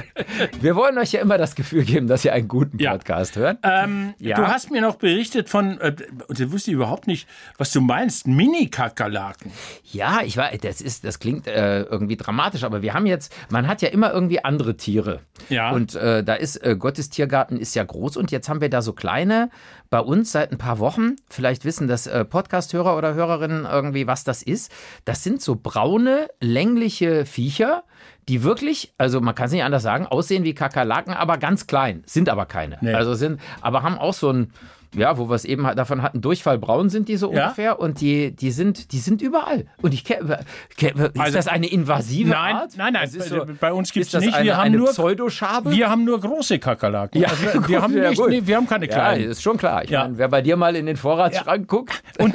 wir 0.60 0.76
wollen 0.76 0.98
euch 0.98 1.12
ja 1.12 1.20
immer 1.20 1.38
das 1.38 1.54
Gefühl 1.54 1.84
geben, 1.84 2.06
dass 2.06 2.24
ihr 2.24 2.32
einen 2.32 2.48
guten 2.48 2.78
Ja. 2.78 2.92
Podcast 2.92 3.36
hört. 3.36 3.58
Ähm, 3.62 4.14
Ja. 4.18 4.36
Du 4.36 4.46
hast 4.46 4.70
mir 4.70 4.80
noch 4.80 4.96
berichtet 4.96 5.48
von, 5.48 5.80
äh, 5.80 5.94
und 6.28 6.40
das 6.40 6.50
wusste 6.52 6.70
ich 6.70 6.74
überhaupt 6.76 7.06
nicht, 7.06 7.28
was 7.58 7.70
du 7.72 7.80
meinst, 7.80 8.26
Mini-Kakerlaken. 8.26 9.52
Ja, 9.92 10.20
ich 10.24 10.36
war, 10.36 10.50
das 10.56 10.80
ist, 10.80 11.04
das 11.04 11.18
klingt 11.18 11.46
äh, 11.46 11.82
irgendwie 11.82 12.16
dramatisch, 12.16 12.64
aber 12.64 12.82
wir 12.84 12.92
haben 12.92 13.06
jetzt, 13.06 13.34
man 13.48 13.66
hat 13.66 13.80
ja 13.80 13.88
immer 13.88 14.12
irgendwie 14.12 14.44
andere 14.44 14.76
Tiere. 14.76 15.20
Ja. 15.48 15.70
Und 15.72 15.94
äh, 15.94 16.22
da 16.22 16.34
ist, 16.34 16.56
äh, 16.56 16.76
Gottes 16.76 17.08
Tiergarten 17.08 17.56
ist 17.56 17.74
ja 17.74 17.82
groß 17.82 18.18
und 18.18 18.30
jetzt 18.30 18.48
haben 18.48 18.60
wir 18.60 18.68
da 18.68 18.82
so 18.82 18.92
kleine 18.92 19.48
bei 19.88 20.00
uns 20.00 20.32
seit 20.32 20.52
ein 20.52 20.58
paar 20.58 20.78
Wochen. 20.78 21.16
Vielleicht 21.30 21.64
wissen 21.64 21.88
das 21.88 22.06
äh, 22.06 22.26
Podcast-Hörer 22.26 22.96
oder 22.96 23.14
Hörerinnen 23.14 23.64
irgendwie, 23.64 24.06
was 24.06 24.22
das 24.22 24.42
ist. 24.42 24.70
Das 25.06 25.24
sind 25.24 25.40
so 25.40 25.56
braune, 25.56 26.28
längliche 26.40 27.24
Viecher, 27.24 27.84
die 28.28 28.42
wirklich, 28.42 28.92
also 28.98 29.20
man 29.22 29.34
kann 29.34 29.46
es 29.46 29.52
nicht 29.52 29.64
anders 29.64 29.82
sagen, 29.82 30.06
aussehen 30.06 30.44
wie 30.44 30.54
Kakerlaken, 30.54 31.14
aber 31.14 31.38
ganz 31.38 31.66
klein, 31.66 32.02
sind 32.04 32.28
aber 32.28 32.44
keine. 32.44 32.76
Nee. 32.82 32.92
Also 32.92 33.14
sind, 33.14 33.40
aber 33.62 33.82
haben 33.82 33.98
auch 33.98 34.14
so 34.14 34.30
ein, 34.30 34.52
ja, 34.94 35.18
wo 35.18 35.28
wir 35.28 35.34
es 35.34 35.44
eben 35.44 35.62
davon 35.76 36.02
hatten, 36.02 36.20
Durchfallbraun 36.20 36.88
sind 36.90 37.08
die 37.08 37.16
so 37.16 37.32
Ja. 37.32 37.44
ungefähr 37.44 37.80
und 37.80 38.00
die, 38.00 38.30
die 38.32 38.50
sind, 38.50 38.92
die 38.92 38.98
sind 38.98 39.22
überall. 39.22 39.66
Und 39.82 39.94
ich 39.94 40.04
kenne, 40.04 40.40
ist 40.78 41.20
Also- 41.20 41.36
das 41.36 41.48
eine 41.48 41.66
invasive 41.66 42.30
Nein, 42.30 42.56
Art? 42.56 42.76
nein, 42.76 42.92
nein, 42.92 43.04
ist 43.04 43.18
bei- 43.18 43.24
so, 43.24 43.44
bei 43.60 43.72
uns 43.72 43.94
ist 43.94 44.14
das 44.14 44.24
nicht. 44.24 44.34
Eine, 44.34 44.44
Wir 44.44 44.56
haben 44.56 44.64
eine 44.66 44.76
nur- 44.78 44.88
Pseudoschabe? 44.90 45.70
Wir 45.72 45.90
haben 45.90 46.04
nur 46.04 46.20
große 46.20 46.58
Kakerlaken. 46.58 47.20
Ja, 47.20 47.28
also 47.28 47.42
wir, 47.42 47.52
gut, 47.52 47.68
wir, 47.68 47.82
haben 47.82 47.96
ja, 47.96 48.10
nicht, 48.10 48.22
nee, 48.28 48.42
wir 48.44 48.56
haben 48.56 48.66
keine 48.68 48.86
ja, 48.86 48.92
kleinen. 48.92 49.30
ist 49.30 49.42
schon 49.42 49.56
klar. 49.56 49.84
Ich 49.84 49.90
Ja. 49.90 50.02
meine, 50.04 50.18
wer 50.18 50.28
bei 50.28 50.42
dir 50.42 50.56
mal 50.56 50.76
in 50.76 50.86
den 50.86 50.96
Vorratsschrank 50.96 51.66
guckt. 51.68 52.02
Und 52.18 52.34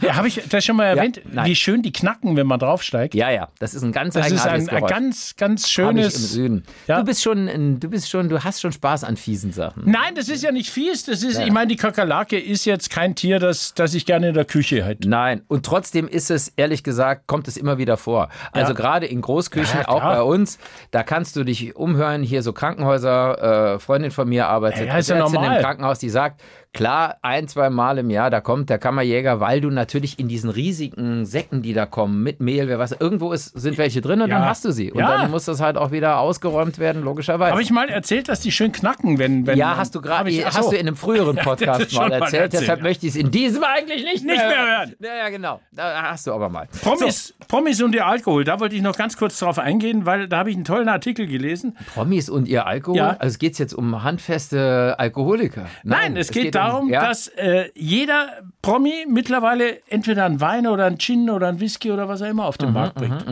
ja, 0.00 0.16
habe 0.16 0.28
ich 0.28 0.42
das 0.48 0.64
schon 0.64 0.76
mal 0.76 0.84
erwähnt, 0.96 1.20
wie 1.24 1.54
schön 1.56 1.82
die 1.82 1.92
knacken, 1.92 2.36
wenn 2.36 2.46
man 2.46 2.58
draufsteigt? 2.58 3.14
Ja, 3.14 3.30
ja, 3.30 3.48
das 3.58 3.74
ist 3.74 3.82
ein 3.82 3.92
ganz 3.92 4.14
Das 4.14 4.26
ist 4.26 4.32
eigenartiges 4.46 4.68
ein, 4.68 4.74
ein 4.74 4.80
Geräusch. 4.80 4.90
ganz, 4.90 5.36
ganz 5.36 5.66
ich 5.68 5.78
im 5.78 5.84
schönes. 5.86 6.32
Süden. 6.32 6.64
Ja. 6.86 6.98
Du 6.98 7.04
bist 7.04 7.22
schon, 7.22 7.48
ein- 7.48 7.80
du 7.80 7.88
bist 7.88 8.08
schon, 8.10 8.28
du 8.28 8.42
hast 8.42 8.60
schon 8.60 8.72
Spaß 8.72 9.04
an 9.04 9.16
fiesen 9.16 9.52
Sachen. 9.52 9.82
Nein, 9.86 10.14
das 10.14 10.28
ist 10.28 10.42
ja 10.42 10.52
nicht 10.52 10.70
fies. 10.70 11.04
Das 11.04 11.22
ist, 11.22 11.38
ich 11.38 11.52
meine, 11.52 11.68
die 11.68 11.76
Kakerlake 11.84 12.38
ist 12.38 12.64
jetzt 12.64 12.88
kein 12.88 13.14
Tier, 13.14 13.38
das, 13.38 13.74
das 13.74 13.92
ich 13.92 14.06
gerne 14.06 14.28
in 14.28 14.34
der 14.34 14.46
Küche 14.46 14.82
hätte. 14.82 15.06
Nein, 15.06 15.42
und 15.48 15.66
trotzdem 15.66 16.08
ist 16.08 16.30
es, 16.30 16.48
ehrlich 16.56 16.82
gesagt, 16.82 17.26
kommt 17.26 17.46
es 17.46 17.58
immer 17.58 17.76
wieder 17.76 17.98
vor. 17.98 18.30
Also 18.52 18.72
Ja. 18.72 18.74
gerade 18.74 19.04
in 19.04 19.20
Großküchen, 19.20 19.80
Ja, 19.80 19.88
auch 19.88 20.00
bei 20.00 20.22
uns, 20.22 20.58
da 20.92 21.02
kannst 21.02 21.36
du 21.36 21.44
dich 21.44 21.76
umhören, 21.76 22.22
hier 22.22 22.42
so 22.42 22.54
Krankenhäuser, 22.54 23.74
äh, 23.74 23.78
Freundin 23.78 24.12
von 24.12 24.26
mir 24.26 24.48
arbeitet, 24.48 24.86
Ja, 24.88 24.96
ist 24.96 25.10
ja 25.10 25.18
normal. 25.18 25.56
im 25.56 25.62
Krankenhaus, 25.62 25.98
die 25.98 26.08
sagt, 26.08 26.40
klar, 26.72 27.18
ein, 27.22 27.48
zwei 27.48 27.68
Mal 27.70 27.98
im 27.98 28.08
Jahr, 28.10 28.30
da 28.30 28.40
kommt 28.40 28.70
der 28.70 28.78
Kammerjäger, 28.78 29.38
weil 29.40 29.60
du 29.60 29.70
natürlich 29.70 30.18
in 30.18 30.26
diesen 30.26 30.48
riesigen 30.50 31.24
Säcken, 31.26 31.60
die 31.62 31.72
da 31.74 31.84
kommen, 31.86 32.22
mit 32.22 32.40
Mehl, 32.40 32.66
wer 32.66 32.78
was, 32.78 32.92
irgendwo 32.92 33.32
ist, 33.32 33.48
sind 33.60 33.76
welche 33.78 34.00
drin 34.00 34.22
und 34.22 34.30
Ja. 34.30 34.38
dann 34.38 34.48
hast 34.48 34.64
du 34.64 34.72
sie. 34.72 34.90
Und 34.90 35.00
Ja. 35.00 35.18
dann 35.18 35.30
muss 35.30 35.44
das 35.44 35.60
halt 35.60 35.76
auch 35.76 35.92
wieder 35.92 36.18
ausgeräumt 36.18 36.78
werden, 36.78 37.02
logischerweise. 37.04 37.52
Habe 37.52 37.62
ich 37.62 37.70
mal 37.70 37.88
erzählt, 37.90 38.28
dass 38.28 38.40
die 38.40 38.50
schön 38.52 38.72
knacken, 38.72 39.18
wenn. 39.18 39.46
wenn 39.46 39.56
ja, 39.58 39.76
hast 39.76 39.94
du 39.94 40.00
gerade, 40.00 40.30
hast 40.46 40.62
so. 40.64 40.70
du 40.70 40.76
in 40.76 40.86
einem 40.88 40.96
früheren 40.96 41.36
Podcast 41.44 41.73
schon 41.80 41.98
mal 42.00 42.08
mal 42.08 42.14
erzählt, 42.24 42.42
erzählt, 42.44 42.62
deshalb 42.62 42.82
möchte 42.82 43.06
ich 43.06 43.12
es 43.14 43.16
in 43.20 43.30
diesem 43.30 43.62
eigentlich 43.64 44.02
nicht, 44.04 44.24
Nicht 44.24 44.36
mehr 44.36 44.66
hören. 44.78 44.94
Ja, 45.00 45.16
ja, 45.16 45.28
genau. 45.28 45.60
Da 45.72 46.02
hast 46.10 46.26
du 46.26 46.32
aber 46.32 46.48
mal. 46.48 46.68
Promis, 46.82 47.34
Promis 47.48 47.82
und 47.82 47.94
ihr 47.94 48.06
Alkohol, 48.06 48.44
da 48.44 48.60
wollte 48.60 48.74
ich 48.76 48.82
noch 48.82 48.96
ganz 48.96 49.16
kurz 49.16 49.38
drauf 49.38 49.58
eingehen, 49.58 50.06
weil 50.06 50.28
da 50.28 50.38
habe 50.38 50.50
ich 50.50 50.56
einen 50.56 50.64
tollen 50.64 50.88
Artikel 50.88 51.26
gelesen. 51.26 51.76
Promis 51.94 52.28
und 52.30 52.48
ihr 52.48 52.66
Alkohol? 52.66 52.96
Ja. 52.98 53.16
Also 53.18 53.38
geht 53.38 53.52
es 53.52 53.58
jetzt 53.58 53.74
um 53.74 54.02
handfeste 54.02 54.94
Alkoholiker? 54.98 55.66
Nein, 55.82 56.16
es, 56.16 56.30
geht, 56.30 56.46
um- 56.46 56.50
darum, 56.52 56.88
ja? 56.90 57.06
dass 57.06 57.28
äh, 57.28 57.70
jeder 57.74 58.28
Promi 58.62 59.06
mittlerweile 59.08 59.80
entweder 59.88 60.24
einen 60.24 60.40
Wein 60.40 60.66
oder 60.66 60.86
einen 60.86 60.98
Gin 60.98 61.28
oder 61.30 61.48
einen 61.48 61.60
Whisky 61.60 61.90
oder 61.92 62.08
was 62.08 62.20
er 62.20 62.28
immer 62.30 62.46
auf 62.46 62.56
den 62.58 62.68
Mhm, 62.68 62.74
Markt 62.74 62.94
bringt. 62.94 63.24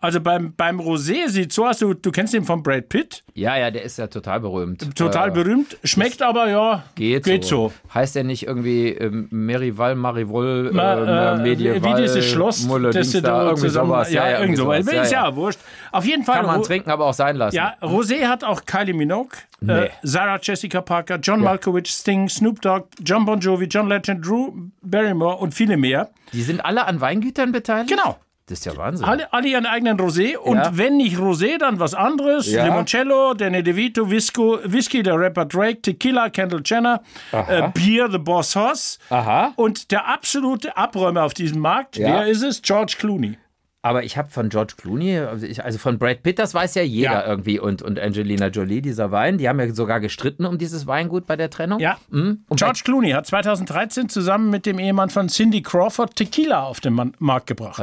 Also 0.00 0.20
beim, 0.20 0.54
beim 0.54 0.80
Rosé 0.80 1.28
sieht 1.28 1.52
so 1.52 1.66
aus, 1.66 1.78
du, 1.78 1.94
du 1.94 2.10
kennst 2.10 2.32
den 2.34 2.44
von 2.44 2.62
Brad 2.62 2.88
Pitt, 2.88 3.22
Ja, 3.34 3.56
ja, 3.56 3.70
der 3.70 3.82
ist 3.82 3.98
ja 3.98 4.06
total 4.06 4.40
berühmt. 4.40 4.96
total 4.96 5.28
Äh, 5.28 5.32
berühmt, 5.32 5.76
schmeckt 5.84 6.22
aber 6.22 6.48
ja, 6.48 6.84
Geht, 6.94 7.24
geht 7.24 7.44
so. 7.44 7.68
so. 7.68 7.72
Heißt 7.94 8.14
der 8.16 8.24
nicht 8.24 8.46
irgendwie 8.46 8.88
ähm, 8.88 9.28
Merival, 9.30 9.94
Marivol, 9.94 10.70
Ma, 10.72 11.34
ähm, 11.34 11.40
äh, 11.40 11.42
Medieval, 11.42 11.82
wie 11.82 12.02
dieses 12.02 12.26
Schloss, 12.26 12.64
Mulle, 12.64 12.90
das 12.90 13.10
du 13.12 13.22
da, 13.22 13.44
irgendwie 13.44 13.62
zusammen, 13.62 13.88
sowas. 13.90 14.12
ja, 14.12 14.24
irgendwie 14.24 14.42
irgend 14.42 14.58
sowas. 14.58 14.84
sowas. 14.86 15.06
Ist 15.06 15.12
ja, 15.12 15.34
wurscht. 15.36 15.60
Auf 15.92 16.04
jeden 16.04 16.22
Fall. 16.24 16.36
Kann 16.36 16.46
man 16.46 16.56
Ro- 16.56 16.62
trinken, 16.62 16.90
aber 16.90 17.06
auch 17.06 17.14
sein 17.14 17.36
lassen. 17.36 17.56
Ja, 17.56 17.74
Rosé 17.80 18.26
hat 18.26 18.44
auch 18.44 18.64
Kylie 18.66 18.92
Minogue, 18.94 19.30
Nee. 19.60 19.72
äh, 19.72 19.88
Sarah 20.02 20.38
Jessica 20.42 20.82
Parker, 20.82 21.16
John 21.16 21.40
Malkovich, 21.40 21.88
Sting, 21.90 22.28
Snoop 22.28 22.60
Dogg, 22.60 22.84
John 23.04 23.24
Bon 23.24 23.40
Jovi, 23.40 23.64
John 23.66 23.88
Legend, 23.88 24.24
Drew 24.26 24.52
Barrymore 24.82 25.36
und 25.38 25.54
viele 25.54 25.76
mehr. 25.76 26.10
Die 26.34 26.42
sind 26.42 26.62
alle 26.64 26.86
an 26.86 27.00
Weingütern 27.00 27.52
beteiligt? 27.52 27.88
Genau. 27.90 28.16
Das 28.48 28.60
ist 28.60 28.64
ja 28.64 28.76
Wahnsinn. 28.76 29.04
Alle, 29.06 29.32
alle 29.32 29.46
ihren 29.48 29.66
eigenen 29.66 29.98
Rosé 29.98 30.36
und 30.36 30.56
Ja. 30.56 30.70
wenn 30.72 30.96
nicht 30.96 31.18
Rosé, 31.18 31.58
dann 31.58 31.78
was 31.78 31.92
anderes. 31.94 32.50
Ja. 32.50 32.64
Limoncello, 32.64 33.34
Danny 33.34 33.62
DeVito, 33.62 34.10
Visco, 34.10 34.58
Whisky, 34.64 35.02
der 35.02 35.18
Rapper 35.20 35.44
Drake, 35.44 35.82
Tequila, 35.82 36.30
Kendall 36.30 36.62
Jenner, 36.64 37.02
äh, 37.32 37.68
Bier, 37.74 38.08
The 38.10 38.16
Boss 38.18 38.56
Hoss. 38.56 38.98
Aha. 39.10 39.52
Und 39.56 39.90
der 39.90 40.08
absolute 40.08 40.76
Abräumer 40.76 41.24
auf 41.24 41.34
diesem 41.34 41.60
Markt, 41.60 41.96
Ja. 41.98 42.08
wer 42.08 42.26
ist 42.26 42.42
es? 42.42 42.62
George 42.62 42.94
Clooney. 42.98 43.36
Aber 43.80 44.02
ich 44.02 44.18
habe 44.18 44.28
von 44.28 44.48
George 44.48 44.74
Clooney, 44.76 45.18
also 45.20 45.46
also 45.62 45.78
von 45.78 45.98
Brad 46.00 46.24
Pitt, 46.24 46.40
das 46.40 46.52
weiß 46.52 46.74
ja 46.74 46.82
jeder 46.82 47.12
Ja. 47.12 47.26
irgendwie 47.26 47.60
und, 47.60 47.80
und 47.80 48.00
Angelina 48.00 48.48
Jolie, 48.48 48.82
dieser 48.82 49.12
Wein, 49.12 49.38
die 49.38 49.48
haben 49.48 49.60
ja 49.60 49.72
sogar 49.72 50.00
gestritten 50.00 50.44
um 50.46 50.58
dieses 50.58 50.88
Weingut 50.88 51.26
bei 51.26 51.36
der 51.36 51.48
Trennung. 51.48 51.78
Ja. 51.78 51.96
Mhm. 52.10 52.44
Und 52.48 52.58
George 52.58 52.80
Clooney 52.84 53.10
hat 53.12 53.26
2013 53.28 54.08
zusammen 54.08 54.50
mit 54.50 54.66
dem 54.66 54.80
Ehemann 54.80 55.10
von 55.10 55.28
Cindy 55.28 55.62
Crawford 55.62 56.16
Tequila 56.16 56.64
auf 56.64 56.80
den 56.80 57.12
Markt 57.20 57.46
gebracht. 57.46 57.78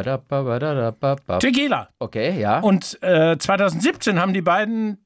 Tequila. 1.39 1.88
Okay, 1.99 2.39
ja. 2.41 2.60
Und 2.60 3.01
äh, 3.01 3.38
2017 3.38 4.19
haben 4.19 4.34
die 4.34 4.41
beiden 4.41 4.97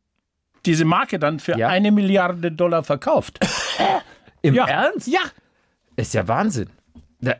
diese 0.66 0.86
Marke 0.86 1.20
dann 1.20 1.40
für 1.40 1.56
Ja. 1.58 1.68
eine 1.68 1.92
Milliarde 1.92 2.52
Dollar 2.52 2.84
verkauft. 2.84 3.40
Im 4.42 4.56
ja. 4.56 4.68
Ernst? 4.68 5.08
Ja. 5.08 5.20
Ist 5.96 6.14
ja 6.16 6.28
Wahnsinn. 6.28 6.70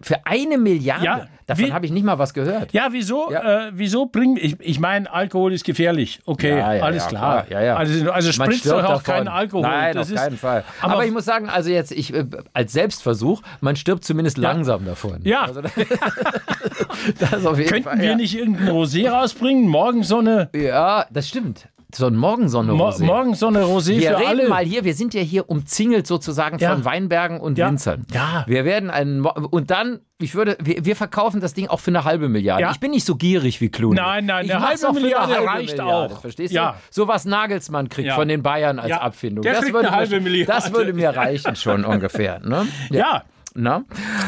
Für 0.02 0.26
eine 0.26 0.58
Milliarde? 0.58 1.06
Ja, 1.06 1.28
Davon 1.46 1.74
habe 1.74 1.86
ich 1.86 1.92
nicht 1.92 2.04
mal 2.04 2.20
was 2.20 2.34
gehört. 2.34 2.74
Ja, 2.74 2.90
wieso? 2.92 3.32
Ja. 3.32 3.68
Äh, 3.68 3.72
wieso 3.74 4.06
bringen. 4.08 4.38
Ich, 4.40 4.60
ich 4.60 4.80
meine, 4.80 5.12
Alkohol 5.12 5.54
ist 5.54 5.64
gefährlich. 5.64 6.20
Okay, 6.26 6.50
Ja, 6.58 6.74
ja, 6.74 6.84
alles 6.84 7.08
klar. 7.08 7.46
klar. 7.46 7.60
Ja, 7.62 7.66
ja. 7.66 7.76
Also, 7.78 8.12
also 8.12 8.32
spritzt 8.34 8.66
doch 8.66 8.84
auch 8.84 8.88
davon. 9.02 9.04
keinen 9.04 9.28
Alkohol. 9.30 9.62
Nein, 9.64 9.96
das 9.96 10.08
auf 10.08 10.16
ist, 10.16 10.22
keinen 10.22 10.38
Fall. 10.38 10.66
Aber, 10.82 10.94
Aber, 10.96 11.06
ich 11.06 11.12
muss 11.12 11.24
sagen, 11.26 11.50
also 11.50 11.70
jetzt, 11.70 11.94
ich, 11.94 12.14
äh, 12.14 12.26
als 12.54 12.74
Selbstversuch, 12.74 13.42
man 13.62 13.78
stirbt 13.78 14.04
zumindest 14.04 14.38
langsam 14.38 14.86
davon. 14.86 15.22
Ja. 15.24 15.44
Also, 15.44 15.62
das 17.20 17.32
jeden 17.58 17.70
könnten 17.70 17.84
Fall, 17.84 18.00
wir 18.00 18.16
nicht 18.18 18.38
irgendein 18.38 18.70
Rosé 18.70 19.10
rausbringen? 19.10 19.68
Morgen 19.68 20.04
so 20.04 20.20
eine, 20.20 20.50
Ja, 20.54 21.06
das 21.10 21.30
stimmt. 21.30 21.70
So 21.92 22.06
ein 22.06 22.16
Morgensonne 22.16 22.74
Mo 22.74 22.90
Rosé. 22.90 23.04
morgen 23.04 23.34
so 23.34 23.48
eine 23.48 23.64
Rosé 23.64 23.98
Wir 24.00 24.12
für 24.12 24.18
reden 24.20 24.28
alle. 24.28 24.48
mal 24.50 24.64
hier, 24.64 24.84
wir 24.84 24.94
sind 24.94 25.16
ja 25.16 25.22
hier 25.22 25.50
umzingelt 25.50 26.06
sozusagen 26.06 26.60
Ja. 26.60 26.72
von 26.74 26.86
Weinbergen 26.86 27.40
und 27.40 27.58
Ja. 27.58 27.68
Winzern. 27.68 28.06
Ja. 28.14 28.44
Wir 28.46 28.64
werden 28.64 28.92
einen 28.92 29.22
Mo 29.22 29.30
und 29.50 29.72
dann, 29.72 30.00
ich 30.20 30.36
würde, 30.36 30.56
wir, 30.62 30.86
wir 30.86 30.96
verkaufen 30.96 31.42
das 31.42 31.56
Ding 31.56 31.68
auch 31.68 31.80
für 31.80 31.90
eine 31.90 32.04
halbe 32.04 32.30
Milliarde. 32.30 32.62
Ja. 32.62 32.72
Ich 32.72 32.80
bin 32.80 32.92
nicht 32.92 33.06
so 33.06 33.16
gierig 33.16 33.60
wie 33.60 33.70
Clooney. 33.70 33.96
Nein, 33.96 34.28
nein, 34.28 34.46
ich 34.46 34.54
eine 34.56 34.68
halbe 34.68 34.78
für 34.80 34.94
Milliarde 34.94 35.38
eine 35.38 35.48
reicht 35.48 35.78
Milliarde, 35.78 36.14
auch. 36.14 36.22
Verstehst 36.22 36.54
Ja. 36.54 36.74
du? 36.74 36.78
So 36.92 37.08
was 37.08 37.26
Nagelsmann 37.26 37.90
kriegt 37.90 38.12
von 38.14 38.28
den 38.28 38.44
Bayern 38.44 38.78
als. 38.78 38.92
Abfindung. 38.92 39.42
Der 39.42 39.54
das 39.54 39.74
würde 39.74 39.88
eine 39.88 39.98
halbe 39.98 40.16
mir, 40.18 40.22
Milliarde. 40.22 40.52
Das 40.52 40.72
würde 40.74 40.94
mir 40.94 41.10
reichen 41.10 41.56
schon 41.56 41.86
ungefähr. 41.86 42.40
Ne? 42.44 42.68
ja. 42.92 43.24
Na? 43.62 43.84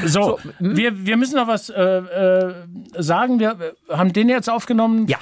So, 0.05 0.39
wir, 0.59 1.05
wir 1.05 1.15
müssen 1.15 1.35
noch 1.35 1.47
was 1.47 1.69
äh, 1.69 1.81
äh, 1.81 2.53
sagen. 2.97 3.39
Wir 3.39 3.55
haben 3.89 4.11
den 4.11 4.27
jetzt 4.27 4.49
aufgenommen, 4.49 5.07
Ja. 5.07 5.19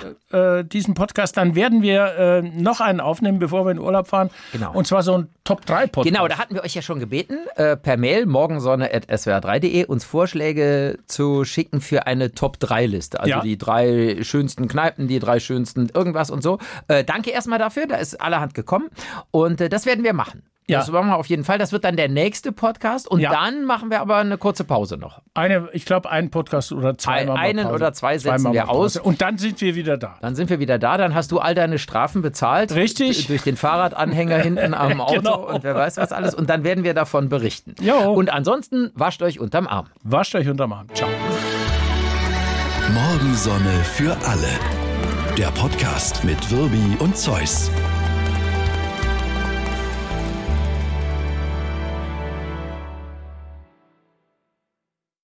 äh, 0.59 0.63
diesen 0.65 0.95
Podcast. 0.95 1.37
Dann 1.37 1.53
werden 1.53 1.81
wir 1.83 2.05
äh, 2.17 2.41
noch 2.41 2.81
einen 2.81 3.01
aufnehmen, 3.01 3.37
bevor 3.37 3.65
wir 3.65 3.71
in 3.71 3.77
Urlaub 3.79 4.07
fahren. 4.07 4.31
Genau. 4.51 4.73
Und 4.73 4.87
zwar 4.87 5.03
so 5.03 5.17
ein 5.17 5.27
Top-3-Podcast. 5.43 6.07
Genau, 6.07 6.27
da 6.27 6.37
hatten 6.39 6.55
wir 6.55 6.63
euch 6.63 6.73
ja 6.73 6.81
schon 6.81 6.99
gebeten, 6.99 7.37
äh, 7.55 7.77
per 7.77 7.97
Mail 7.97 8.25
morgensonne.swr3.de 8.25 9.85
uns 9.85 10.03
Vorschläge 10.05 10.97
zu 11.05 11.43
schicken 11.45 11.81
für 11.81 12.07
eine 12.07 12.31
Top-3-Liste. 12.33 13.19
Also 13.19 13.29
Ja. 13.29 13.41
die 13.41 13.57
drei 13.57 14.17
schönsten 14.21 14.67
Kneipen, 14.67 15.07
die 15.07 15.19
drei 15.19 15.39
schönsten 15.39 15.89
irgendwas 15.93 16.31
und 16.31 16.41
so. 16.41 16.57
Danke 16.87 17.29
erstmal 17.31 17.59
dafür, 17.59 17.85
da 17.87 17.95
ist 17.97 18.19
allerhand 18.19 18.53
gekommen. 18.53 18.89
Und 19.31 19.59
das 19.71 19.85
werden 19.85 20.03
wir 20.03 20.13
machen. 20.13 20.43
Ja. 20.69 20.79
Das 20.79 20.89
machen 20.91 21.07
wir 21.09 21.17
auf 21.17 21.25
jeden 21.27 21.43
Fall. 21.43 21.57
Das 21.57 21.71
wird 21.71 21.83
dann 21.83 21.95
der 21.97 22.07
nächste 22.07 22.51
Podcast. 22.51 23.07
Und 23.07 23.19
Ja. 23.19 23.31
dann 23.31 23.65
machen 23.65 23.89
wir 23.91 23.99
aber 24.01 24.17
eine 24.17 24.37
kurze 24.37 24.63
Pause 24.63 24.97
noch. 24.97 25.21
Eine, 25.33 25.67
ich 25.73 25.85
glaube, 25.85 26.09
einen 26.09 26.29
Podcast 26.31 26.71
oder 26.71 26.97
zwei. 26.97 27.13
Ein- 27.21 27.27
machen 27.27 27.35
wir 27.37 27.41
einen 27.49 27.63
Pause. 27.63 27.75
oder 27.75 27.93
zwei 27.93 28.17
setzen 28.17 28.43
machen 28.43 28.53
wir 28.53 28.69
aus. 28.69 28.95
Und 28.97 29.21
dann 29.21 29.37
sind 29.37 29.59
wir 29.61 29.75
wieder 29.75 29.97
da. 29.97 30.15
Dann 30.21 30.35
sind 30.35 30.49
wir 30.49 30.59
wieder 30.59 30.79
da, 30.79 30.97
dann 30.97 31.13
hast 31.15 31.31
du 31.31 31.39
all 31.39 31.55
deine 31.55 31.79
Strafen 31.79 32.21
bezahlt. 32.21 32.73
Richtig. 32.73 33.27
Durch 33.27 33.41
den 33.43 33.57
Fahrradanhänger 33.57 34.37
hinten 34.37 34.73
am 34.73 35.01
Auto 35.01 35.13
Genau. 35.15 35.47
und 35.53 35.63
wer 35.63 35.75
weiß 35.75 35.97
was 35.97 36.11
alles. 36.11 36.33
Und 36.35 36.49
dann 36.49 36.63
werden 36.63 36.83
wir 36.83 36.93
davon 36.93 37.29
berichten. 37.29 37.75
Jo. 37.81 37.95
Und 38.13 38.31
ansonsten 38.31 38.91
wascht 38.95 39.21
euch 39.21 39.39
unterm 39.39 39.67
Arm. 39.67 39.87
Wascht 40.03 40.35
euch 40.35 40.47
unterm 40.47 40.71
Arm. 40.73 40.87
Ciao. 40.93 41.09
Morgensonne 42.93 43.83
für 43.83 44.11
alle. 44.27 44.49
Der 45.37 45.47
Podcast 45.51 46.23
mit 46.23 46.51
Wirbi 46.51 46.97
und 46.99 47.15
Zeus. 47.17 47.69